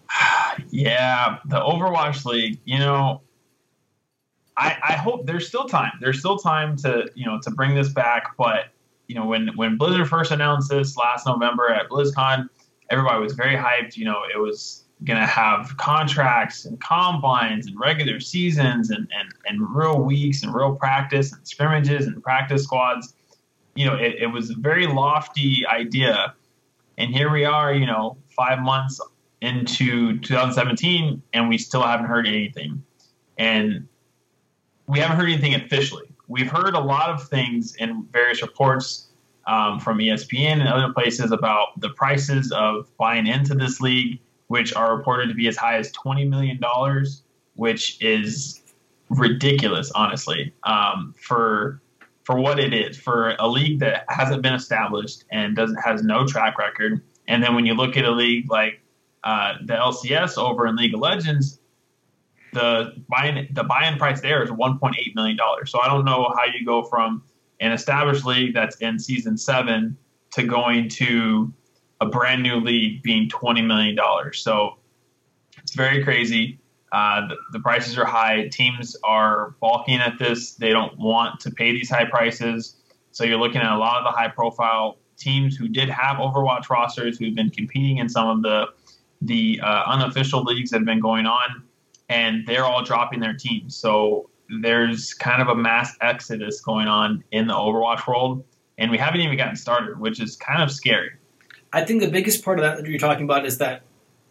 yeah, 0.70 1.38
the 1.46 1.58
Overwatch 1.58 2.26
League, 2.26 2.60
you 2.66 2.80
know, 2.80 3.22
I, 4.58 4.76
I 4.90 4.94
hope 4.94 5.26
there's 5.26 5.48
still 5.48 5.66
time. 5.66 5.94
There's 6.02 6.20
still 6.20 6.38
time 6.38 6.76
to, 6.78 7.10
you 7.14 7.26
know, 7.26 7.40
to 7.44 7.52
bring 7.52 7.76
this 7.76 7.90
back. 7.90 8.36
But, 8.38 8.70
you 9.08 9.16
know, 9.16 9.26
when, 9.26 9.50
when 9.56 9.78
Blizzard 9.78 10.10
first 10.10 10.32
announced 10.32 10.70
this 10.70 10.98
last 10.98 11.28
November 11.28 11.70
at 11.70 11.90
BlizzCon, 11.90 12.50
everybody 12.90 13.22
was 13.22 13.34
very 13.34 13.56
hyped. 13.56 13.96
You 13.96 14.06
know, 14.06 14.22
it 14.34 14.40
was 14.40 14.86
going 15.04 15.20
to 15.20 15.28
have 15.28 15.78
contracts 15.78 16.66
and 16.66 16.82
combines 16.82 17.68
and 17.68 17.80
regular 17.80 18.20
seasons 18.20 18.90
and, 18.90 19.08
and, 19.16 19.32
and 19.46 19.76
real 19.76 20.02
weeks 20.02 20.42
and 20.42 20.54
real 20.54 20.76
practice 20.76 21.32
and 21.32 21.48
scrimmages 21.48 22.08
and 22.08 22.22
practice 22.24 22.64
squads. 22.64 23.14
You 23.78 23.86
know, 23.86 23.96
it, 23.96 24.16
it 24.20 24.28
was 24.28 24.50
a 24.50 24.56
very 24.56 24.88
lofty 24.88 25.66
idea. 25.68 26.34
And 26.98 27.14
here 27.14 27.32
we 27.32 27.46
are, 27.46 27.74
you 27.74 27.86
know, 27.86 28.18
five 28.36 28.60
months 28.60 29.00
into 29.42 30.20
2017, 30.20 31.22
and 31.34 31.50
we 31.50 31.58
still 31.58 31.84
haven't 31.84 32.08
heard 32.08 32.28
anything. 32.28 32.84
And 33.38 33.88
we 34.88 35.00
haven't 35.00 35.18
heard 35.18 35.30
anything 35.30 35.54
officially. 35.54 36.08
We've 36.28 36.50
heard 36.50 36.74
a 36.74 36.80
lot 36.80 37.10
of 37.10 37.28
things 37.30 37.76
in 37.76 38.08
various 38.12 38.42
reports 38.42 39.08
um, 39.46 39.80
from 39.80 40.00
ESPN 40.00 40.60
and 40.60 40.68
other 40.68 40.92
places 40.92 41.32
about 41.32 41.80
the 41.80 41.90
prices 41.90 42.52
of 42.52 42.90
buying 42.98 43.28
into 43.28 43.54
this 43.54 43.80
league, 43.80 44.20
which 44.48 44.74
are 44.74 44.96
reported 44.96 45.30
to 45.30 45.36
be 45.36 45.48
as 45.48 45.56
high 45.56 45.78
as 45.78 45.92
$20 45.94 46.28
million, 46.28 46.60
which 47.56 48.02
is 48.02 48.62
ridiculous, 49.10 49.92
honestly, 49.92 50.54
um, 50.64 51.14
for 51.18 51.80
for 52.28 52.38
what 52.38 52.60
it 52.60 52.74
is 52.74 52.98
for 52.98 53.38
a 53.40 53.48
league 53.48 53.80
that 53.80 54.04
hasn't 54.10 54.42
been 54.42 54.54
established 54.54 55.24
and 55.32 55.56
doesn't 55.56 55.78
has 55.78 56.04
no 56.04 56.28
track 56.28 56.58
record. 56.58 57.02
And 57.30 57.42
then 57.42 57.56
when 57.56 57.66
you 57.66 57.74
look 57.74 57.96
at 57.96 58.04
a 58.04 58.12
league 58.12 58.52
like 58.52 58.82
uh, 59.24 59.54
the 59.64 59.76
LCS 59.76 60.38
over 60.38 60.68
in 60.68 60.76
League 60.76 60.94
of 60.94 61.00
Legends, 61.00 61.62
the 62.52 63.02
buy-in 63.08 63.48
the 63.54 63.64
buy-in 63.64 63.98
price 63.98 64.20
there 64.20 64.44
is 64.44 64.50
1.8 64.50 64.94
million 65.16 65.38
dollars. 65.38 65.72
So 65.72 65.80
I 65.80 65.88
don't 65.88 66.04
know 66.04 66.34
how 66.36 66.44
you 66.54 66.66
go 66.66 66.84
from 66.84 67.24
an 67.62 67.72
established 67.72 68.26
league 68.26 68.54
that's 68.54 68.76
in 68.82 69.00
season 69.00 69.38
seven 69.38 69.96
to 70.34 70.44
going 70.44 70.90
to 70.90 71.54
a 72.02 72.08
brand 72.08 72.44
new 72.44 72.58
league 72.58 73.04
being 73.04 73.30
20 73.30 73.62
million 73.62 73.96
dollars. 73.96 74.42
So 74.42 74.80
it's 75.60 75.74
very 75.74 76.04
crazy. 76.04 76.60
Uh, 76.92 77.28
the, 77.28 77.36
the, 77.52 77.60
prices 77.60 77.98
are 77.98 78.06
high. 78.06 78.48
Teams 78.48 78.96
are 79.04 79.56
balking 79.60 80.00
at 80.00 80.18
this. 80.18 80.54
They 80.54 80.70
don't 80.70 80.98
want 80.98 81.40
to 81.42 81.52
pay 81.52 81.74
these 81.74 81.90
high 81.90 82.06
prices. 82.06 82.78
So 83.12 83.26
you're 83.26 83.40
looking 83.40 83.62
at 83.62 83.72
a 83.74 83.78
lot 83.78 83.98
of 83.98 84.06
the 84.06 84.18
high-profile 84.18 84.98
teams 85.18 85.58
who 85.58 85.68
did 85.68 85.90
have 85.90 86.18
Overwatch 86.18 86.70
rosters 86.70 87.18
who've 87.18 87.36
been 87.36 87.50
competing 87.50 87.98
in 87.98 88.08
some 88.08 88.30
of 88.30 88.42
the 88.42 88.68
the 89.22 89.60
uh, 89.64 89.84
unofficial 89.88 90.44
leagues 90.44 90.70
that 90.70 90.78
have 90.78 90.86
been 90.86 91.00
going 91.00 91.26
on 91.26 91.64
and 92.10 92.46
they're 92.48 92.66
all 92.66 92.84
dropping 92.84 93.20
their 93.20 93.34
teams. 93.34 93.76
So 93.76 94.30
there's 94.62 95.14
kind 95.14 95.42
of 95.42 95.50
a 95.50 95.56
mass 95.56 95.96
exodus 96.02 96.62
going 96.62 96.88
on 96.88 97.24
in 97.32 97.48
the 97.48 97.54
Overwatch 97.54 98.08
world, 98.08 98.44
and 98.78 98.92
we 98.92 98.98
haven't 98.98 99.22
even 99.22 99.38
gotten 99.38 99.56
started, 99.56 100.00
which 100.00 100.20
is 100.20 100.36
kind 100.36 100.62
of 100.62 100.72
scary. 100.72 101.12
I 101.74 101.84
think 101.84 102.02
the 102.02 102.10
biggest 102.10 102.46
part 102.46 102.60
of 102.60 102.64
that 102.64 102.78
that 102.78 102.88
you're 102.88 103.00
talking 103.00 103.26
about 103.26 103.46
is 103.46 103.58
that 103.58 103.82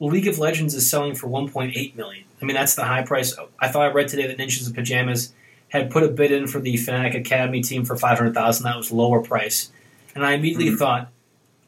League 0.01 0.27
of 0.27 0.39
Legends 0.39 0.75
is 0.75 0.89
selling 0.89 1.15
for 1.15 1.29
1.8 1.29 1.95
million. 1.97 2.25
I 2.41 2.45
mean, 2.45 2.55
that's 2.55 2.74
the 2.74 2.84
high 2.84 3.03
price. 3.03 3.37
I 3.59 3.68
thought 3.68 3.82
I 3.82 3.93
read 3.93 4.09
today 4.09 4.26
that 4.26 4.39
Ninjas 4.39 4.68
of 4.68 4.74
Pajamas 4.74 5.32
had 5.68 5.91
put 5.91 6.03
a 6.03 6.09
bid 6.09 6.32
in 6.32 6.47
for 6.47 6.61
the 6.61 6.74
Fnatic 6.74 7.18
Academy 7.18 7.62
team 7.62 7.84
for 7.84 7.97
500,000. 7.97 8.64
That 8.64 8.76
was 8.76 8.93
lower 8.93 9.22
price, 9.22 9.70
and 10.14 10.24
I 10.24 10.32
immediately 10.34 10.66
mm-hmm. 10.66 10.76
thought 10.76 11.09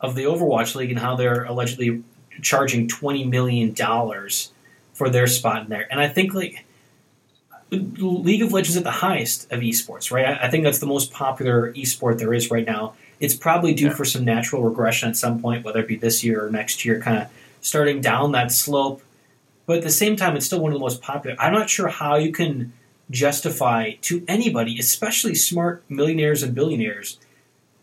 of 0.01 0.15
the 0.15 0.25
Overwatch 0.25 0.75
League 0.75 0.91
and 0.91 0.99
how 0.99 1.17
they're 1.17 1.45
allegedly 1.45 2.03
charging 2.43 2.87
20 2.87 3.25
million 3.25 3.73
dollars 3.73 4.53
for 4.95 5.11
their 5.11 5.27
spot 5.27 5.63
in 5.63 5.69
there. 5.69 5.87
And 5.91 6.01
I 6.01 6.09
think 6.09 6.35
like 6.35 6.65
League 7.71 8.43
of 8.43 8.53
Legends 8.53 8.71
is 8.71 8.77
at 8.79 8.85
the 8.85 8.91
highest 8.91 9.51
of 9.53 9.61
esports, 9.61 10.11
right? 10.11 10.27
I, 10.27 10.47
I 10.47 10.51
think 10.51 10.65
that's 10.65 10.79
the 10.79 10.87
most 10.87 11.13
popular 11.13 11.73
esport 11.75 12.19
there 12.19 12.33
is 12.33 12.51
right 12.51 12.67
now. 12.67 12.95
It's 13.21 13.35
probably 13.35 13.75
due 13.75 13.87
yeah. 13.87 13.95
for 13.95 14.05
some 14.05 14.25
natural 14.25 14.63
regression 14.63 15.09
at 15.09 15.17
some 15.17 15.41
point, 15.41 15.65
whether 15.65 15.81
it 15.81 15.89
be 15.89 15.97
this 15.97 16.25
year 16.25 16.47
or 16.47 16.51
next 16.51 16.85
year, 16.85 17.01
kind 17.01 17.19
of 17.19 17.29
starting 17.61 18.01
down 18.01 18.33
that 18.33 18.53
slope. 18.53 19.03
But 19.69 19.77
at 19.77 19.83
the 19.83 19.91
same 19.91 20.17
time, 20.17 20.35
it's 20.35 20.47
still 20.47 20.61
one 20.61 20.73
of 20.73 20.79
the 20.79 20.81
most 20.81 21.03
popular. 21.03 21.37
I'm 21.39 21.53
not 21.53 21.69
sure 21.69 21.89
how 21.89 22.17
you 22.17 22.33
can 22.33 22.73
justify 23.11 23.93
to 24.01 24.25
anybody, 24.27 24.79
especially 24.79 25.35
smart 25.35 25.85
millionaires 25.91 26.43
and 26.43 26.55
billionaires, 26.55 27.19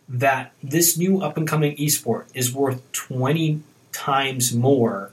that 0.10 0.52
this 0.64 0.98
new 0.98 1.22
up 1.22 1.38
and 1.38 1.48
coming 1.48 1.78
esport 1.78 2.26
is 2.34 2.52
worth 2.52 2.92
20 2.94 3.62
times 3.92 4.52
more 4.52 5.12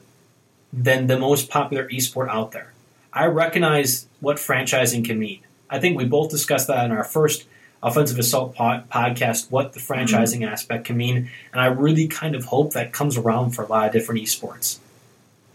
than 0.73 1.09
the 1.09 1.19
most 1.19 1.51
popular 1.51 1.87
esport 1.91 2.31
out 2.31 2.53
there. 2.53 2.73
I 3.13 3.27
recognize 3.27 4.07
what 4.21 4.39
franchising 4.39 5.05
can 5.05 5.19
mean. 5.19 5.41
I 5.69 5.79
think 5.79 5.99
we 5.99 6.07
both 6.07 6.31
discussed 6.31 6.69
that 6.69 6.87
in 6.87 6.91
our 6.91 7.05
first 7.05 7.47
Offensive 7.83 8.19
Assault 8.19 8.55
pod- 8.55 8.89
podcast, 8.89 9.51
what 9.51 9.75
the 9.75 9.81
mm-hmm. 9.81 9.93
franchising 9.93 10.41
mm-hmm. 10.41 10.53
aspect 10.55 10.87
can 10.87 10.97
mean, 10.97 11.29
and 11.53 11.61
I 11.61 11.67
really 11.67 12.09
kind 12.09 12.35
of 12.35 12.47
hope 12.47 12.73
that 12.73 12.95
comes 12.95 13.19
around 13.19 13.51
for 13.51 13.63
a 13.63 13.67
lot 13.67 13.89
of 13.89 13.93
different 13.93 14.23
esports. 14.23 14.79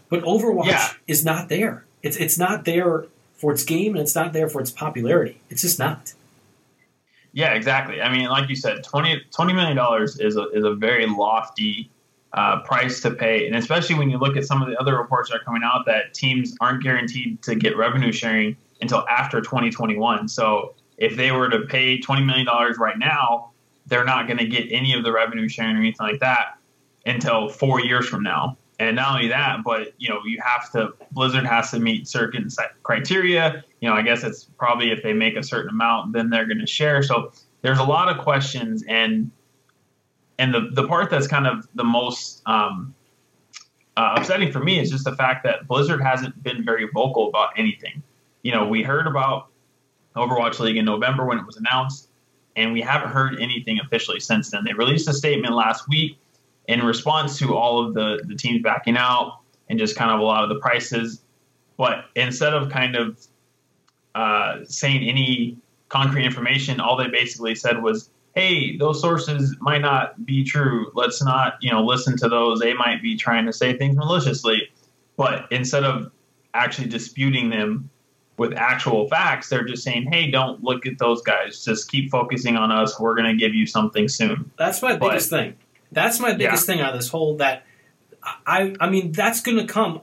But 0.08 0.22
Overwatch 0.22 0.66
yeah. 0.66 0.88
is 1.06 1.24
not 1.24 1.48
there. 1.48 1.84
It's 2.02 2.16
it's 2.16 2.38
not 2.38 2.64
there 2.64 3.06
for 3.34 3.52
its 3.52 3.64
game, 3.64 3.94
and 3.94 4.02
it's 4.02 4.14
not 4.14 4.32
there 4.32 4.48
for 4.48 4.60
its 4.60 4.70
popularity. 4.70 5.40
It's 5.50 5.62
just 5.62 5.78
not. 5.78 6.14
Yeah, 7.32 7.52
exactly. 7.52 8.00
I 8.00 8.10
mean, 8.10 8.28
like 8.28 8.48
you 8.48 8.56
said, 8.56 8.82
20, 8.82 9.22
$20 9.30 9.54
million 9.54 9.78
is 10.18 10.36
a, 10.36 10.48
is 10.50 10.64
a 10.64 10.74
very 10.74 11.06
lofty 11.06 11.90
uh, 12.32 12.60
price 12.62 13.00
to 13.02 13.10
pay. 13.10 13.46
And 13.46 13.54
especially 13.54 13.96
when 13.96 14.10
you 14.10 14.18
look 14.18 14.36
at 14.36 14.44
some 14.44 14.62
of 14.62 14.68
the 14.68 14.76
other 14.80 14.96
reports 14.96 15.30
that 15.30 15.36
are 15.36 15.44
coming 15.44 15.62
out 15.64 15.86
that 15.86 16.14
teams 16.14 16.54
aren't 16.60 16.82
guaranteed 16.82 17.42
to 17.42 17.54
get 17.54 17.76
revenue 17.76 18.12
sharing 18.12 18.56
until 18.80 19.06
after 19.08 19.40
2021. 19.40 20.28
So 20.28 20.74
if 20.96 21.16
they 21.16 21.30
were 21.32 21.48
to 21.48 21.60
pay 21.60 22.00
$20 22.00 22.24
million 22.24 22.46
right 22.78 22.98
now, 22.98 23.50
they're 23.86 24.04
not 24.04 24.26
going 24.26 24.38
to 24.38 24.46
get 24.46 24.66
any 24.70 24.92
of 24.94 25.04
the 25.04 25.12
revenue 25.12 25.48
sharing 25.48 25.76
or 25.76 25.78
anything 25.78 26.06
like 26.06 26.20
that 26.20 26.58
until 27.06 27.48
four 27.48 27.80
years 27.80 28.06
from 28.06 28.22
now. 28.22 28.56
And 28.80 28.94
not 28.94 29.16
only 29.16 29.28
that, 29.28 29.64
but 29.64 29.94
you 29.98 30.08
know, 30.08 30.20
you 30.24 30.40
have 30.40 30.70
to 30.72 30.92
Blizzard 31.10 31.44
has 31.44 31.70
to 31.72 31.80
meet 31.80 32.06
certain 32.06 32.48
criteria. 32.84 33.64
You 33.80 33.88
know, 33.88 33.94
I 33.94 34.02
guess 34.02 34.22
it's 34.22 34.44
probably 34.44 34.92
if 34.92 35.02
they 35.02 35.12
make 35.12 35.36
a 35.36 35.42
certain 35.42 35.70
amount, 35.70 36.12
then 36.12 36.30
they're 36.30 36.46
going 36.46 36.60
to 36.60 36.66
share. 36.66 37.02
So 37.02 37.32
there's 37.62 37.78
a 37.78 37.84
lot 37.84 38.08
of 38.08 38.22
questions, 38.22 38.84
and 38.88 39.30
and 40.38 40.54
the 40.54 40.70
the 40.72 40.86
part 40.86 41.10
that's 41.10 41.26
kind 41.26 41.46
of 41.46 41.66
the 41.74 41.82
most 41.82 42.42
um, 42.46 42.94
uh, 43.96 44.14
upsetting 44.16 44.52
for 44.52 44.60
me 44.60 44.78
is 44.78 44.90
just 44.90 45.04
the 45.04 45.16
fact 45.16 45.42
that 45.42 45.66
Blizzard 45.66 46.00
hasn't 46.00 46.40
been 46.44 46.64
very 46.64 46.88
vocal 46.94 47.28
about 47.28 47.50
anything. 47.56 48.00
You 48.42 48.52
know, 48.52 48.68
we 48.68 48.84
heard 48.84 49.08
about 49.08 49.48
Overwatch 50.14 50.60
League 50.60 50.76
in 50.76 50.84
November 50.84 51.24
when 51.26 51.36
it 51.36 51.44
was 51.44 51.56
announced, 51.56 52.10
and 52.54 52.72
we 52.72 52.80
haven't 52.80 53.10
heard 53.10 53.40
anything 53.40 53.80
officially 53.80 54.20
since 54.20 54.52
then. 54.52 54.62
They 54.64 54.72
released 54.72 55.08
a 55.08 55.12
statement 55.12 55.54
last 55.54 55.88
week 55.88 56.16
in 56.68 56.82
response 56.82 57.38
to 57.38 57.56
all 57.56 57.84
of 57.84 57.94
the 57.94 58.22
the 58.26 58.36
teams 58.36 58.62
backing 58.62 58.96
out 58.96 59.40
and 59.68 59.78
just 59.78 59.96
kind 59.96 60.10
of 60.10 60.20
a 60.20 60.22
lot 60.22 60.44
of 60.44 60.48
the 60.48 60.60
prices. 60.60 61.22
But 61.76 62.04
instead 62.14 62.54
of 62.54 62.70
kind 62.70 62.96
of 62.96 63.18
uh, 64.14 64.64
saying 64.64 65.08
any 65.08 65.56
concrete 65.88 66.24
information, 66.24 66.80
all 66.80 66.96
they 66.96 67.08
basically 67.08 67.54
said 67.54 67.82
was 67.82 68.10
hey, 68.34 68.76
those 68.76 69.00
sources 69.00 69.56
might 69.60 69.80
not 69.80 70.24
be 70.24 70.44
true. 70.44 70.92
Let's 70.94 71.20
not, 71.22 71.54
you 71.60 71.72
know, 71.72 71.84
listen 71.84 72.16
to 72.18 72.28
those. 72.28 72.60
They 72.60 72.72
might 72.72 73.02
be 73.02 73.16
trying 73.16 73.46
to 73.46 73.52
say 73.52 73.76
things 73.76 73.96
maliciously. 73.96 74.68
But 75.16 75.46
instead 75.50 75.82
of 75.82 76.12
actually 76.54 76.88
disputing 76.88 77.50
them 77.50 77.90
with 78.36 78.52
actual 78.54 79.08
facts, 79.08 79.48
they're 79.48 79.64
just 79.64 79.82
saying, 79.82 80.12
hey, 80.12 80.30
don't 80.30 80.62
look 80.62 80.86
at 80.86 80.98
those 80.98 81.20
guys. 81.22 81.64
Just 81.64 81.90
keep 81.90 82.12
focusing 82.12 82.56
on 82.56 82.70
us. 82.70 83.00
We're 83.00 83.16
going 83.16 83.26
to 83.26 83.36
give 83.36 83.54
you 83.54 83.66
something 83.66 84.06
soon. 84.06 84.52
That's 84.56 84.80
my 84.82 84.96
but, 84.96 85.08
biggest 85.08 85.30
thing. 85.30 85.56
That's 85.92 86.20
my 86.20 86.34
biggest 86.34 86.68
yeah. 86.68 86.74
thing 86.74 86.82
out 86.82 86.94
of 86.94 87.00
this 87.00 87.08
whole 87.08 87.36
that 87.38 87.64
I 88.46 88.74
I 88.80 88.90
mean 88.90 89.12
that's 89.12 89.40
going 89.40 89.58
to 89.58 89.66
come. 89.66 90.00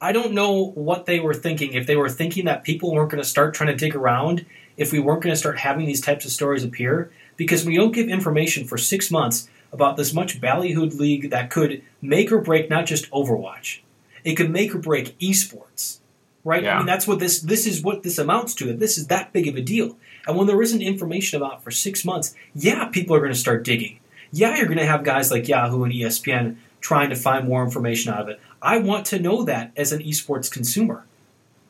I 0.00 0.12
don't 0.12 0.32
know 0.32 0.70
what 0.70 1.06
they 1.06 1.20
were 1.20 1.34
thinking. 1.34 1.72
If 1.74 1.86
they 1.86 1.96
were 1.96 2.08
thinking 2.08 2.44
that 2.44 2.62
people 2.64 2.92
weren't 2.92 3.10
going 3.10 3.22
to 3.22 3.28
start 3.28 3.54
trying 3.54 3.70
to 3.70 3.76
dig 3.76 3.96
around, 3.96 4.46
if 4.76 4.92
we 4.92 5.00
weren't 5.00 5.22
going 5.22 5.32
to 5.32 5.38
start 5.38 5.58
having 5.58 5.86
these 5.86 6.00
types 6.00 6.24
of 6.24 6.30
stories 6.30 6.62
appear, 6.62 7.10
because 7.36 7.64
we 7.64 7.76
don't 7.76 7.92
give 7.92 8.08
information 8.08 8.66
for 8.66 8.78
six 8.78 9.10
months 9.10 9.48
about 9.72 9.96
this 9.96 10.14
much 10.14 10.40
ballyhooed 10.40 10.98
league 10.98 11.30
that 11.30 11.50
could 11.50 11.82
make 12.00 12.32
or 12.32 12.40
break 12.40 12.70
not 12.70 12.86
just 12.86 13.10
Overwatch, 13.10 13.80
it 14.24 14.34
could 14.34 14.50
make 14.50 14.74
or 14.74 14.78
break 14.78 15.18
esports. 15.18 15.98
Right? 16.44 16.62
Yeah. 16.62 16.76
I 16.76 16.78
mean, 16.78 16.86
that's 16.86 17.06
what 17.06 17.18
this 17.18 17.40
this 17.40 17.66
is 17.66 17.82
what 17.82 18.04
this 18.04 18.16
amounts 18.16 18.54
to. 18.54 18.66
That 18.66 18.78
this 18.78 18.96
is 18.96 19.08
that 19.08 19.32
big 19.32 19.48
of 19.48 19.56
a 19.56 19.60
deal. 19.60 19.98
And 20.26 20.36
when 20.36 20.46
there 20.46 20.62
isn't 20.62 20.80
information 20.80 21.36
about 21.36 21.62
for 21.62 21.70
six 21.70 22.04
months, 22.04 22.34
yeah, 22.54 22.86
people 22.86 23.16
are 23.16 23.20
going 23.20 23.32
to 23.32 23.38
start 23.38 23.64
digging. 23.64 23.98
Yeah, 24.30 24.56
you're 24.56 24.66
going 24.66 24.78
to 24.78 24.86
have 24.86 25.04
guys 25.04 25.30
like 25.30 25.48
Yahoo 25.48 25.84
and 25.84 25.92
ESPN 25.92 26.56
trying 26.80 27.10
to 27.10 27.16
find 27.16 27.48
more 27.48 27.64
information 27.64 28.12
out 28.12 28.22
of 28.22 28.28
it. 28.28 28.40
I 28.60 28.78
want 28.78 29.06
to 29.06 29.18
know 29.18 29.44
that 29.44 29.72
as 29.76 29.92
an 29.92 30.00
esports 30.00 30.50
consumer. 30.50 31.04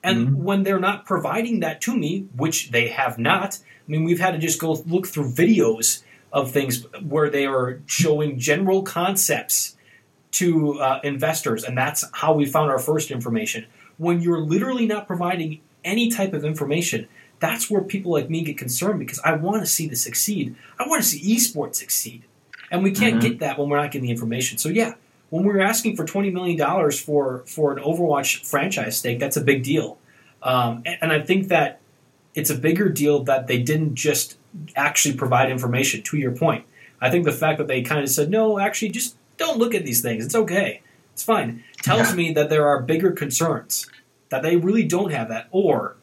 And 0.02 0.28
mm-hmm. 0.28 0.44
when 0.44 0.62
they're 0.62 0.78
not 0.78 1.06
providing 1.06 1.60
that 1.60 1.80
to 1.82 1.96
me, 1.96 2.28
which 2.36 2.70
they 2.70 2.88
have 2.88 3.18
not, 3.18 3.58
I 3.62 3.90
mean, 3.90 4.04
we've 4.04 4.20
had 4.20 4.32
to 4.32 4.38
just 4.38 4.60
go 4.60 4.72
look 4.86 5.06
through 5.06 5.30
videos 5.30 6.02
of 6.32 6.50
things 6.50 6.86
where 7.02 7.30
they 7.30 7.46
are 7.46 7.80
showing 7.86 8.38
general 8.38 8.82
concepts 8.82 9.76
to 10.32 10.78
uh, 10.78 11.00
investors, 11.02 11.64
and 11.64 11.76
that's 11.76 12.04
how 12.12 12.34
we 12.34 12.44
found 12.44 12.70
our 12.70 12.78
first 12.78 13.10
information. 13.10 13.66
When 13.96 14.20
you're 14.20 14.40
literally 14.40 14.86
not 14.86 15.06
providing 15.06 15.60
any 15.84 16.10
type 16.10 16.34
of 16.34 16.44
information, 16.44 17.08
that's 17.40 17.70
where 17.70 17.80
people 17.80 18.12
like 18.12 18.28
me 18.28 18.42
get 18.42 18.58
concerned 18.58 18.98
because 18.98 19.20
I 19.20 19.32
want 19.32 19.62
to 19.62 19.66
see 19.66 19.88
this 19.88 20.02
succeed. 20.02 20.54
I 20.78 20.86
want 20.86 21.02
to 21.02 21.08
see 21.08 21.34
esports 21.34 21.76
succeed, 21.76 22.24
and 22.70 22.82
we 22.82 22.92
can't 22.92 23.16
mm-hmm. 23.16 23.28
get 23.28 23.38
that 23.40 23.58
when 23.58 23.68
we're 23.68 23.80
not 23.80 23.90
getting 23.90 24.06
the 24.06 24.10
information. 24.10 24.58
So 24.58 24.68
yeah, 24.68 24.94
when 25.30 25.44
we 25.44 25.52
are 25.52 25.60
asking 25.60 25.96
for 25.96 26.04
twenty 26.04 26.30
million 26.30 26.56
dollars 26.56 27.00
for 27.00 27.44
for 27.46 27.76
an 27.76 27.82
Overwatch 27.82 28.46
franchise 28.46 28.98
stake, 28.98 29.18
that's 29.18 29.36
a 29.36 29.42
big 29.42 29.62
deal, 29.62 29.98
um, 30.42 30.82
and, 30.86 30.98
and 31.02 31.12
I 31.12 31.20
think 31.20 31.48
that 31.48 31.80
it's 32.34 32.50
a 32.50 32.54
bigger 32.54 32.88
deal 32.88 33.24
that 33.24 33.46
they 33.46 33.58
didn't 33.58 33.94
just 33.94 34.38
actually 34.76 35.16
provide 35.16 35.50
information. 35.50 36.02
To 36.02 36.16
your 36.16 36.32
point, 36.32 36.64
I 37.00 37.10
think 37.10 37.24
the 37.24 37.32
fact 37.32 37.58
that 37.58 37.66
they 37.66 37.82
kind 37.82 38.02
of 38.02 38.08
said 38.08 38.30
no, 38.30 38.58
actually, 38.58 38.90
just 38.90 39.16
don't 39.36 39.58
look 39.58 39.74
at 39.74 39.84
these 39.84 40.02
things. 40.02 40.24
It's 40.24 40.34
okay. 40.34 40.82
It's 41.12 41.22
fine. 41.22 41.64
Tells 41.82 42.10
yeah. 42.10 42.16
me 42.16 42.32
that 42.34 42.48
there 42.48 42.66
are 42.68 42.80
bigger 42.80 43.12
concerns 43.12 43.90
that 44.28 44.42
they 44.42 44.56
really 44.56 44.84
don't 44.84 45.10
have 45.10 45.28
that, 45.28 45.48
or 45.50 45.96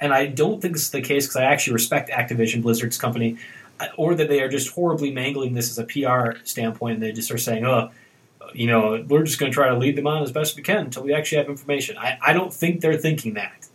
and 0.00 0.12
I 0.12 0.26
don't 0.26 0.60
think 0.60 0.74
this 0.74 0.82
is 0.82 0.90
the 0.90 1.00
case 1.00 1.26
because 1.26 1.36
I 1.36 1.44
actually 1.44 1.74
respect 1.74 2.10
Activision 2.10 2.62
Blizzard's 2.62 2.98
company, 2.98 3.38
or 3.96 4.14
that 4.14 4.28
they 4.28 4.40
are 4.40 4.48
just 4.48 4.74
horribly 4.74 5.10
mangling 5.10 5.54
this 5.54 5.70
as 5.70 5.78
a 5.78 5.84
PR 5.84 6.38
standpoint 6.44 6.94
and 6.94 7.02
they 7.02 7.12
just 7.12 7.30
are 7.30 7.38
saying, 7.38 7.64
oh, 7.64 7.90
you 8.54 8.66
know, 8.66 9.04
we're 9.08 9.22
just 9.22 9.38
going 9.38 9.50
to 9.50 9.54
try 9.54 9.68
to 9.68 9.76
lead 9.76 9.96
them 9.96 10.06
on 10.06 10.22
as 10.22 10.32
best 10.32 10.56
we 10.56 10.62
can 10.62 10.78
until 10.78 11.02
we 11.02 11.14
actually 11.14 11.38
have 11.38 11.48
information. 11.48 11.96
I, 11.96 12.18
I 12.20 12.32
don't 12.32 12.52
think 12.52 12.80
they're 12.80 12.98
thinking 12.98 13.34
that. 13.34 13.68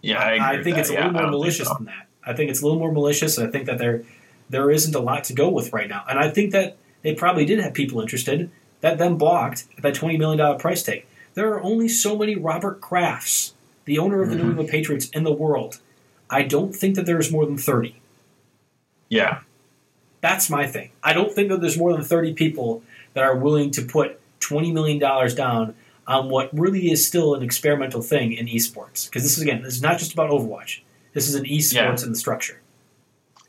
Yeah, 0.00 0.18
I, 0.18 0.58
I 0.58 0.62
think 0.62 0.78
it's 0.78 0.90
a 0.90 0.94
little 0.94 1.12
more 1.12 1.30
malicious 1.30 1.68
so. 1.68 1.74
than 1.74 1.86
that. 1.86 2.08
I 2.24 2.34
think 2.34 2.50
it's 2.50 2.60
a 2.60 2.64
little 2.64 2.78
more 2.78 2.92
malicious, 2.92 3.38
and 3.38 3.48
I 3.48 3.50
think 3.50 3.66
that 3.66 3.78
there 3.78 4.04
there 4.50 4.70
isn't 4.70 4.94
a 4.94 5.00
lot 5.00 5.24
to 5.24 5.32
go 5.32 5.48
with 5.48 5.72
right 5.72 5.88
now. 5.88 6.04
And 6.08 6.18
I 6.18 6.30
think 6.30 6.52
that 6.52 6.76
they 7.02 7.14
probably 7.14 7.44
did 7.44 7.58
have 7.60 7.72
people 7.72 8.00
interested 8.00 8.50
that 8.80 8.98
then 8.98 9.16
blocked 9.16 9.64
at 9.76 9.82
that 9.82 9.94
twenty 9.94 10.18
million 10.18 10.38
dollar 10.38 10.58
price 10.58 10.82
tag. 10.82 11.06
There 11.34 11.52
are 11.54 11.62
only 11.62 11.88
so 11.88 12.18
many 12.18 12.34
Robert 12.34 12.80
Krafts, 12.80 13.52
the 13.84 13.98
owner 13.98 14.22
of 14.22 14.28
the 14.28 14.34
mm-hmm. 14.34 14.44
New 14.44 14.50
England 14.50 14.70
Patriots, 14.70 15.08
in 15.10 15.24
the 15.24 15.32
world. 15.32 15.80
I 16.28 16.42
don't 16.42 16.74
think 16.74 16.96
that 16.96 17.06
there's 17.06 17.30
more 17.30 17.46
than 17.46 17.58
thirty. 17.58 18.00
Yeah, 19.12 19.40
that's 20.22 20.48
my 20.48 20.66
thing. 20.66 20.90
I 21.02 21.12
don't 21.12 21.32
think 21.34 21.50
that 21.50 21.60
there's 21.60 21.76
more 21.76 21.92
than 21.92 22.02
thirty 22.02 22.32
people 22.32 22.82
that 23.12 23.22
are 23.22 23.36
willing 23.36 23.70
to 23.72 23.82
put 23.82 24.18
twenty 24.40 24.72
million 24.72 24.98
dollars 24.98 25.34
down 25.34 25.74
on 26.06 26.30
what 26.30 26.48
really 26.58 26.90
is 26.90 27.06
still 27.06 27.34
an 27.34 27.42
experimental 27.42 28.00
thing 28.00 28.32
in 28.32 28.46
esports. 28.46 29.04
Because 29.06 29.22
this 29.22 29.36
is 29.36 29.42
again, 29.42 29.60
this 29.60 29.74
is 29.74 29.82
not 29.82 29.98
just 29.98 30.14
about 30.14 30.30
Overwatch. 30.30 30.80
This 31.12 31.28
is 31.28 31.34
an 31.34 31.44
esports 31.44 31.74
yeah. 31.74 32.04
in 32.04 32.12
the 32.12 32.18
structure. 32.18 32.58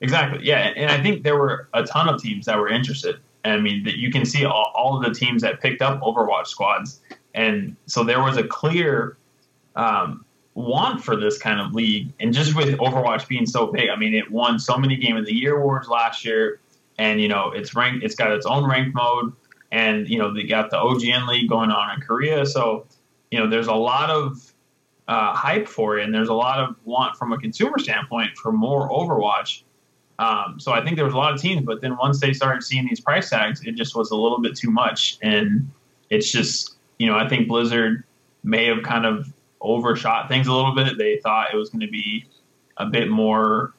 Exactly. 0.02 0.46
Yeah, 0.46 0.58
and 0.58 0.92
I 0.92 1.02
think 1.02 1.24
there 1.24 1.38
were 1.38 1.70
a 1.74 1.84
ton 1.86 2.10
of 2.10 2.22
teams 2.22 2.46
that 2.48 2.58
were 2.58 2.68
interested. 2.68 3.22
I 3.46 3.58
mean, 3.58 3.86
that 3.86 3.96
you 3.96 4.12
can 4.12 4.26
see 4.26 4.44
all, 4.44 4.74
all 4.76 4.98
of 4.98 5.04
the 5.06 5.18
teams 5.18 5.44
that 5.44 5.62
picked 5.62 5.82
up 5.82 6.02
Overwatch 6.02 6.48
squads, 6.48 7.00
and 7.34 7.78
so 7.86 8.04
there 8.04 8.22
was 8.22 8.36
a 8.36 8.44
clear 8.44 9.16
um, 9.78 10.26
want 10.56 11.04
for 11.04 11.16
this 11.16 11.38
kind 11.38 11.60
of 11.60 11.74
league. 11.74 12.12
And 12.20 12.34
just 12.34 12.56
with 12.56 12.78
Overwatch 12.78 13.28
being 13.28 13.46
so 13.46 13.68
big, 13.68 13.90
I 13.90 13.96
mean, 13.96 14.14
it 14.14 14.32
won 14.32 14.60
so 14.60 14.78
many 14.78 14.96
Game 14.96 15.18
of 15.18 15.26
the 15.26 15.34
Year 15.34 15.58
awards 15.58 15.88
last 15.88 16.24
year, 16.24 16.60
and 16.98 17.20
you 17.20 17.28
know, 17.28 17.52
it's 17.52 17.76
ranked. 17.76 18.04
It's 18.04 18.16
got 18.16 18.32
its 18.32 18.46
own 18.46 18.70
ranked 18.70 18.96
mode 18.96 19.34
and 19.74 20.08
you 20.08 20.20
know 20.20 20.32
they 20.32 20.44
got 20.44 20.70
the 20.70 20.78
OGN 20.78 21.28
league 21.28 21.50
going 21.50 21.72
on 21.72 21.96
in 21.96 22.02
Korea. 22.02 22.46
So 22.46 22.86
you 23.32 23.40
know 23.40 23.50
there's 23.50 23.68
a 23.68 23.74
lot 23.74 24.10
of 24.10 24.54
uh, 25.08 25.34
hype 25.34 25.68
for 25.68 25.98
it, 25.98 26.06
and 26.06 26.14
there's 26.14 26.30
a 26.30 26.34
lot 26.34 26.60
of 26.60 26.76
want 26.86 27.18
from 27.18 27.34
a 27.34 27.38
consumer 27.38 27.80
standpoint 27.80 28.38
for 28.38 28.52
more 28.54 28.88
Overwatch. 28.90 29.64
Um, 30.20 30.60
so 30.60 30.72
I 30.72 30.84
think 30.86 30.96
there 30.96 31.06
was 31.06 31.16
a 31.16 31.18
lot 31.18 31.34
of 31.34 31.42
teams, 31.42 31.64
but 31.66 31.82
then 31.82 31.98
once 31.98 32.22
they 32.22 32.34
started 32.34 32.64
seeing 32.64 32.86
these 32.88 33.02
price 33.02 33.32
tags, 33.32 33.66
it 33.66 33.74
just 33.74 33.96
was 33.96 34.12
a 34.12 34.16
little 34.16 34.40
bit 34.40 34.56
too 34.56 34.70
much, 34.70 35.18
and 35.24 35.70
it's 36.12 36.32
just 36.32 36.76
you 37.00 37.08
know 37.08 37.18
I 37.18 37.28
think 37.28 37.48
Blizzard 37.48 38.04
may 38.44 38.66
have 38.68 38.84
kind 38.84 39.08
of 39.08 39.34
overshot 39.64 40.28
things 40.28 40.48
a 40.48 40.54
little 40.54 40.76
bit. 40.76 40.98
They 40.98 41.18
thought 41.24 41.54
it 41.54 41.58
was 41.58 41.70
going 41.70 41.82
to 41.82 41.92
be 41.92 42.26
a 42.78 42.86
bit 42.86 43.10
more, 43.10 43.74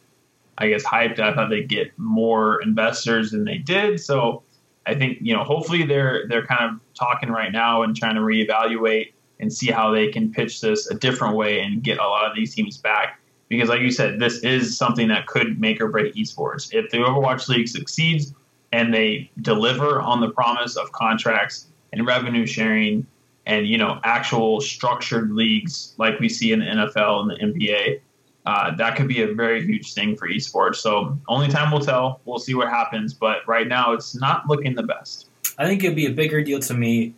I 0.58 0.68
guess, 0.68 0.82
hyped. 0.82 1.20
I 1.20 1.34
thought 1.34 1.50
they'd 1.50 1.68
get 1.68 1.96
more 1.98 2.60
investors 2.62 3.30
than 3.30 3.44
they 3.44 3.58
did. 3.58 4.00
So 4.00 4.42
I 4.86 4.94
think 4.94 5.18
you 5.20 5.34
know 5.34 5.44
hopefully 5.44 5.84
they're 5.84 6.26
they're 6.28 6.46
kind 6.46 6.74
of 6.74 6.80
talking 6.94 7.30
right 7.30 7.52
now 7.52 7.82
and 7.82 7.96
trying 7.96 8.14
to 8.16 8.20
reevaluate 8.20 9.12
and 9.40 9.52
see 9.52 9.70
how 9.70 9.90
they 9.90 10.08
can 10.08 10.32
pitch 10.32 10.60
this 10.60 10.90
a 10.90 10.94
different 10.94 11.36
way 11.36 11.60
and 11.60 11.82
get 11.82 11.98
a 11.98 12.06
lot 12.06 12.28
of 12.28 12.36
these 12.36 12.54
teams 12.54 12.78
back 12.78 13.20
because 13.48 13.68
like 13.68 13.80
you 13.80 13.90
said 13.90 14.20
this 14.20 14.38
is 14.44 14.76
something 14.76 15.08
that 15.08 15.26
could 15.26 15.60
make 15.60 15.80
or 15.80 15.88
break 15.88 16.14
esports 16.14 16.72
if 16.72 16.90
the 16.90 16.98
Overwatch 16.98 17.48
League 17.48 17.68
succeeds 17.68 18.34
and 18.72 18.92
they 18.92 19.30
deliver 19.42 20.00
on 20.00 20.20
the 20.20 20.30
promise 20.30 20.76
of 20.76 20.92
contracts 20.92 21.66
and 21.92 22.06
revenue 22.06 22.46
sharing 22.46 23.06
and 23.46 23.66
you 23.66 23.78
know 23.78 24.00
actual 24.04 24.60
structured 24.60 25.32
leagues 25.32 25.94
like 25.98 26.18
we 26.18 26.28
see 26.28 26.52
in 26.52 26.60
the 26.60 26.66
NFL 26.66 27.22
and 27.22 27.30
the 27.30 27.60
NBA 27.60 28.00
uh, 28.46 28.74
that 28.76 28.96
could 28.96 29.08
be 29.08 29.22
a 29.22 29.32
very 29.32 29.64
huge 29.64 29.94
thing 29.94 30.16
for 30.16 30.28
esports. 30.28 30.76
So 30.76 31.18
only 31.28 31.48
time 31.48 31.70
will 31.70 31.80
tell. 31.80 32.20
We'll 32.24 32.38
see 32.38 32.54
what 32.54 32.68
happens, 32.68 33.14
but 33.14 33.38
right 33.46 33.66
now 33.66 33.92
it's 33.92 34.14
not 34.14 34.46
looking 34.46 34.74
the 34.74 34.82
best. 34.82 35.28
I 35.58 35.66
think 35.66 35.82
it'd 35.82 35.96
be 35.96 36.06
a 36.06 36.12
bigger 36.12 36.42
deal 36.42 36.60
to 36.60 36.74
me 36.74 37.14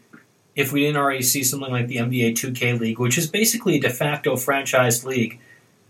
if 0.54 0.72
we 0.72 0.82
didn't 0.82 0.96
already 0.96 1.22
see 1.22 1.42
something 1.42 1.70
like 1.70 1.88
the 1.88 1.96
NBA 1.96 2.32
2K 2.32 2.78
League, 2.78 2.98
which 2.98 3.18
is 3.18 3.26
basically 3.26 3.76
a 3.76 3.80
de 3.80 3.90
facto 3.90 4.36
franchise 4.36 5.04
league, 5.04 5.40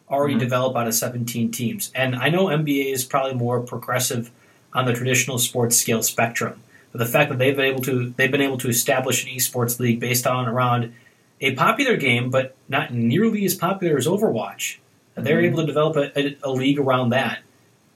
already 0.09 0.34
mm-hmm. 0.34 0.41
developed 0.41 0.76
out 0.76 0.87
of 0.87 0.95
17 0.95 1.51
teams. 1.51 1.93
And 1.95 2.16
I 2.16 2.30
know 2.30 2.47
NBA 2.47 2.93
is 2.93 3.05
probably 3.05 3.34
more 3.34 3.61
progressive 3.61 4.30
on 4.72 4.87
the 4.87 4.93
traditional 4.93 5.39
sports 5.39 5.76
scale 5.76 6.03
spectrum, 6.03 6.62
but 6.97 7.05
the 7.05 7.11
fact 7.11 7.28
that 7.28 7.38
they've 7.38 7.57
been 7.57 7.66
able 7.66 7.82
to 7.82 8.11
they've 8.16 8.30
been 8.30 8.40
able 8.40 8.57
to 8.59 8.68
establish 8.68 9.22
an 9.24 9.30
esports 9.30 9.78
league 9.78 10.01
based 10.01 10.26
on 10.26 10.49
around 10.49 10.94
a 11.42 11.55
popular 11.55 11.97
game, 11.97 12.30
but 12.30 12.57
not 12.68 12.92
nearly 12.92 13.44
as 13.44 13.55
popular 13.55 13.99
as 13.99 14.07
Overwatch. 14.07 14.78
They're 15.14 15.36
mm-hmm. 15.36 15.47
able 15.47 15.59
to 15.59 15.66
develop 15.66 15.97
a, 15.97 16.18
a, 16.18 16.36
a, 16.44 16.51
league 16.51 16.78
around 16.78 17.11
that, 17.11 17.40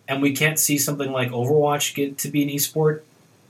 and 0.06 0.20
we 0.20 0.32
can't 0.32 0.58
see 0.58 0.76
something 0.76 1.10
like 1.10 1.30
Overwatch 1.30 1.94
get 1.94 2.18
to 2.18 2.28
be 2.28 2.42
an 2.42 2.50
esport 2.50 3.00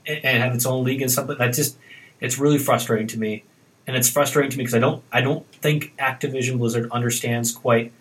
and, 0.07 0.23
and 0.23 0.43
have 0.43 0.55
its 0.55 0.65
own 0.65 0.85
league 0.85 1.01
and 1.01 1.11
something 1.11 1.37
that 1.37 1.53
just 1.53 1.77
it's 2.21 2.37
really 2.37 2.57
frustrating 2.57 3.07
to 3.07 3.19
me, 3.19 3.43
and 3.87 3.97
it's 3.97 4.09
frustrating 4.09 4.51
to 4.51 4.57
me 4.57 4.63
because 4.63 4.75
I 4.75 4.79
don't 4.79 5.03
I 5.11 5.19
don't 5.19 5.45
think 5.55 5.93
Activision 5.97 6.59
Blizzard 6.59 6.89
understands 6.91 7.51
quite 7.51 7.91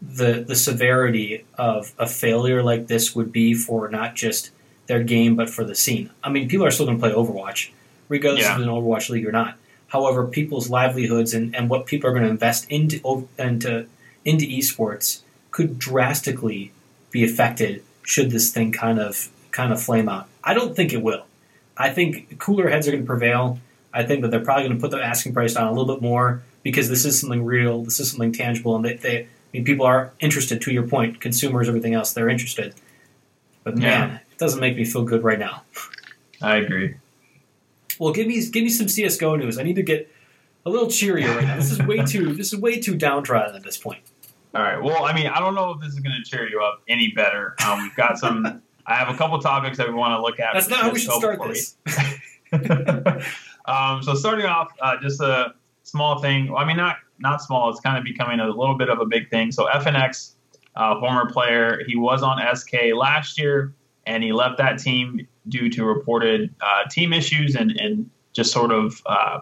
the 0.00 0.44
the 0.46 0.54
severity 0.54 1.44
of 1.58 1.92
a 1.98 2.06
failure 2.06 2.62
like 2.62 2.86
this 2.86 3.14
would 3.16 3.32
be 3.32 3.54
for 3.54 3.88
not 3.88 4.14
just 4.14 4.52
their 4.90 5.02
game 5.02 5.36
but 5.36 5.48
for 5.48 5.64
the 5.64 5.74
scene. 5.74 6.10
I 6.22 6.30
mean, 6.30 6.48
people 6.48 6.66
are 6.66 6.70
still 6.72 6.84
going 6.84 6.98
to 6.98 7.00
play 7.00 7.12
Overwatch, 7.12 7.70
regardless 8.08 8.42
yeah. 8.42 8.56
it's 8.56 8.62
an 8.62 8.68
Overwatch 8.68 9.08
league 9.08 9.24
or 9.24 9.32
not. 9.32 9.56
However, 9.86 10.26
people's 10.26 10.68
livelihoods 10.68 11.32
and, 11.32 11.54
and 11.54 11.70
what 11.70 11.86
people 11.86 12.10
are 12.10 12.12
going 12.12 12.24
to 12.24 12.28
invest 12.28 12.68
into 12.68 13.28
into 13.38 13.86
into 14.24 14.46
esports 14.46 15.22
could 15.52 15.78
drastically 15.78 16.72
be 17.10 17.24
affected 17.24 17.82
should 18.02 18.30
this 18.30 18.52
thing 18.52 18.72
kind 18.72 18.98
of 18.98 19.28
kind 19.52 19.72
of 19.72 19.80
flame 19.80 20.08
out. 20.08 20.26
I 20.42 20.54
don't 20.54 20.74
think 20.74 20.92
it 20.92 21.02
will. 21.02 21.24
I 21.76 21.90
think 21.90 22.38
cooler 22.38 22.68
heads 22.68 22.88
are 22.88 22.90
going 22.90 23.04
to 23.04 23.06
prevail. 23.06 23.60
I 23.94 24.02
think 24.02 24.22
that 24.22 24.30
they're 24.30 24.44
probably 24.44 24.64
going 24.64 24.76
to 24.76 24.80
put 24.80 24.90
the 24.90 25.02
asking 25.02 25.34
price 25.34 25.54
down 25.54 25.68
a 25.68 25.72
little 25.72 25.92
bit 25.94 26.02
more 26.02 26.42
because 26.62 26.88
this 26.88 27.04
is 27.04 27.18
something 27.20 27.44
real, 27.44 27.82
this 27.82 27.98
is 27.98 28.10
something 28.10 28.32
tangible, 28.32 28.76
and 28.76 28.84
they, 28.84 28.94
they 28.94 29.18
I 29.22 29.26
mean, 29.52 29.64
people 29.64 29.86
are 29.86 30.12
interested. 30.20 30.60
To 30.62 30.72
your 30.72 30.86
point, 30.86 31.20
consumers, 31.20 31.68
everything 31.68 31.94
else, 31.94 32.12
they're 32.12 32.28
interested. 32.28 32.74
But 33.64 33.76
man, 33.76 34.20
doesn't 34.40 34.58
make 34.58 34.74
me 34.74 34.84
feel 34.84 35.04
good 35.04 35.22
right 35.22 35.38
now. 35.38 35.62
I 36.42 36.56
agree. 36.56 36.96
Well, 37.98 38.12
give 38.12 38.26
me 38.26 38.44
give 38.50 38.64
me 38.64 38.70
some 38.70 38.88
CS:GO 38.88 39.36
news. 39.36 39.58
I 39.58 39.62
need 39.62 39.76
to 39.76 39.82
get 39.82 40.10
a 40.64 40.70
little 40.70 40.88
cheerier 40.88 41.28
right 41.28 41.44
now. 41.44 41.56
This 41.56 41.70
is 41.70 41.78
way 41.82 42.04
too 42.04 42.34
this 42.40 42.52
is 42.52 42.58
way 42.58 42.80
too 42.80 42.96
downtrodden 42.96 43.54
at 43.54 43.62
this 43.62 43.76
point. 43.76 44.00
All 44.54 44.62
right. 44.62 44.82
Well, 44.82 45.04
I 45.04 45.12
mean, 45.12 45.28
I 45.28 45.38
don't 45.38 45.54
know 45.54 45.70
if 45.70 45.80
this 45.80 45.92
is 45.92 46.00
going 46.00 46.16
to 46.16 46.28
cheer 46.28 46.48
you 46.48 46.60
up 46.60 46.82
any 46.88 47.12
better. 47.12 47.54
Um, 47.64 47.82
we've 47.82 47.94
got 47.94 48.18
some. 48.18 48.62
I 48.86 48.94
have 48.94 49.14
a 49.14 49.16
couple 49.16 49.38
topics 49.38 49.76
that 49.76 49.86
we 49.86 49.94
want 49.94 50.18
to 50.18 50.22
look 50.22 50.40
at. 50.40 50.54
That's 50.54 50.68
not 50.68 50.80
how 50.80 50.90
we 50.90 50.98
should 50.98 51.12
start 51.12 51.38
this. 51.46 51.76
um, 53.66 54.02
so 54.02 54.14
starting 54.14 54.46
off, 54.46 54.72
uh, 54.80 54.96
just 55.00 55.20
a 55.20 55.54
small 55.84 56.20
thing. 56.20 56.50
Well, 56.50 56.58
I 56.58 56.64
mean, 56.64 56.78
not 56.78 56.96
not 57.20 57.42
small. 57.42 57.70
It's 57.70 57.80
kind 57.80 57.98
of 57.98 58.02
becoming 58.02 58.40
a 58.40 58.48
little 58.48 58.76
bit 58.76 58.88
of 58.88 58.98
a 58.98 59.06
big 59.06 59.28
thing. 59.30 59.52
So 59.52 59.66
FNX, 59.66 60.32
uh, 60.74 60.98
former 60.98 61.30
player, 61.30 61.82
he 61.86 61.94
was 61.96 62.22
on 62.22 62.40
SK 62.56 62.94
last 62.94 63.38
year, 63.38 63.74
and 64.10 64.22
he 64.24 64.32
left 64.32 64.58
that 64.58 64.78
team 64.78 65.26
due 65.48 65.70
to 65.70 65.84
reported 65.84 66.52
uh, 66.60 66.88
team 66.90 67.12
issues 67.12 67.54
and 67.54 67.70
and 67.80 68.10
just 68.32 68.52
sort 68.52 68.72
of 68.72 69.00
uh, 69.06 69.40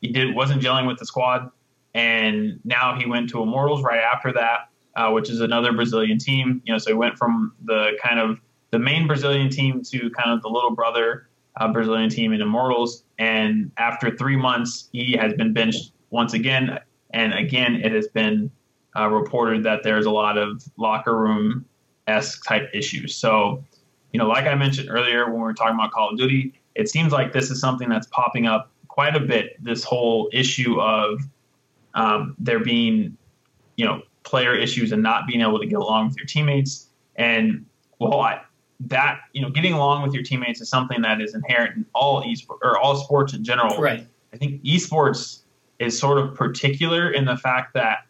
he 0.00 0.08
did 0.08 0.34
wasn't 0.34 0.62
gelling 0.62 0.86
with 0.86 0.98
the 0.98 1.06
squad 1.06 1.50
and 1.94 2.60
now 2.64 2.96
he 2.96 3.06
went 3.06 3.28
to 3.30 3.42
Immortals 3.42 3.82
right 3.82 4.00
after 4.00 4.32
that, 4.32 4.68
uh, 4.94 5.10
which 5.10 5.30
is 5.30 5.40
another 5.40 5.72
Brazilian 5.72 6.18
team. 6.18 6.62
You 6.64 6.72
know, 6.72 6.78
so 6.78 6.90
he 6.90 6.94
went 6.94 7.18
from 7.18 7.52
the 7.64 7.98
kind 8.02 8.20
of 8.20 8.40
the 8.70 8.78
main 8.78 9.06
Brazilian 9.06 9.50
team 9.50 9.82
to 9.90 10.10
kind 10.10 10.30
of 10.30 10.42
the 10.42 10.48
little 10.48 10.74
brother 10.74 11.28
uh, 11.56 11.72
Brazilian 11.72 12.08
team 12.08 12.32
in 12.32 12.40
Immortals. 12.40 13.04
And 13.18 13.72
after 13.78 14.16
three 14.16 14.36
months, 14.36 14.88
he 14.92 15.16
has 15.16 15.32
been 15.34 15.52
benched 15.52 15.92
once 16.10 16.34
again, 16.34 16.78
and 17.10 17.34
again 17.34 17.76
it 17.76 17.92
has 17.92 18.06
been 18.08 18.50
uh, 18.96 19.08
reported 19.08 19.64
that 19.64 19.82
there's 19.82 20.06
a 20.06 20.10
lot 20.10 20.38
of 20.38 20.62
locker 20.76 21.18
room 21.18 21.64
esque 22.06 22.44
type 22.44 22.70
issues. 22.72 23.16
So 23.16 23.64
you 24.12 24.18
know, 24.18 24.26
like 24.26 24.46
I 24.46 24.54
mentioned 24.54 24.88
earlier 24.90 25.26
when 25.26 25.34
we 25.34 25.40
were 25.40 25.54
talking 25.54 25.74
about 25.74 25.90
Call 25.90 26.10
of 26.10 26.18
Duty, 26.18 26.54
it 26.74 26.88
seems 26.88 27.12
like 27.12 27.32
this 27.32 27.50
is 27.50 27.60
something 27.60 27.88
that's 27.88 28.06
popping 28.08 28.46
up 28.46 28.70
quite 28.88 29.14
a 29.14 29.20
bit. 29.20 29.62
This 29.62 29.84
whole 29.84 30.28
issue 30.32 30.80
of 30.80 31.20
um, 31.94 32.34
there 32.38 32.60
being, 32.60 33.16
you 33.76 33.84
know, 33.84 34.02
player 34.24 34.54
issues 34.54 34.92
and 34.92 35.02
not 35.02 35.26
being 35.26 35.40
able 35.40 35.58
to 35.58 35.66
get 35.66 35.78
along 35.78 36.08
with 36.08 36.16
your 36.16 36.26
teammates. 36.26 36.88
And 37.16 37.66
well, 37.98 38.20
I, 38.20 38.40
that 38.80 39.20
you 39.32 39.42
know, 39.42 39.50
getting 39.50 39.72
along 39.72 40.02
with 40.02 40.14
your 40.14 40.22
teammates 40.22 40.60
is 40.60 40.68
something 40.68 41.02
that 41.02 41.20
is 41.20 41.34
inherent 41.34 41.76
in 41.76 41.86
all 41.94 42.22
esports 42.22 42.58
or 42.62 42.78
all 42.78 42.96
sports 42.96 43.32
in 43.34 43.42
general. 43.44 43.80
Right. 43.80 44.06
I 44.32 44.36
think 44.36 44.62
esports 44.62 45.40
is 45.78 45.98
sort 45.98 46.18
of 46.18 46.34
particular 46.34 47.10
in 47.10 47.24
the 47.24 47.36
fact 47.36 47.74
that, 47.74 48.00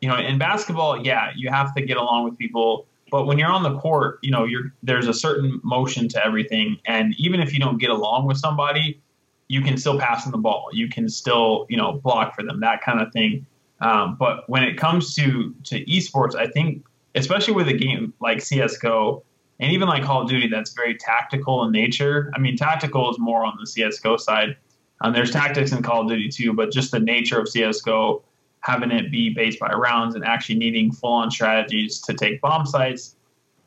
you 0.00 0.08
know, 0.08 0.16
in 0.16 0.38
basketball, 0.38 1.04
yeah, 1.04 1.30
you 1.36 1.48
have 1.50 1.74
to 1.74 1.82
get 1.82 1.96
along 1.96 2.24
with 2.24 2.38
people. 2.38 2.86
But 3.12 3.26
when 3.26 3.38
you're 3.38 3.50
on 3.50 3.62
the 3.62 3.78
court, 3.78 4.18
you 4.22 4.30
know, 4.30 4.48
there's 4.82 5.06
a 5.06 5.12
certain 5.12 5.60
motion 5.62 6.08
to 6.08 6.24
everything, 6.24 6.78
and 6.86 7.14
even 7.18 7.40
if 7.40 7.52
you 7.52 7.60
don't 7.60 7.76
get 7.76 7.90
along 7.90 8.26
with 8.26 8.38
somebody, 8.38 9.02
you 9.48 9.60
can 9.60 9.76
still 9.76 10.00
pass 10.00 10.24
them 10.24 10.32
the 10.32 10.38
ball. 10.38 10.70
You 10.72 10.88
can 10.88 11.10
still, 11.10 11.66
you 11.68 11.76
know, 11.76 11.92
block 11.92 12.34
for 12.34 12.42
them, 12.42 12.60
that 12.60 12.80
kind 12.80 13.02
of 13.02 13.12
thing. 13.12 13.44
Um, 13.82 14.16
but 14.18 14.48
when 14.48 14.64
it 14.64 14.78
comes 14.78 15.14
to 15.16 15.54
to 15.64 15.84
esports, 15.84 16.34
I 16.34 16.46
think, 16.46 16.86
especially 17.14 17.52
with 17.52 17.68
a 17.68 17.74
game 17.74 18.14
like 18.22 18.40
CS:GO 18.40 19.22
and 19.60 19.70
even 19.70 19.88
like 19.88 20.04
Call 20.04 20.22
of 20.22 20.28
Duty, 20.30 20.48
that's 20.48 20.72
very 20.72 20.96
tactical 20.96 21.62
in 21.64 21.70
nature. 21.70 22.32
I 22.34 22.38
mean, 22.38 22.56
tactical 22.56 23.10
is 23.10 23.18
more 23.18 23.44
on 23.44 23.58
the 23.60 23.66
CS:GO 23.66 24.16
side. 24.16 24.56
Um, 25.02 25.12
there's 25.12 25.30
tactics 25.30 25.72
in 25.72 25.82
Call 25.82 26.00
of 26.00 26.08
Duty 26.08 26.30
too, 26.30 26.54
but 26.54 26.72
just 26.72 26.92
the 26.92 27.00
nature 27.00 27.38
of 27.38 27.46
CS:GO, 27.46 28.22
having 28.62 28.90
it 28.90 29.10
be 29.10 29.30
based 29.30 29.58
by 29.58 29.70
rounds 29.72 30.14
and 30.14 30.24
actually 30.24 30.56
needing 30.56 30.90
full-on 30.92 31.30
strategies 31.30 32.00
to 32.00 32.14
take 32.14 32.40
bomb 32.40 32.64
sites. 32.64 33.16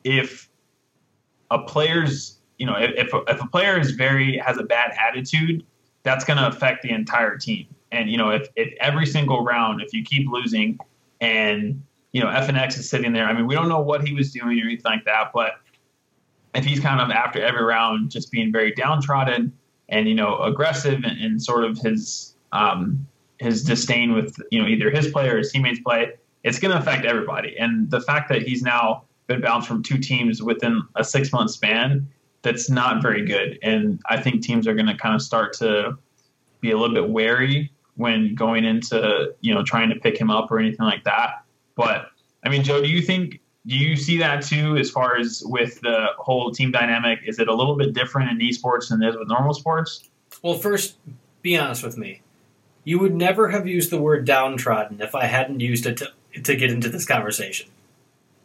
If 0.04 0.50
a 1.52 1.60
player's, 1.60 2.40
you 2.58 2.66
know, 2.66 2.76
if 2.78 2.92
if 2.96 3.14
a, 3.14 3.22
if 3.28 3.42
a 3.42 3.48
player 3.48 3.80
is 3.80 3.92
very 3.92 4.38
has 4.38 4.58
a 4.58 4.64
bad 4.64 4.96
attitude, 5.00 5.66
that's 6.04 6.24
going 6.26 6.38
to 6.38 6.48
affect 6.48 6.84
the 6.84 6.92
entire 6.92 7.38
team. 7.38 7.68
And 7.92 8.10
you 8.10 8.18
know, 8.18 8.30
if 8.30 8.48
if 8.56 8.74
every 8.80 9.06
single 9.06 9.44
round, 9.44 9.82
if 9.82 9.94
you 9.94 10.04
keep 10.04 10.30
losing, 10.30 10.80
and 11.22 11.82
you 12.12 12.22
know, 12.22 12.28
FNX 12.28 12.78
is 12.78 12.90
sitting 12.90 13.12
there. 13.12 13.26
I 13.26 13.34
mean, 13.34 13.46
we 13.46 13.56
don't 13.56 13.68
know 13.68 13.82
what 13.82 14.08
he 14.08 14.14
was 14.14 14.32
doing 14.32 14.60
or 14.60 14.64
anything 14.64 14.84
like 14.86 15.06
that, 15.06 15.32
but 15.34 15.56
if 16.54 16.64
he's 16.64 16.80
kind 16.80 17.02
of 17.02 17.12
after 17.12 17.44
every 17.44 17.64
round 17.64 18.10
just 18.10 18.32
being 18.32 18.52
very 18.52 18.72
downtrodden 18.72 19.52
and 19.90 20.08
you 20.08 20.16
know 20.16 20.38
aggressive 20.40 21.04
and, 21.04 21.20
and 21.22 21.42
sort 21.42 21.66
of 21.66 21.78
his 21.80 22.36
um, 22.54 23.06
his 23.46 23.64
disdain 23.64 24.14
with 24.14 24.36
you 24.52 24.62
know 24.62 24.68
either 24.68 24.90
his 24.90 25.08
play 25.10 25.30
or 25.30 25.38
his 25.38 25.52
teammates 25.52 25.80
play, 25.80 26.14
it's 26.44 26.60
going 26.60 26.72
to 26.72 26.78
affect 26.78 27.06
everybody. 27.06 27.56
And 27.58 27.90
the 27.90 28.02
fact 28.02 28.28
that 28.30 28.42
he's 28.42 28.62
now 28.62 29.04
been 29.28 29.42
bounced 29.42 29.68
from 29.68 29.84
two 29.84 29.98
teams 29.98 30.42
within 30.42 30.82
a 30.96 31.04
six 31.04 31.32
month 31.32 31.52
span, 31.52 32.08
that's 32.42 32.70
not 32.70 33.02
very 33.02 33.26
good. 33.26 33.60
And 33.64 34.02
I 34.10 34.22
think 34.22 34.44
teams 34.44 34.68
are 34.68 34.74
going 34.74 34.88
to 34.88 34.98
kind 34.98 35.16
of 35.16 35.22
start 35.22 35.54
to 35.54 35.98
be 36.62 36.72
a 36.72 36.78
little 36.78 36.96
bit 36.96 37.10
wary 37.10 37.72
when 37.96 38.36
going 38.36 38.66
into 38.66 39.34
you 39.42 39.54
know 39.54 39.64
trying 39.64 39.90
to 39.90 39.96
pick 39.96 40.18
him 40.18 40.30
up 40.30 40.52
or 40.52 40.60
anything 40.60 40.86
like 40.86 41.04
that. 41.04 41.44
But 41.76 42.08
I 42.44 42.50
mean, 42.50 42.64
Joe, 42.64 42.82
do 42.82 42.90
you 42.90 43.02
think 43.02 43.40
do 43.68 43.76
you 43.76 43.96
see 43.96 44.18
that 44.18 44.44
too 44.44 44.76
as 44.78 44.90
far 44.90 45.18
as 45.18 45.44
with 45.46 45.82
the 45.82 46.08
whole 46.18 46.52
team 46.52 46.72
dynamic? 46.72 47.20
Is 47.26 47.40
it 47.40 47.48
a 47.48 47.54
little 47.54 47.76
bit 47.76 47.94
different 47.94 48.32
in 48.32 48.38
esports 48.40 48.90
than 48.90 49.02
it 49.04 49.10
is 49.10 49.18
with 49.18 49.28
normal 49.28 49.54
sports? 49.54 50.10
Well, 50.42 50.56
first, 50.56 50.98
be 51.42 51.58
honest 51.58 51.84
with 51.84 51.98
me. 51.98 52.22
You 52.86 53.00
would 53.00 53.14
never 53.14 53.50
have 53.50 53.68
used 53.68 53.90
the 53.90 54.00
word 54.00 54.26
downtrodden 54.26 55.02
if 55.02 55.14
I 55.14 55.26
hadn't 55.26 55.60
used 55.60 55.86
it 55.86 55.98
to, 55.98 56.42
to 56.42 56.56
get 56.56 56.72
into 56.72 56.88
this 56.88 57.06
conversation. 57.06 57.68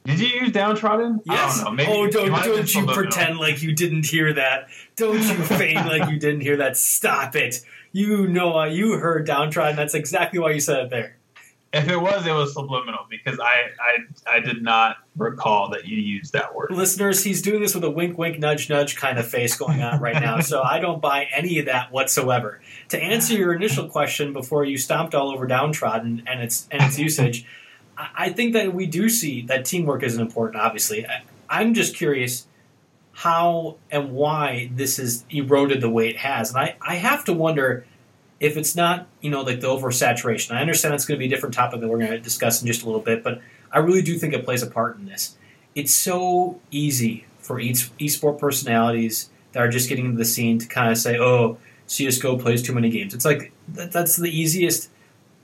Did 0.04 0.18
you 0.18 0.28
use 0.28 0.52
downtrodden? 0.52 1.20
Yes. 1.24 1.60
I 1.60 1.64
don't 1.64 1.80
oh, 1.80 2.10
don't 2.10 2.30
don't 2.30 2.74
you 2.74 2.86
pretend 2.86 3.38
like 3.38 3.62
you 3.62 3.74
didn't 3.74 4.06
hear 4.06 4.32
that. 4.32 4.68
Don't 4.96 5.20
you 5.20 5.44
feign 5.44 5.86
like 5.86 6.10
you 6.10 6.18
didn't 6.18 6.40
hear 6.40 6.56
that. 6.56 6.78
Stop 6.78 7.36
it. 7.36 7.62
You 7.92 8.26
know 8.26 8.64
you 8.64 8.94
heard 8.94 9.26
downtrodden. 9.26 9.76
That's 9.76 9.94
exactly 9.94 10.38
why 10.38 10.52
you 10.52 10.60
said 10.60 10.86
it 10.86 10.90
there. 10.90 11.16
If 11.72 11.88
it 11.88 11.96
was, 11.96 12.26
it 12.26 12.32
was 12.32 12.52
subliminal 12.52 13.06
because 13.08 13.38
I, 13.38 13.66
I 13.80 14.36
I 14.36 14.40
did 14.40 14.60
not 14.60 14.96
recall 15.16 15.70
that 15.70 15.86
you 15.86 15.98
used 15.98 16.32
that 16.32 16.52
word. 16.52 16.72
Listeners, 16.72 17.22
he's 17.22 17.42
doing 17.42 17.60
this 17.60 17.76
with 17.76 17.84
a 17.84 17.90
wink, 17.90 18.18
wink, 18.18 18.40
nudge, 18.40 18.68
nudge 18.68 18.96
kind 18.96 19.18
of 19.20 19.28
face 19.28 19.56
going 19.56 19.80
on 19.80 20.00
right 20.00 20.20
now. 20.20 20.40
so 20.40 20.62
I 20.62 20.80
don't 20.80 21.00
buy 21.00 21.28
any 21.32 21.60
of 21.60 21.66
that 21.66 21.92
whatsoever. 21.92 22.60
To 22.88 23.00
answer 23.00 23.34
your 23.34 23.54
initial 23.54 23.88
question 23.88 24.32
before 24.32 24.64
you 24.64 24.78
stomped 24.78 25.14
all 25.14 25.30
over 25.30 25.46
downtrodden 25.46 26.24
and 26.26 26.40
its 26.42 26.66
and 26.72 26.82
its 26.82 26.98
usage, 26.98 27.44
I 27.96 28.30
think 28.30 28.54
that 28.54 28.74
we 28.74 28.86
do 28.86 29.08
see 29.08 29.42
that 29.42 29.64
teamwork 29.64 30.02
is 30.02 30.18
important. 30.18 30.60
Obviously, 30.60 31.06
I- 31.06 31.22
I'm 31.48 31.74
just 31.74 31.94
curious 31.94 32.48
how 33.12 33.76
and 33.90 34.12
why 34.12 34.70
this 34.74 34.96
has 34.96 35.24
eroded 35.30 35.80
the 35.80 35.90
way 35.90 36.08
it 36.08 36.16
has, 36.16 36.50
and 36.50 36.58
I, 36.58 36.76
I 36.80 36.96
have 36.96 37.24
to 37.26 37.32
wonder 37.32 37.84
if 38.40 38.56
it's 38.56 38.74
not 38.74 39.06
you 39.20 39.30
know 39.30 39.42
like 39.42 39.60
the 39.60 39.68
oversaturation. 39.68 40.52
I 40.52 40.60
understand 40.60 40.94
it's 40.94 41.04
going 41.04 41.16
to 41.16 41.18
be 41.18 41.26
a 41.26 41.28
different 41.28 41.54
topic 41.54 41.80
that 41.80 41.88
we're 41.88 41.98
going 41.98 42.10
to 42.10 42.18
discuss 42.18 42.60
in 42.60 42.66
just 42.66 42.82
a 42.82 42.86
little 42.86 43.00
bit, 43.00 43.22
but 43.22 43.40
I 43.70 43.78
really 43.78 44.02
do 44.02 44.18
think 44.18 44.34
it 44.34 44.44
plays 44.44 44.62
a 44.62 44.66
part 44.66 44.96
in 44.96 45.06
this. 45.06 45.36
It's 45.74 45.94
so 45.94 46.58
easy 46.70 47.26
for 47.38 47.60
each 47.60 47.96
esport 47.98 48.38
personalities 48.38 49.30
that 49.52 49.60
are 49.60 49.68
just 49.68 49.88
getting 49.88 50.06
into 50.06 50.18
the 50.18 50.24
scene 50.24 50.58
to 50.58 50.66
kind 50.66 50.90
of 50.90 50.98
say, 50.98 51.18
"Oh, 51.18 51.58
CS:GO 51.86 52.36
plays 52.38 52.62
too 52.62 52.72
many 52.72 52.90
games." 52.90 53.14
It's 53.14 53.24
like 53.24 53.52
that's 53.68 54.16
the 54.16 54.30
easiest 54.30 54.90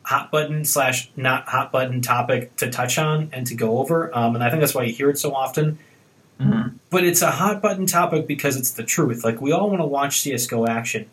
hot 0.02 0.30
button 0.30 0.64
slash 0.64 1.10
not 1.16 1.48
hot 1.48 1.72
button 1.72 2.00
topic 2.00 2.56
to 2.56 2.70
touch 2.70 2.96
on 2.98 3.28
and 3.32 3.46
to 3.48 3.54
go 3.54 3.78
over, 3.78 4.16
um, 4.16 4.34
and 4.34 4.42
I 4.42 4.50
think 4.50 4.60
that's 4.60 4.74
why 4.74 4.84
you 4.84 4.92
hear 4.92 5.10
it 5.10 5.18
so 5.18 5.34
often. 5.34 5.78
Mhm. 6.40 6.74
But 6.90 7.04
it's 7.04 7.22
a 7.22 7.30
hot 7.32 7.60
button 7.62 7.86
topic 7.86 8.26
because 8.26 8.56
it's 8.56 8.70
the 8.70 8.84
truth. 8.84 9.24
Like 9.24 9.40
we 9.40 9.52
all 9.52 9.68
want 9.68 9.80
to 9.80 9.86
watch 9.86 10.20
CS:GO 10.20 10.66
action, 10.66 11.06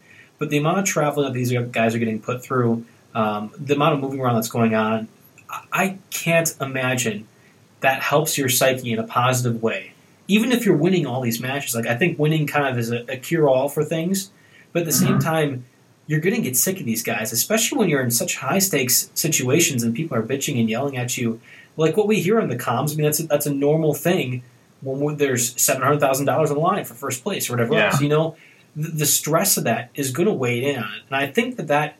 but 0.43 0.49
the 0.49 0.57
amount 0.57 0.77
of 0.79 0.83
traveling 0.83 1.25
that 1.25 1.33
these 1.33 1.53
guys 1.71 1.95
are 1.95 1.99
getting 1.99 2.19
put 2.19 2.43
through, 2.43 2.83
um, 3.15 3.51
the 3.57 3.75
amount 3.75 3.93
of 3.93 4.01
moving 4.01 4.19
around 4.19 4.35
that's 4.35 4.49
going 4.49 4.75
on, 4.75 5.07
I- 5.71 5.99
can't 6.11 6.53
imagine 6.59 7.27
that 7.79 8.01
helps 8.01 8.37
your 8.37 8.49
psyche 8.49 8.91
in 8.91 8.99
a 8.99 9.03
positive 9.03 9.63
way. 9.63 9.93
Even 10.27 10.51
if 10.51 10.65
you're 10.65 10.75
winning 10.75 11.05
all 11.05 11.21
these 11.21 11.39
matches, 11.39 11.75
like 11.75 11.87
I 11.87 11.95
think 11.95 12.19
winning 12.19 12.45
kind 12.47 12.67
of 12.67 12.77
is 12.77 12.91
a, 12.91 13.05
a 13.09 13.15
cure 13.17 13.47
all 13.47 13.69
for 13.69 13.83
things, 13.85 14.31
but 14.73 14.81
at 14.81 14.85
the 14.85 14.91
same 14.91 15.19
time, 15.19 15.63
you're 16.07 16.19
going 16.19 16.35
to 16.35 16.41
get 16.41 16.57
sick 16.57 16.79
of 16.81 16.85
these 16.85 17.03
guys, 17.03 17.31
especially 17.31 17.77
when 17.77 17.87
you're 17.87 18.01
in 18.01 18.11
such 18.11 18.35
high 18.37 18.59
stakes 18.59 19.09
situations 19.13 19.81
and 19.83 19.95
people 19.95 20.17
are 20.17 20.21
bitching 20.23 20.59
and 20.59 20.69
yelling 20.69 20.97
at 20.97 21.17
you. 21.17 21.39
Like 21.77 21.95
what 21.95 22.07
we 22.07 22.19
hear 22.21 22.41
on 22.41 22.49
the 22.49 22.57
comms, 22.57 22.91
I 22.91 22.95
mean, 22.95 23.05
that's 23.05 23.21
a, 23.21 23.27
that's 23.27 23.45
a 23.45 23.53
normal 23.53 23.93
thing 23.93 24.43
when 24.81 25.15
there's 25.15 25.59
seven 25.61 25.81
hundred 25.81 25.99
thousand 26.01 26.25
dollars 26.25 26.49
on 26.51 26.57
the 26.57 26.61
line 26.63 26.83
for 26.83 26.93
first 26.93 27.23
place 27.23 27.49
or 27.49 27.53
whatever 27.53 27.73
Yeah. 27.75 27.85
else. 27.85 28.01
You 28.01 28.09
know, 28.09 28.35
the, 28.75 29.05
stress 29.05 29.57
of 29.57 29.65
that 29.65 29.89
is 29.95 30.11
going 30.11 30.27
to 30.27 30.33
weigh 30.33 30.63
in 30.63 30.77
on 30.77 30.93
it, 30.93 31.03
and 31.07 31.15
I 31.15 31.27
think 31.27 31.57
that 31.57 31.67
that 31.67 31.95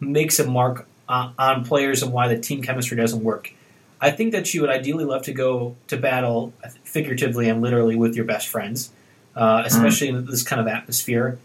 makes 0.00 0.38
a 0.38 0.46
mark 0.46 0.86
on, 1.08 1.34
on 1.38 1.64
players 1.64 2.02
and 2.02 2.12
why 2.12 2.28
the 2.28 2.38
team 2.38 2.62
chemistry 2.62 2.96
doesn't 2.96 3.22
work. 3.22 3.52
I 4.00 4.10
think 4.10 4.32
that 4.32 4.52
you 4.52 4.60
would 4.62 4.70
ideally 4.70 5.04
love 5.04 5.22
to 5.22 5.32
go 5.32 5.76
to 5.86 5.96
battle 5.96 6.52
figuratively 6.82 7.48
and 7.48 7.62
literally 7.62 7.94
with 7.94 8.16
your 8.16 8.24
best 8.24 8.48
friends, 8.48 8.90
uh, 9.36 9.62
especially 9.64 10.08
in 10.08 10.26
this 10.26 10.42
kind 10.42 10.60
of 10.60 10.66
atmosphere. 10.66 11.38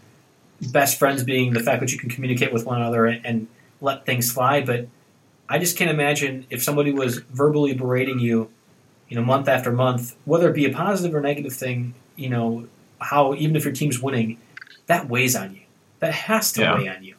Best 0.60 0.98
friends 0.98 1.22
being 1.22 1.52
the 1.52 1.60
fact 1.60 1.80
that 1.80 1.92
you 1.92 1.98
can 1.98 2.10
communicate 2.10 2.52
with 2.52 2.66
one 2.66 2.78
another 2.78 3.06
and, 3.06 3.24
and 3.24 3.46
let 3.80 4.04
things 4.04 4.32
fly. 4.32 4.60
But 4.60 4.88
I 5.48 5.60
just 5.60 5.76
can't 5.76 5.90
imagine 5.90 6.46
if 6.50 6.60
somebody 6.60 6.92
was 6.92 7.18
verbally 7.18 7.74
berating 7.74 8.18
you, 8.18 8.50
you 9.08 9.16
know, 9.16 9.22
month 9.22 9.46
after 9.46 9.70
month, 9.70 10.16
whether 10.24 10.50
it 10.50 10.54
be 10.54 10.66
a 10.66 10.72
positive 10.72 11.14
or 11.14 11.20
negative 11.20 11.52
thing, 11.52 11.94
you 12.16 12.28
know, 12.28 12.66
how 13.00 13.34
even 13.34 13.54
if 13.54 13.64
your 13.64 13.72
team's 13.72 14.00
winning, 14.00 14.36
that 14.88 15.08
weighs 15.08 15.34
on 15.36 15.54
you. 15.54 15.60
That 16.00 16.12
has 16.12 16.52
to 16.52 16.60
Yeah. 16.62 16.78
weigh 16.78 16.88
on 16.88 17.02
you. 17.04 17.14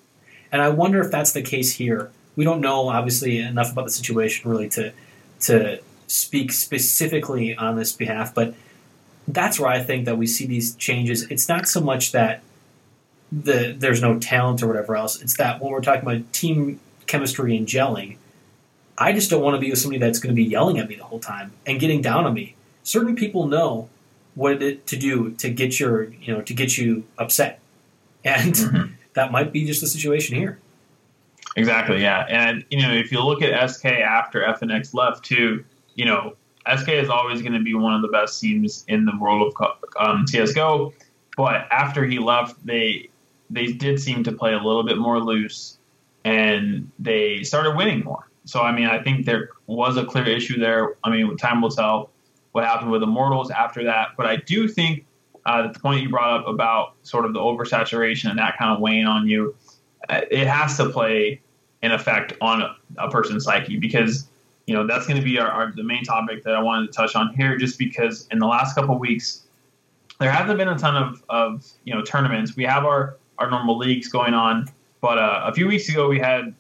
And 0.52 0.62
I 0.62 0.70
wonder 0.70 1.00
if 1.02 1.12
that's 1.12 1.32
the 1.32 1.42
case 1.42 1.74
here. 1.74 2.12
We 2.36 2.44
don't 2.44 2.62
know, 2.62 2.90
obviously, 2.90 3.40
enough 3.40 3.72
about 3.72 3.86
the 3.86 3.92
situation 3.92 4.50
really 4.50 4.70
to 4.70 4.92
to 5.42 5.80
speak 6.08 6.52
specifically 6.52 7.56
on 7.56 7.78
this 7.78 7.94
behalf, 7.94 8.34
but 8.36 8.54
that's 9.28 9.60
where 9.60 9.70
I 9.70 9.80
think 9.82 10.06
that 10.06 10.18
we 10.18 10.28
see 10.28 10.46
these 10.46 10.76
changes. 10.76 11.24
It's 11.30 11.48
not 11.48 11.68
so 11.68 11.80
much 11.82 12.12
that 12.12 12.42
the 13.32 13.76
there's 13.78 14.02
no 14.02 14.18
talent 14.20 14.64
or 14.64 14.68
whatever 14.68 14.96
else. 14.96 15.22
It's 15.22 15.38
that 15.38 15.62
when 15.62 15.72
we're 15.72 15.82
talking 15.82 16.02
about 16.02 16.34
team 16.34 16.80
chemistry 17.06 17.56
and 17.56 17.68
gelling, 17.68 18.18
I 18.98 19.14
just 19.14 19.30
don't 19.30 19.42
want 19.44 19.56
to 19.56 19.60
be 19.62 19.70
with 19.70 19.80
somebody 19.80 20.00
that's 20.00 20.20
going 20.20 20.36
to 20.36 20.36
be 20.36 20.44
yelling 20.50 20.80
at 20.80 20.90
me 20.90 20.96
the 20.96 21.04
whole 21.04 21.20
time 21.20 21.52
and 21.66 21.80
getting 21.80 22.02
down 22.02 22.26
on 22.26 22.34
me. 22.34 22.56
Certain 22.84 23.16
people 23.16 23.48
know 23.48 23.88
what 24.36 24.62
it 24.64 24.88
to 24.88 24.98
do 24.98 25.32
to 25.32 25.50
get 25.50 25.80
your 25.80 26.04
you 26.06 26.34
know 26.34 26.42
to 26.42 26.54
get 26.54 26.78
you 26.78 27.04
upset, 27.18 27.59
and 28.24 28.54
Mhm. 28.54 28.92
that 29.14 29.32
might 29.32 29.52
be 29.52 29.66
just 29.66 29.82
the 29.82 29.88
situation 29.88 30.38
here. 30.38 30.60
Exactly, 31.56 32.02
yeah. 32.02 32.26
And 32.30 32.64
you 32.70 32.82
know, 32.82 32.94
if 32.94 33.12
you 33.12 33.22
look 33.22 33.42
at 33.42 33.70
SK 33.70 33.86
after 33.86 34.42
FNX 34.44 34.94
left 34.94 35.26
too, 35.26 35.64
you 35.96 36.06
know, 36.06 36.36
SK 36.68 36.90
is 36.90 37.10
always 37.10 37.42
going 37.42 37.54
to 37.54 37.60
be 37.64 37.74
one 37.74 37.94
of 37.94 38.02
the 38.02 38.08
best 38.10 38.40
teams 38.40 38.86
in 38.88 39.06
the 39.06 39.14
world 39.20 39.54
of 39.60 39.76
um, 40.00 40.28
CS:GO. 40.28 40.94
But 41.36 41.68
after 41.72 42.06
he 42.06 42.20
left, 42.20 42.64
they 42.66 43.10
they 43.50 43.68
did 43.74 44.00
seem 44.00 44.24
to 44.26 44.32
play 44.32 44.54
a 44.54 44.58
little 44.60 44.84
bit 44.84 44.98
more 44.98 45.20
loose, 45.20 45.78
and 46.24 46.90
they 47.00 47.44
started 47.44 47.76
winning 47.76 48.04
more. 48.04 48.30
So 48.46 48.62
I 48.62 48.72
mean, 48.72 48.86
I 48.88 49.02
think 49.02 49.26
there 49.26 49.50
was 49.68 49.98
a 49.98 50.06
clear 50.06 50.26
issue 50.28 50.60
there. 50.60 50.96
I 51.04 51.10
mean, 51.10 51.36
time 51.38 51.62
will 51.62 51.72
tell. 51.72 52.12
what 52.52 52.64
happened 52.66 52.90
with 52.92 53.04
Immortals 53.04 53.52
after 53.52 53.84
that. 53.84 54.10
But 54.18 54.26
I 54.26 54.36
do 54.38 54.68
think 54.68 55.06
uh, 55.50 55.72
the 55.72 55.80
point 55.80 56.04
you 56.04 56.10
brought 56.10 56.42
up 56.42 56.48
about 56.48 56.94
sort 57.02 57.26
of 57.26 57.34
the 57.34 57.40
oversaturation 57.40 58.30
and 58.30 58.38
that 58.38 58.56
kind 58.60 58.72
of 58.72 58.80
weighing 58.80 59.06
on 59.06 59.28
you, 59.28 59.56
uh, 60.08 60.22
it 60.30 60.46
has 60.46 60.78
to 60.78 60.88
play 60.90 61.42
an 61.82 61.92
effect 61.92 62.34
on 62.40 62.62
a, 62.62 62.76
a 63.00 63.10
person's 63.10 63.46
psyche 63.46 63.78
because 63.78 64.28
you 64.68 64.76
know 64.76 64.86
that's 64.86 65.08
going 65.08 65.18
to 65.18 65.24
be 65.24 65.40
our, 65.40 65.50
our, 65.50 65.74
the 65.76 65.84
main 65.84 66.04
topic 66.04 66.44
that 66.44 66.54
I 66.54 66.62
wanted 66.62 66.88
to 66.88 66.94
touch 66.94 67.16
on 67.16 67.34
here. 67.34 67.58
Just 67.58 67.80
because 67.80 68.28
in 68.30 68.38
the 68.38 68.46
last 68.46 68.76
couple 68.76 68.98
weeks 69.00 69.46
there 70.20 70.32
hasn't 70.32 70.60
been 70.60 70.68
a 70.68 70.78
ton 70.78 70.96
of, 70.96 71.24
of 71.30 71.66
you 71.84 71.96
know 71.96 72.04
tournaments. 72.04 72.56
We 72.56 72.66
have 72.66 72.86
our 72.86 73.18
our 73.40 73.50
normal 73.50 73.76
leagues 73.76 74.08
going 74.08 74.36
on, 74.36 74.70
but 75.02 75.18
uh, 75.18 75.46
a 75.46 75.54
few 75.54 75.68
weeks 75.68 75.90
ago 75.90 76.08
we 76.08 76.20
had 76.20 76.54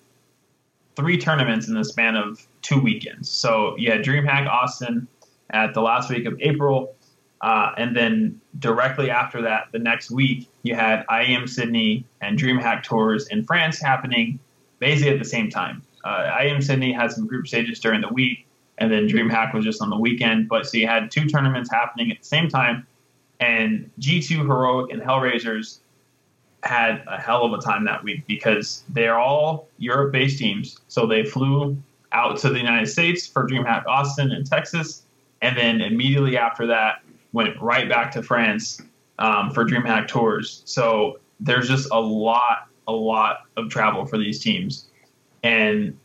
three 0.95 1.17
tournaments 1.19 1.67
in 1.67 1.75
the 1.75 1.85
span 1.85 2.15
of 2.15 2.47
two 2.63 2.81
weekends. 2.81 3.29
So 3.29 3.75
you 3.77 3.91
had 3.91 4.01
DreamHack 4.01 4.49
Austin 4.49 5.07
at 5.51 5.75
the 5.75 5.81
last 5.81 6.09
week 6.09 6.25
of 6.25 6.41
April. 6.41 6.95
Uh, 7.41 7.71
and 7.77 7.95
then 7.95 8.38
directly 8.59 9.09
after 9.09 9.41
that, 9.41 9.67
the 9.71 9.79
next 9.79 10.11
week, 10.11 10.49
you 10.63 10.75
had 10.75 11.05
IEM 11.07 11.47
Sydney 11.47 12.05
and 12.21 12.37
DreamHack 12.37 12.83
Tours 12.83 13.27
in 13.27 13.43
France 13.43 13.79
happening 13.79 14.39
basically 14.79 15.13
at 15.13 15.19
the 15.19 15.25
same 15.25 15.49
time. 15.49 15.81
Uh, 16.03 16.29
IEM 16.39 16.63
Sydney 16.63 16.91
had 16.91 17.11
some 17.11 17.27
group 17.27 17.47
stages 17.47 17.79
during 17.79 18.01
the 18.01 18.09
week, 18.09 18.45
and 18.77 18.91
then 18.91 19.07
DreamHack 19.07 19.53
was 19.53 19.65
just 19.65 19.81
on 19.81 19.89
the 19.89 19.97
weekend. 19.97 20.47
But 20.47 20.65
so 20.65 20.77
you 20.77 20.87
had 20.87 21.11
two 21.11 21.27
tournaments 21.27 21.69
happening 21.71 22.11
at 22.11 22.19
the 22.19 22.25
same 22.25 22.49
time, 22.49 22.87
and 23.39 23.89
G2 23.99 24.37
Heroic 24.37 24.91
and 24.91 25.01
Hellraisers 25.01 25.79
had 26.63 27.03
a 27.07 27.19
hell 27.19 27.43
of 27.45 27.53
a 27.53 27.61
time 27.61 27.85
that 27.85 28.03
week 28.03 28.27
because 28.27 28.83
they're 28.89 29.17
all 29.17 29.67
Europe 29.77 30.11
based 30.11 30.39
teams. 30.39 30.77
So 30.87 31.05
they 31.05 31.23
flew 31.23 31.77
out 32.11 32.37
to 32.39 32.49
the 32.49 32.57
United 32.57 32.87
States 32.87 33.27
for 33.27 33.47
DreamHack 33.47 33.85
Austin 33.85 34.31
and 34.31 34.45
Texas, 34.45 35.03
and 35.41 35.57
then 35.57 35.81
immediately 35.81 36.37
after 36.37 36.65
that 36.67 37.01
went 37.33 37.59
right 37.61 37.87
back 37.87 38.11
to 38.11 38.23
France 38.23 38.81
um, 39.19 39.51
for 39.51 39.65
DreamHack 39.65 40.07
tours. 40.07 40.61
So 40.65 41.19
there's 41.39 41.67
just 41.67 41.87
a 41.91 41.99
lot, 41.99 42.67
a 42.87 42.91
lot 42.91 43.41
of 43.57 43.69
travel 43.69 44.05
for 44.05 44.17
these 44.17 44.39
teams, 44.39 44.87
and 45.43 45.97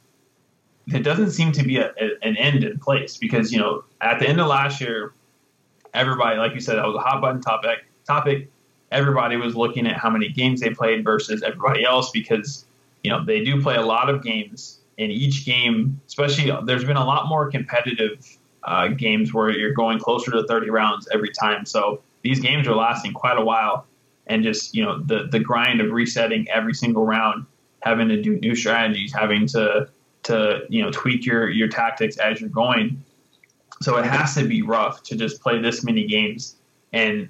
it 0.89 1.01
doesn't 1.01 1.31
seem 1.31 1.53
to 1.53 1.63
be 1.63 1.79
a, 1.79 1.93
a, 2.01 2.11
an 2.23 2.37
end 2.37 2.65
in 2.65 2.79
place 2.79 3.17
because 3.17 3.53
you 3.53 3.59
know 3.59 3.85
at 4.01 4.19
the 4.19 4.29
end 4.29 4.41
of 4.41 4.47
last 4.47 4.81
year, 4.81 5.15
everybody, 5.95 6.39
like 6.39 6.55
you 6.55 6.61
said, 6.61 6.77
that 6.77 6.87
was 6.87 6.97
a 6.97 7.01
hot 7.01 7.21
button 7.21 7.41
topic. 7.41 7.87
Topic. 8.07 8.49
Everybody 8.93 9.37
was 9.37 9.57
looking 9.57 9.87
at 9.87 9.97
how 9.97 10.11
many 10.11 10.29
games 10.29 10.61
they 10.61 10.71
played 10.71 11.03
versus 11.03 11.43
everybody 11.43 11.85
else 11.85 12.11
because 12.11 12.67
you 13.03 13.11
know 13.11 13.25
they 13.25 13.43
do 13.43 13.63
play 13.63 13.77
a 13.77 13.83
lot 13.83 14.11
of 14.11 14.23
games 14.23 14.81
in 14.99 15.11
each 15.11 15.45
game, 15.45 16.01
especially 16.07 16.53
there's 16.65 16.85
been 16.85 16.97
a 16.97 17.05
lot 17.05 17.29
more 17.29 17.51
competitive 17.51 18.39
uh, 18.65 18.89
games 18.89 19.33
where 19.33 19.51
you're 19.51 19.73
going 19.73 19.99
closer 19.99 20.31
to 20.33 20.47
30 20.47 20.71
rounds 20.71 21.09
every 21.13 21.31
time. 21.31 21.67
So 21.67 22.03
these 22.23 22.41
games 22.41 22.67
are 22.67 22.75
lasting 22.75 23.13
quite 23.13 23.39
a 23.39 23.45
while, 23.45 23.87
and 24.27 24.43
just 24.43 24.75
you 24.75 24.83
know 24.83 24.99
the 24.99 25.29
the 25.31 25.39
grind 25.39 25.81
of 25.81 25.91
resetting 25.91 26.49
every 26.49 26.75
single 26.75 27.05
round, 27.05 27.47
having 27.81 28.09
to 28.09 28.21
do 28.21 28.39
new 28.41 28.55
strategies, 28.55 29.13
having 29.13 29.47
to 29.49 29.89
to 30.25 30.63
you 30.69 30.83
know 30.83 30.91
tweak 30.91 31.27
your 31.27 31.51
your 31.51 31.69
tactics 31.69 32.17
as 32.19 32.41
you're 32.41 32.51
going. 32.51 33.03
So 33.83 33.99
it 33.99 34.07
has 34.07 34.35
to 34.37 34.47
be 34.47 34.63
rough 34.63 35.03
to 35.05 35.17
just 35.17 35.43
play 35.43 35.61
this 35.61 35.85
many 35.85 36.07
games, 36.07 36.57
and 36.93 37.29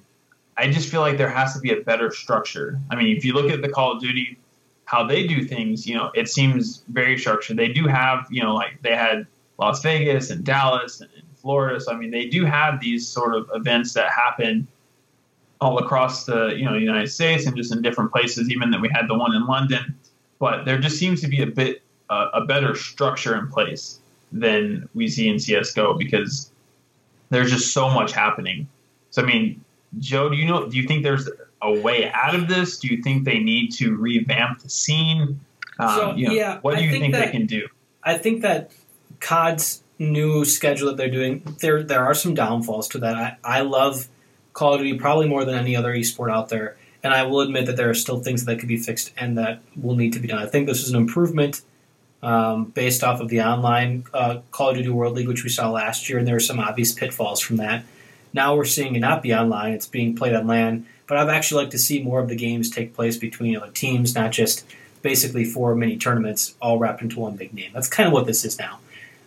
I 0.57 0.71
just 0.71 0.89
feel 0.89 1.01
like 1.01 1.19
there 1.19 1.31
has 1.31 1.55
to 1.55 1.61
be 1.61 1.73
a 1.73 1.81
better 1.81 2.13
structure. 2.13 2.79
I 2.91 2.97
mean, 2.97 3.17
if 3.17 3.25
you 3.25 3.33
look 3.33 3.51
at 3.51 3.63
the 3.63 3.69
Call 3.69 3.93
of 3.93 4.01
Duty 4.01 4.39
how 4.87 5.07
they 5.07 5.27
do 5.27 5.45
things, 5.45 5.87
you 5.87 5.95
know, 5.95 6.11
it 6.15 6.29
seems 6.29 6.85
very 6.89 7.19
structured. 7.19 7.57
They 7.57 7.69
do 7.69 7.87
have, 7.87 8.27
you 8.31 8.43
know, 8.43 8.55
like 8.55 8.81
they 8.83 8.95
had 8.95 9.27
Las 9.59 9.83
Vegas 9.83 10.31
and 10.31 10.45
Dallas 10.45 11.01
and, 11.01 11.11
Florida. 11.45 11.79
So 11.79 11.93
I 11.93 11.97
mean, 11.97 12.11
they 12.11 12.27
do 12.27 12.45
have 12.47 12.81
these 12.81 13.07
sort 13.07 13.37
of 13.37 13.49
events 13.53 13.93
that 13.93 14.11
happen 14.11 14.67
all 15.61 15.79
across 15.79 16.25
the 16.25 16.55
you 16.57 16.65
know 16.65 16.75
United 16.75 17.09
States 17.09 17.47
and 17.47 17.55
just 17.57 17.71
in 17.73 17.83
different 17.83 18.11
places. 18.11 18.51
Even 18.51 18.71
that 18.71 18.81
we 18.81 18.89
had 18.89 19.07
the 19.07 19.15
one 19.15 19.35
in 19.35 19.47
London, 19.47 19.95
but 20.41 20.65
there 20.65 20.79
just 20.79 20.99
seems 20.99 21.21
to 21.21 21.29
be 21.29 21.43
a 21.43 21.47
bit 21.47 21.83
uh, 22.11 22.31
a 22.33 22.45
better 22.47 22.75
structure 22.75 23.37
in 23.37 23.49
place 23.49 24.01
than 24.33 24.89
we 24.95 25.07
see 25.07 25.29
in 25.29 25.39
CS:GO 25.39 25.95
because 25.95 26.51
there's 27.29 27.51
just 27.51 27.73
so 27.73 27.91
much 27.91 28.13
happening. 28.13 28.67
So 29.11 29.23
I 29.23 29.27
mean, 29.27 29.63
Joe, 29.99 30.31
do 30.31 30.37
you 30.37 30.49
know? 30.49 30.67
Do 30.67 30.77
you 30.79 30.89
think 30.89 31.03
there's 31.03 31.29
a 31.63 31.81
way 31.81 32.11
out 32.11 32.35
of 32.35 32.49
this? 32.49 32.79
Do 32.79 32.89
you 32.89 33.03
think 33.03 33.25
they 33.25 33.39
need 33.39 33.71
to 33.75 33.95
revamp 33.97 34.61
the 34.61 34.71
scene? 34.71 35.41
Um, 35.79 35.89
so, 35.97 36.15
you 36.15 36.29
know, 36.29 36.33
yeah, 36.33 36.59
what 36.63 36.73
do 36.73 36.81
I 36.81 36.85
you 36.85 36.91
think, 36.91 37.03
think 37.03 37.15
that, 37.15 37.27
they 37.27 37.33
can 37.33 37.47
do? 37.47 37.69
I 38.03 38.17
think 38.17 38.43
that 38.43 38.73
COD's 39.21 39.84
new 39.99 40.45
schedule 40.45 40.89
that 40.89 40.97
they're 40.97 41.11
doing, 41.11 41.43
there 41.61 41.83
there 41.83 42.05
are 42.05 42.15
some 42.15 42.35
downfalls 42.35 42.89
to 42.89 42.99
that. 42.99 43.17
I, 43.17 43.37
I 43.45 43.61
love 43.61 44.09
Call 44.53 44.75
of 44.75 44.81
Duty 44.81 44.99
probably 44.99 45.29
more 45.29 45.45
than 45.45 45.55
any 45.57 45.77
other 45.77 45.95
esport 45.95 46.31
out 46.31 46.49
there, 46.49 46.77
and 47.03 47.13
I 47.13 47.25
will 47.25 47.41
admit 47.41 47.67
that 47.67 47.77
there 47.77 47.91
are 47.91 47.95
still 47.95 48.21
things 48.21 48.45
that 48.45 48.59
could 48.59 48.69
be 48.69 48.77
fixed 48.77 49.13
and 49.17 49.39
that 49.39 49.61
will 49.77 49.97
need 49.97 50.13
to 50.15 50.21
be 50.21 50.29
done. 50.29 50.39
I 50.39 50.47
think 50.47 50.67
this 50.67 50.83
is 50.83 50.91
an 50.91 50.97
improvement 50.97 51.63
um, 52.23 52.67
based 52.67 53.05
off 53.05 53.21
of 53.21 53.29
the 53.29 53.43
online 53.43 54.05
uh, 54.15 54.39
Call 54.51 54.71
of 54.71 54.77
Duty 54.77 54.89
World 54.89 55.15
League, 55.15 55.29
which 55.29 55.45
we 55.45 55.51
saw 55.51 55.71
last 55.71 56.09
year, 56.09 56.19
and 56.19 56.27
there 56.27 56.35
were 56.35 56.41
some 56.41 56.61
obvious 56.61 56.93
pitfalls 56.93 57.41
from 57.41 57.57
that. 57.57 57.85
Now 58.33 58.57
we're 58.57 58.65
seeing 58.65 58.97
it 58.97 59.01
not 59.01 59.23
be 59.23 59.35
online; 59.35 59.73
it's 59.73 59.87
being 59.87 60.17
played 60.17 60.35
on 60.35 60.47
LAN 60.47 60.87
but 61.07 61.19
I'd 61.19 61.29
actually 61.29 61.65
like 61.65 61.71
to 61.73 61.79
see 61.79 62.03
more 62.03 62.21
of 62.21 62.29
the 62.29 62.37
games 62.37 62.71
take 62.71 62.95
place 62.95 63.17
between 63.17 63.57
other 63.57 63.71
teams, 63.71 64.15
not 64.15 64.33
just 64.33 64.65
basically 65.03 65.45
four 65.45 65.75
mini 65.75 65.97
tournaments 65.97 66.55
all 66.63 66.79
wrapped 66.79 67.03
into 67.03 67.21
one 67.21 67.37
big 67.37 67.53
name. 67.53 67.71
That's 67.75 67.89
kind 67.89 68.07
of 68.07 68.13
what 68.13 68.27
this 68.27 68.45
is 68.45 68.59
now. 68.59 68.79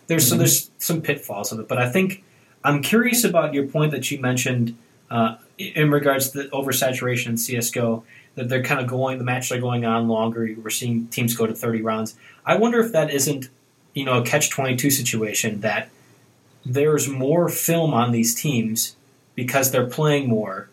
There's 0.08 0.24
mm-hmm. 0.24 0.30
so 0.30 0.38
there's 0.38 0.70
some 0.78 1.00
pitfalls 1.00 1.52
of 1.52 1.60
it, 1.60 1.68
but 1.68 1.78
I 1.78 1.88
think 1.88 2.24
I'm 2.64 2.82
curious 2.82 3.24
about 3.24 3.54
your 3.54 3.66
point 3.68 3.92
that 3.92 4.10
you 4.10 4.20
mentioned 4.20 4.76
uh, 5.10 5.36
in 5.56 5.90
regards 5.90 6.30
to 6.30 6.42
the 6.42 6.48
oversaturation 6.48 7.28
in 7.28 7.38
CS:GO. 7.38 8.04
That 8.34 8.48
they're 8.48 8.62
kind 8.62 8.80
of 8.80 8.86
going, 8.86 9.18
the 9.18 9.24
matches 9.24 9.50
are 9.50 9.60
going 9.60 9.84
on 9.84 10.06
longer. 10.06 10.48
We're 10.62 10.70
seeing 10.70 11.08
teams 11.08 11.34
go 11.34 11.44
to 11.44 11.54
30 11.54 11.82
rounds. 11.82 12.14
I 12.46 12.56
wonder 12.56 12.78
if 12.78 12.92
that 12.92 13.10
isn't, 13.10 13.48
you 13.94 14.04
know, 14.04 14.22
a 14.22 14.24
catch 14.24 14.48
22 14.48 14.92
situation 14.92 15.60
that 15.62 15.88
there's 16.64 17.08
more 17.08 17.48
film 17.48 17.92
on 17.94 18.12
these 18.12 18.36
teams 18.36 18.94
because 19.34 19.72
they're 19.72 19.88
playing 19.88 20.28
more 20.28 20.68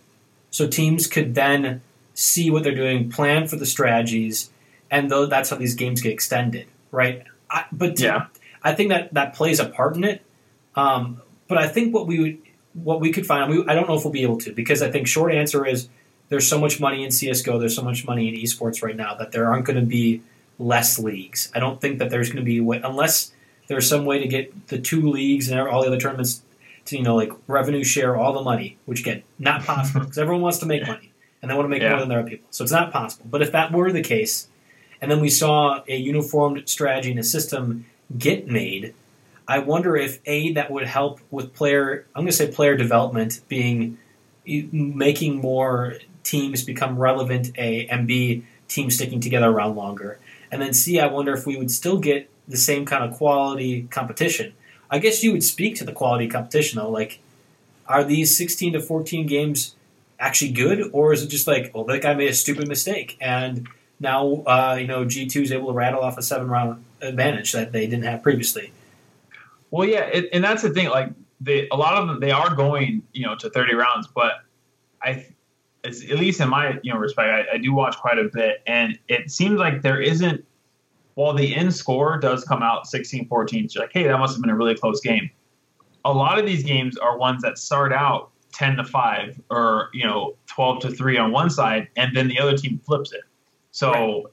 so 0.56 0.66
teams 0.66 1.08
could 1.08 1.36
then 1.36 1.82
see 2.14 2.50
what 2.50 2.64
they're 2.64 2.74
doing, 2.74 3.12
plan 3.12 3.46
for 3.46 3.58
the 3.58 3.66
strategies, 3.66 4.52
and 4.90 5.12
though 5.12 5.26
that's 5.26 5.50
how 5.50 5.58
these 5.58 5.76
games 5.76 6.00
get 6.00 6.14
extended, 6.14 6.66
right? 6.92 7.24
I, 7.52 7.66
but 7.74 8.00
yeah, 8.00 8.28
I 8.66 8.74
think 8.74 8.90
that 8.90 9.14
that 9.14 9.36
plays 9.36 9.60
a 9.60 9.70
part 9.70 9.96
in 9.96 10.04
it. 10.04 10.22
Um, 10.76 11.22
but 11.48 11.58
I 11.58 11.68
think 11.68 11.94
what 11.94 12.08
we 12.08 12.20
would, 12.20 12.38
what 12.74 13.00
we 13.00 13.14
could 13.14 13.26
find, 13.26 13.50
we, 13.50 13.66
I 13.68 13.76
don't 13.76 13.88
know 13.88 13.96
if 13.96 14.04
we'll 14.04 14.12
be 14.12 14.24
able 14.24 14.40
to, 14.40 14.52
because 14.52 14.82
I 14.82 14.92
think 14.92 15.08
short 15.08 15.32
answer 15.32 15.66
is 15.66 15.88
there's 16.30 16.48
so 16.48 16.60
much 16.60 16.80
money 16.80 17.04
in 17.04 17.12
CS:GO, 17.12 17.60
there's 17.60 17.76
so 17.76 17.84
much 17.84 18.06
money 18.06 18.28
in 18.28 18.36
esports 18.36 18.84
right 18.84 18.96
now 18.96 19.14
that 19.16 19.32
there 19.32 19.46
aren't 19.46 19.66
going 19.66 19.80
to 19.80 19.86
be 19.86 20.24
less 20.58 20.98
leagues. 20.98 21.52
I 21.54 21.60
don't 21.60 21.80
think 21.80 22.00
that 22.00 22.10
there's 22.10 22.30
going 22.30 22.44
to 22.44 22.46
be 22.46 22.58
unless 22.58 23.32
there's 23.68 23.88
some 23.88 24.06
way 24.06 24.20
to 24.20 24.28
get 24.28 24.68
the 24.68 24.80
two 24.80 25.10
leagues 25.12 25.50
and 25.50 25.60
all 25.60 25.82
the 25.82 25.88
other 25.88 26.00
tournaments 26.00 26.42
to 26.86 26.98
you 26.98 27.04
know 27.04 27.16
like 27.16 27.32
revenue 27.48 27.84
share 27.84 28.18
all 28.18 28.34
the 28.34 28.42
money, 28.42 28.78
which 28.86 29.02
again 29.02 29.22
not 29.38 29.64
possible 29.64 30.02
because 30.02 30.18
everyone 30.18 30.42
wants 30.42 30.58
to 30.60 30.66
make 30.66 30.86
money 30.88 31.12
and 31.42 31.52
they 31.52 31.56
want 31.56 31.66
to 31.66 31.70
make 31.70 31.84
yeah. 31.84 31.92
more 31.92 32.00
than 32.00 32.10
their 32.10 32.24
people. 32.24 32.48
So 32.50 32.64
it's 32.64 32.74
not 32.74 32.92
possible. 32.92 33.28
But 33.30 33.44
if 33.44 33.52
that 33.52 33.72
were 33.72 33.92
the 33.92 34.02
case, 34.02 34.48
and 35.02 35.12
then 35.12 35.20
we 35.22 35.30
saw 35.30 35.84
a 35.88 35.96
uniformed 35.96 36.68
strategy 36.68 37.12
and 37.12 37.20
a 37.20 37.24
system 37.24 37.86
get 38.18 38.48
made, 38.48 38.94
I 39.48 39.60
wonder 39.60 39.96
if 39.96 40.20
a 40.26 40.54
that 40.54 40.72
would 40.72 40.88
help 40.88 41.20
with 41.32 41.54
player. 41.54 42.06
I'm 42.16 42.24
going 42.24 42.32
to 42.32 42.34
say 42.34 42.52
player 42.52 42.76
development, 42.76 43.42
being 43.48 43.98
making 44.46 45.38
more 45.38 45.96
teams 46.24 46.64
become 46.64 46.98
relevant. 46.98 47.52
A 47.58 47.88
and 47.88 48.08
B 48.08 48.44
teams 48.68 48.96
sticking 48.96 49.20
together 49.20 49.48
around 49.50 49.76
longer, 49.76 50.20
and 50.52 50.62
then 50.62 50.74
C. 50.74 51.00
I 51.00 51.08
wonder 51.08 51.34
if 51.34 51.46
we 51.46 51.58
would 51.58 51.72
still 51.72 52.00
get 52.00 52.30
the 52.48 52.58
same 52.58 52.86
kind 52.86 53.04
of 53.04 53.18
quality 53.18 53.84
competition 53.90 54.54
I 54.90 55.00
guess 55.00 55.24
you 55.24 55.32
would 55.32 55.44
speak 55.44 55.76
to 55.78 55.84
the 55.84 55.92
quality 55.92 56.28
competition 56.28 56.80
though. 56.80 56.90
Like, 56.90 57.20
are 57.88 58.04
these 58.04 58.38
16 58.38 58.74
to 58.74 58.82
14 58.82 59.28
games 59.28 59.76
actually 60.20 60.52
good, 60.52 60.90
or 60.94 61.14
is 61.14 61.24
it 61.24 61.28
just 61.28 61.48
like, 61.48 61.72
well, 61.74 61.84
that 61.86 62.02
guy 62.02 62.14
made 62.14 62.30
a 62.30 62.34
stupid 62.34 62.68
mistake, 62.68 63.18
and 63.20 63.68
now 64.00 64.44
uh, 64.46 64.78
you 64.80 64.88
know 64.88 65.06
G2 65.06 65.44
is 65.44 65.52
able 65.52 65.68
to 65.68 65.74
rattle 65.74 66.02
off 66.02 66.18
a 66.18 66.22
seven 66.22 66.48
round 66.48 66.84
advantage 67.06 67.52
that 67.54 67.72
they 67.72 67.88
didn't 67.88 68.06
have 68.06 68.24
previously? 68.24 68.72
Well, 69.72 69.88
yeah, 69.88 70.06
it, 70.06 70.30
and 70.34 70.44
that's 70.44 70.62
the 70.62 70.70
thing. 70.70 70.90
Like, 70.90 71.10
they 71.42 71.68
a 71.70 71.76
lot 71.76 71.96
of 71.96 72.08
them 72.08 72.20
they 72.20 72.32
are 72.32 72.56
going 72.56 73.04
you 73.14 73.26
know 73.26 73.36
to 73.36 73.50
30 73.50 73.76
rounds, 73.76 74.08
but 74.08 74.34
I. 75.02 75.28
at 75.84 76.20
least 76.20 76.42
in 76.42 76.50
my 76.50 76.80
you 76.82 76.94
know 76.94 77.00
respect, 77.00 77.50
I, 77.52 77.56
I 77.56 77.58
do 77.58 77.74
watch 77.74 77.98
quite 77.98 78.18
a 78.18 78.30
bit, 78.34 78.62
and 78.68 78.98
it 79.08 79.30
seems 79.32 79.60
like 79.60 79.82
there 79.82 80.02
isn't 80.02 80.46
while 81.16 81.34
the 81.34 81.56
end 81.56 81.74
score 81.74 82.18
does 82.18 82.44
come 82.44 82.62
out 82.62 82.88
16 82.88 83.28
14, 83.28 83.70
you're 83.72 83.84
like, 83.84 83.92
hey, 83.94 84.04
that 84.04 84.18
must 84.20 84.36
have 84.36 84.42
been 84.42 84.52
a 84.52 84.56
really 84.56 84.76
close 84.76 85.02
game. 85.02 85.30
A 86.04 86.14
lot 86.14 86.38
of 86.38 86.46
these 86.46 86.64
games 86.64 86.98
are 86.98 87.18
ones 87.18 87.42
that 87.42 87.58
start 87.58 87.92
out 87.92 88.32
10 88.54 88.78
to 88.78 88.84
5 88.84 89.42
or, 89.50 89.90
you 89.94 90.06
know, 90.06 90.36
12 90.48 90.82
to 90.82 90.92
3 90.92 91.18
on 91.18 91.32
one 91.32 91.50
side, 91.50 91.88
and 91.96 92.16
then 92.16 92.28
the 92.28 92.40
other 92.40 92.56
team 92.56 92.80
flips 92.86 93.12
it. 93.12 93.24
So 93.72 93.92
right. 93.92 94.24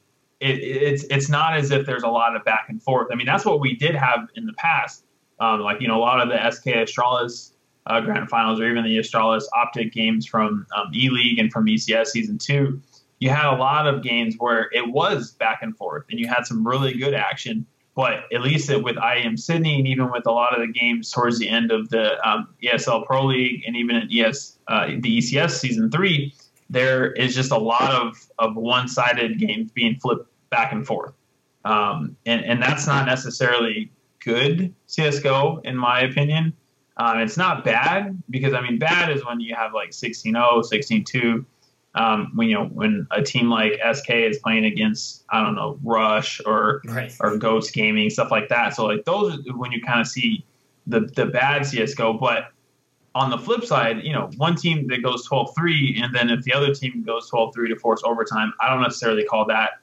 It, 0.43 0.59
it's, 0.59 1.05
it's 1.05 1.29
not 1.29 1.57
as 1.57 1.71
if 1.71 1.87
there's 1.87 2.03
a 2.03 2.09
lot 2.09 2.35
of 2.37 2.45
back 2.45 2.67
and 2.69 2.83
forth. 2.83 3.09
I 3.13 3.15
mean, 3.15 3.27
that's 3.27 3.45
what 3.45 3.61
we 3.61 3.77
did 3.77 3.95
have 3.95 4.29
in 4.35 4.47
the 4.47 4.53
past. 4.55 5.05
Um, 5.41 5.61
like, 5.61 5.81
you 5.81 5.89
know, 5.89 5.97
a 5.97 6.01
lot 6.01 6.21
of 6.21 6.29
the 6.29 6.51
SK 6.51 6.67
Astralis 6.67 7.53
uh, 7.87 8.01
Grand 8.01 8.29
Finals 8.29 8.61
or 8.61 8.69
even 8.69 8.85
the 8.85 8.99
Astralis 8.99 9.45
Optic 9.55 9.93
games 9.93 10.27
from 10.27 10.67
um, 10.77 10.91
E 10.95 11.11
League 11.11 11.39
and 11.39 11.53
from 11.53 11.67
ECS 11.67 12.09
Season 12.09 12.39
2, 12.39 12.81
you 13.19 13.31
had 13.31 13.53
a 13.53 13.57
lot 13.57 13.87
of 13.87 14.03
games 14.03 14.37
where 14.39 14.69
it 14.73 14.89
was 14.93 15.33
back 15.33 15.61
and 15.63 15.77
forth 15.77 16.05
and 16.11 16.19
you 16.19 16.29
had 16.29 16.45
some 16.47 16.67
really 16.67 16.95
good 16.95 17.15
action. 17.15 17.67
But 17.95 18.25
at 18.33 18.41
least 18.41 18.71
it, 18.71 18.83
with 18.83 18.97
IEM 18.97 19.39
Sydney 19.39 19.79
and 19.79 19.87
even 19.87 20.11
with 20.11 20.27
a 20.27 20.33
lot 20.33 20.59
of 20.59 20.67
the 20.67 20.73
games 20.73 21.11
towards 21.11 21.39
the 21.39 21.49
end 21.49 21.71
of 21.71 21.91
the 21.91 22.27
um, 22.27 22.49
ESL 22.63 23.05
Pro 23.05 23.27
League 23.27 23.65
and 23.67 23.77
even 23.77 23.97
in 23.97 24.09
ES, 24.11 24.59
uh, 24.69 24.87
the 24.87 25.19
ECS 25.19 25.51
Season 25.51 25.91
3, 25.91 26.33
there 26.71 27.13
is 27.13 27.35
just 27.35 27.51
a 27.51 27.59
lot 27.59 27.91
of, 27.91 28.17
of 28.39 28.57
one 28.57 28.89
sided 28.89 29.39
games 29.39 29.71
being 29.73 29.97
flipped 29.97 30.32
back 30.53 30.73
and 30.73 30.87
forth. 30.87 31.15
Um, 31.65 32.17
and, 32.27 32.45
and 32.45 32.63
that's 32.63 32.87
not 32.87 33.07
necessarily 33.07 33.91
good 34.21 34.73
CSGO, 34.89 35.65
in 35.65 35.77
my 35.77 36.03
opinion. 36.03 36.53
Um, 36.97 37.19
it's 37.19 37.37
not 37.37 37.65
bad 37.65 38.23
because, 38.31 38.53
I 38.55 38.61
mean, 38.61 38.79
bad 38.79 39.11
is 39.11 39.25
when 39.25 39.41
you 39.41 39.55
have 39.57 39.73
like 39.73 39.93
16 39.93 40.35
0, 40.35 40.63
16 40.63 41.05
2. 41.05 41.47
Um, 41.95 42.33
when 42.35 42.49
you 42.49 42.55
know 42.55 42.65
when 42.69 43.07
a 43.11 43.23
team 43.23 43.51
like 43.51 43.79
SK 43.93 44.09
is 44.11 44.39
playing 44.39 44.65
against 44.65 45.25
I 45.29 45.43
don't 45.43 45.55
know 45.55 45.79
Rush 45.85 46.41
or 46.47 46.81
Right. 46.87 47.15
or 47.21 47.37
Ghost 47.37 47.75
Gaming 47.75 48.09
stuff 48.09 48.31
like 48.31 48.49
that. 48.49 48.75
So 48.75 48.87
like 48.87 49.05
those 49.05 49.35
are 49.35 49.57
when 49.59 49.73
you 49.73 49.83
kind 49.83 50.01
of 50.01 50.07
see 50.07 50.43
the 50.87 51.01
the 51.01 51.27
bad 51.27 51.67
CS:GO. 51.67 52.15
But 52.15 52.45
on 53.15 53.29
the 53.29 53.37
flip 53.37 53.67
side, 53.67 54.05
you 54.05 54.15
know, 54.15 54.31
one 54.39 54.57
team 54.57 54.87
that 54.89 55.03
goes 55.03 55.29
12-3 55.29 56.03
and 56.03 56.15
then 56.15 56.31
if 56.31 56.43
the 56.45 56.55
other 56.55 56.73
team 56.75 57.03
goes 57.05 57.31
12-3 57.31 57.69
to 57.69 57.77
force 57.77 58.01
overtime, 58.07 58.55
I 58.59 58.71
don't 58.71 58.81
necessarily 58.81 59.25
call 59.25 59.45
that 59.49 59.82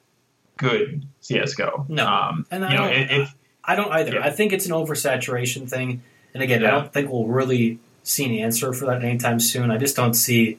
good 0.60 1.04
CS:GO. 1.20 1.86
No. 1.88 2.06
um, 2.06 2.46
And 2.50 2.64
I 2.64 2.72
you 2.72 2.78
know, 2.78 3.06
don't- 3.18 3.28
I 3.64 3.74
don't 3.76 3.92
either. 3.92 4.14
Yeah. 4.14 4.24
I 4.26 4.30
think 4.30 4.52
it's 4.52 4.66
an 4.66 4.72
oversaturation 4.72 5.68
thing. 5.68 6.02
And 6.34 6.42
again, 6.42 6.64
I 6.64 6.70
don't 6.70 6.92
think 6.92 7.10
we'll 7.10 7.26
really 7.26 7.78
see 8.04 8.24
an 8.24 8.32
answer 8.44 8.72
for 8.72 8.86
that 8.86 9.02
anytime 9.04 9.38
soon. 9.40 9.70
I 9.70 9.76
just 9.76 9.96
don't 9.96 10.14
see, 10.14 10.58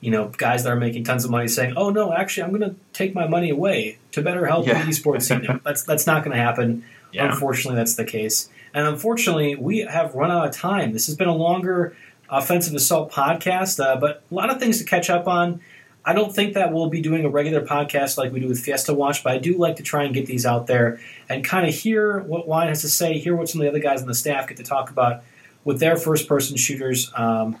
you 0.00 0.10
know, 0.10 0.28
guys 0.36 0.64
that 0.64 0.72
are 0.72 0.76
making 0.76 1.04
tons 1.04 1.24
of 1.24 1.30
money 1.30 1.48
saying, 1.48 1.74
"Oh 1.76 1.90
no, 1.90 2.12
actually, 2.12 2.42
I'm 2.44 2.50
going 2.50 2.68
to 2.70 2.76
take 2.92 3.14
my 3.14 3.26
money 3.26 3.50
away 3.50 3.98
to 4.12 4.20
better 4.22 4.46
help 4.46 4.66
Yeah. 4.66 4.84
the 4.84 4.90
esports 4.90 5.22
scene." 5.22 5.60
That's 5.64 5.82
that's 5.84 6.06
not 6.06 6.24
going 6.24 6.36
to 6.36 6.42
happen. 6.42 6.84
yeah, 7.12 7.30
Unfortunately, 7.32 7.76
that's 7.76 7.94
the 7.96 8.04
case. 8.04 8.48
And 8.74 8.86
unfortunately, 8.86 9.54
we 9.54 9.78
have 9.80 10.14
run 10.14 10.30
out 10.30 10.46
of 10.46 10.52
time. 10.54 10.92
This 10.92 11.06
has 11.06 11.14
been 11.16 11.28
a 11.28 11.34
longer 11.36 11.94
offensive 12.30 12.74
assault 12.74 13.12
podcast, 13.12 13.82
uh, 13.84 13.96
but 13.96 14.22
a 14.30 14.34
lot 14.34 14.50
of 14.50 14.58
things 14.58 14.78
to 14.78 14.84
catch 14.84 15.08
up 15.10 15.26
on. 15.28 15.60
I 16.04 16.12
don't 16.14 16.34
think 16.34 16.54
that 16.54 16.72
we'll 16.72 16.88
be 16.88 17.00
doing 17.00 17.24
a 17.24 17.28
regular 17.28 17.64
podcast 17.64 18.18
like 18.18 18.32
we 18.32 18.40
do 18.40 18.48
with 18.48 18.58
Fiesta 18.60 18.92
Watch, 18.92 19.22
but 19.22 19.32
I 19.34 19.38
do 19.38 19.56
like 19.56 19.76
to 19.76 19.82
try 19.82 20.02
and 20.04 20.12
get 20.12 20.26
these 20.26 20.44
out 20.44 20.66
there 20.66 21.00
and 21.28 21.44
kind 21.44 21.68
of 21.68 21.74
hear 21.74 22.20
what 22.20 22.48
Wyatt 22.48 22.70
has 22.70 22.80
to 22.80 22.88
say, 22.88 23.18
hear 23.18 23.36
what 23.36 23.48
some 23.48 23.60
of 23.60 23.64
the 23.64 23.68
other 23.70 23.78
guys 23.78 24.02
on 24.02 24.08
the 24.08 24.14
staff 24.14 24.48
get 24.48 24.56
to 24.56 24.64
talk 24.64 24.90
about 24.90 25.22
with 25.64 25.78
their 25.78 25.96
first 25.96 26.26
person 26.28 26.56
shooters. 26.56 27.12
Um, 27.14 27.58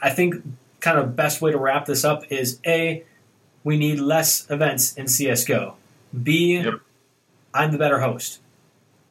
I 0.00 0.10
think 0.10 0.36
kind 0.80 0.98
of 0.98 1.16
best 1.16 1.42
way 1.42 1.50
to 1.50 1.58
wrap 1.58 1.86
this 1.86 2.04
up 2.04 2.30
is 2.30 2.60
A, 2.66 3.04
we 3.64 3.76
need 3.76 3.98
less 3.98 4.48
events 4.50 4.94
in 4.94 5.06
CSGO. 5.06 5.74
B, 6.22 6.58
Yep. 6.58 6.74
am 7.54 7.72
the 7.72 7.78
better 7.78 8.00
host. 8.00 8.40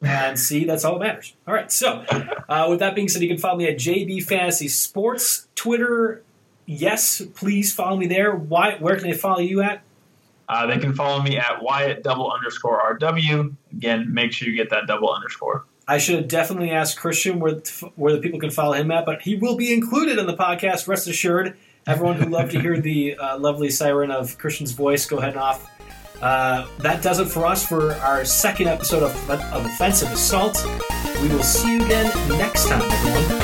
And 0.02 0.38
C, 0.38 0.64
that's 0.64 0.82
all 0.84 0.98
that 0.98 1.04
matters. 1.06 1.34
All 1.46 1.52
right, 1.52 1.70
so 1.70 2.04
uh, 2.48 2.66
with 2.70 2.78
that 2.78 2.94
being 2.94 3.08
said, 3.08 3.20
you 3.20 3.28
can 3.28 3.36
follow 3.36 3.58
me 3.58 3.68
at 3.68 3.76
JB 3.76 4.24
Fantasy 4.24 4.66
Sports, 4.68 5.46
Twitter. 5.54 6.22
Yes, 6.70 7.20
please 7.34 7.74
follow 7.74 7.96
me 7.96 8.06
there. 8.06 8.34
Wyatt? 8.34 8.80
Where 8.80 8.94
can 8.94 9.10
they 9.10 9.16
follow 9.16 9.40
you 9.40 9.60
at? 9.60 9.82
uh, 10.50 10.66
they 10.66 10.78
can 10.78 10.92
follow 10.92 11.22
me 11.22 11.38
at 11.38 11.62
Wyatt 11.62 12.02
double 12.02 12.30
underscore 12.30 12.80
RW. 12.98 13.54
Again, 13.72 14.12
make 14.12 14.32
sure 14.32 14.48
you 14.48 14.56
get 14.56 14.70
that 14.70 14.88
double 14.88 15.08
underscore. 15.08 15.64
I 15.86 15.98
should 15.98 16.16
have 16.16 16.28
definitely 16.28 16.70
asked 16.70 16.98
Christian 16.98 17.38
where 17.38 17.54
where 17.94 18.12
the 18.12 18.20
people 18.20 18.40
can 18.40 18.50
follow 18.50 18.72
him 18.72 18.90
at, 18.90 19.06
but 19.06 19.22
he 19.22 19.36
will 19.36 19.56
be 19.56 19.72
included 19.72 20.18
in 20.18 20.26
the 20.26 20.36
podcast. 20.36 20.88
Rest 20.88 21.06
assured, 21.06 21.56
everyone 21.86 22.16
who 22.16 22.28
loved 22.28 22.50
to 22.52 22.60
hear 22.60 22.80
the 22.80 23.16
uh, 23.16 23.38
lovely 23.38 23.70
siren 23.70 24.10
of 24.10 24.38
Christian's 24.38 24.72
voice 24.72 25.06
go 25.06 25.18
ahead 25.18 25.30
and 25.30 25.38
off. 25.38 25.70
Uh, 26.20 26.66
that 26.78 27.00
does 27.00 27.20
it 27.20 27.26
for 27.26 27.46
us 27.46 27.64
for 27.66 27.94
our 27.94 28.24
second 28.24 28.66
episode 28.66 29.04
of, 29.04 29.30
of 29.30 29.64
Offensive 29.66 30.12
Assault. 30.12 30.64
We 31.22 31.28
will 31.28 31.42
see 31.42 31.74
you 31.74 31.84
again 31.84 32.12
next 32.36 32.68
time, 32.68 32.82
everyone. 32.82 33.39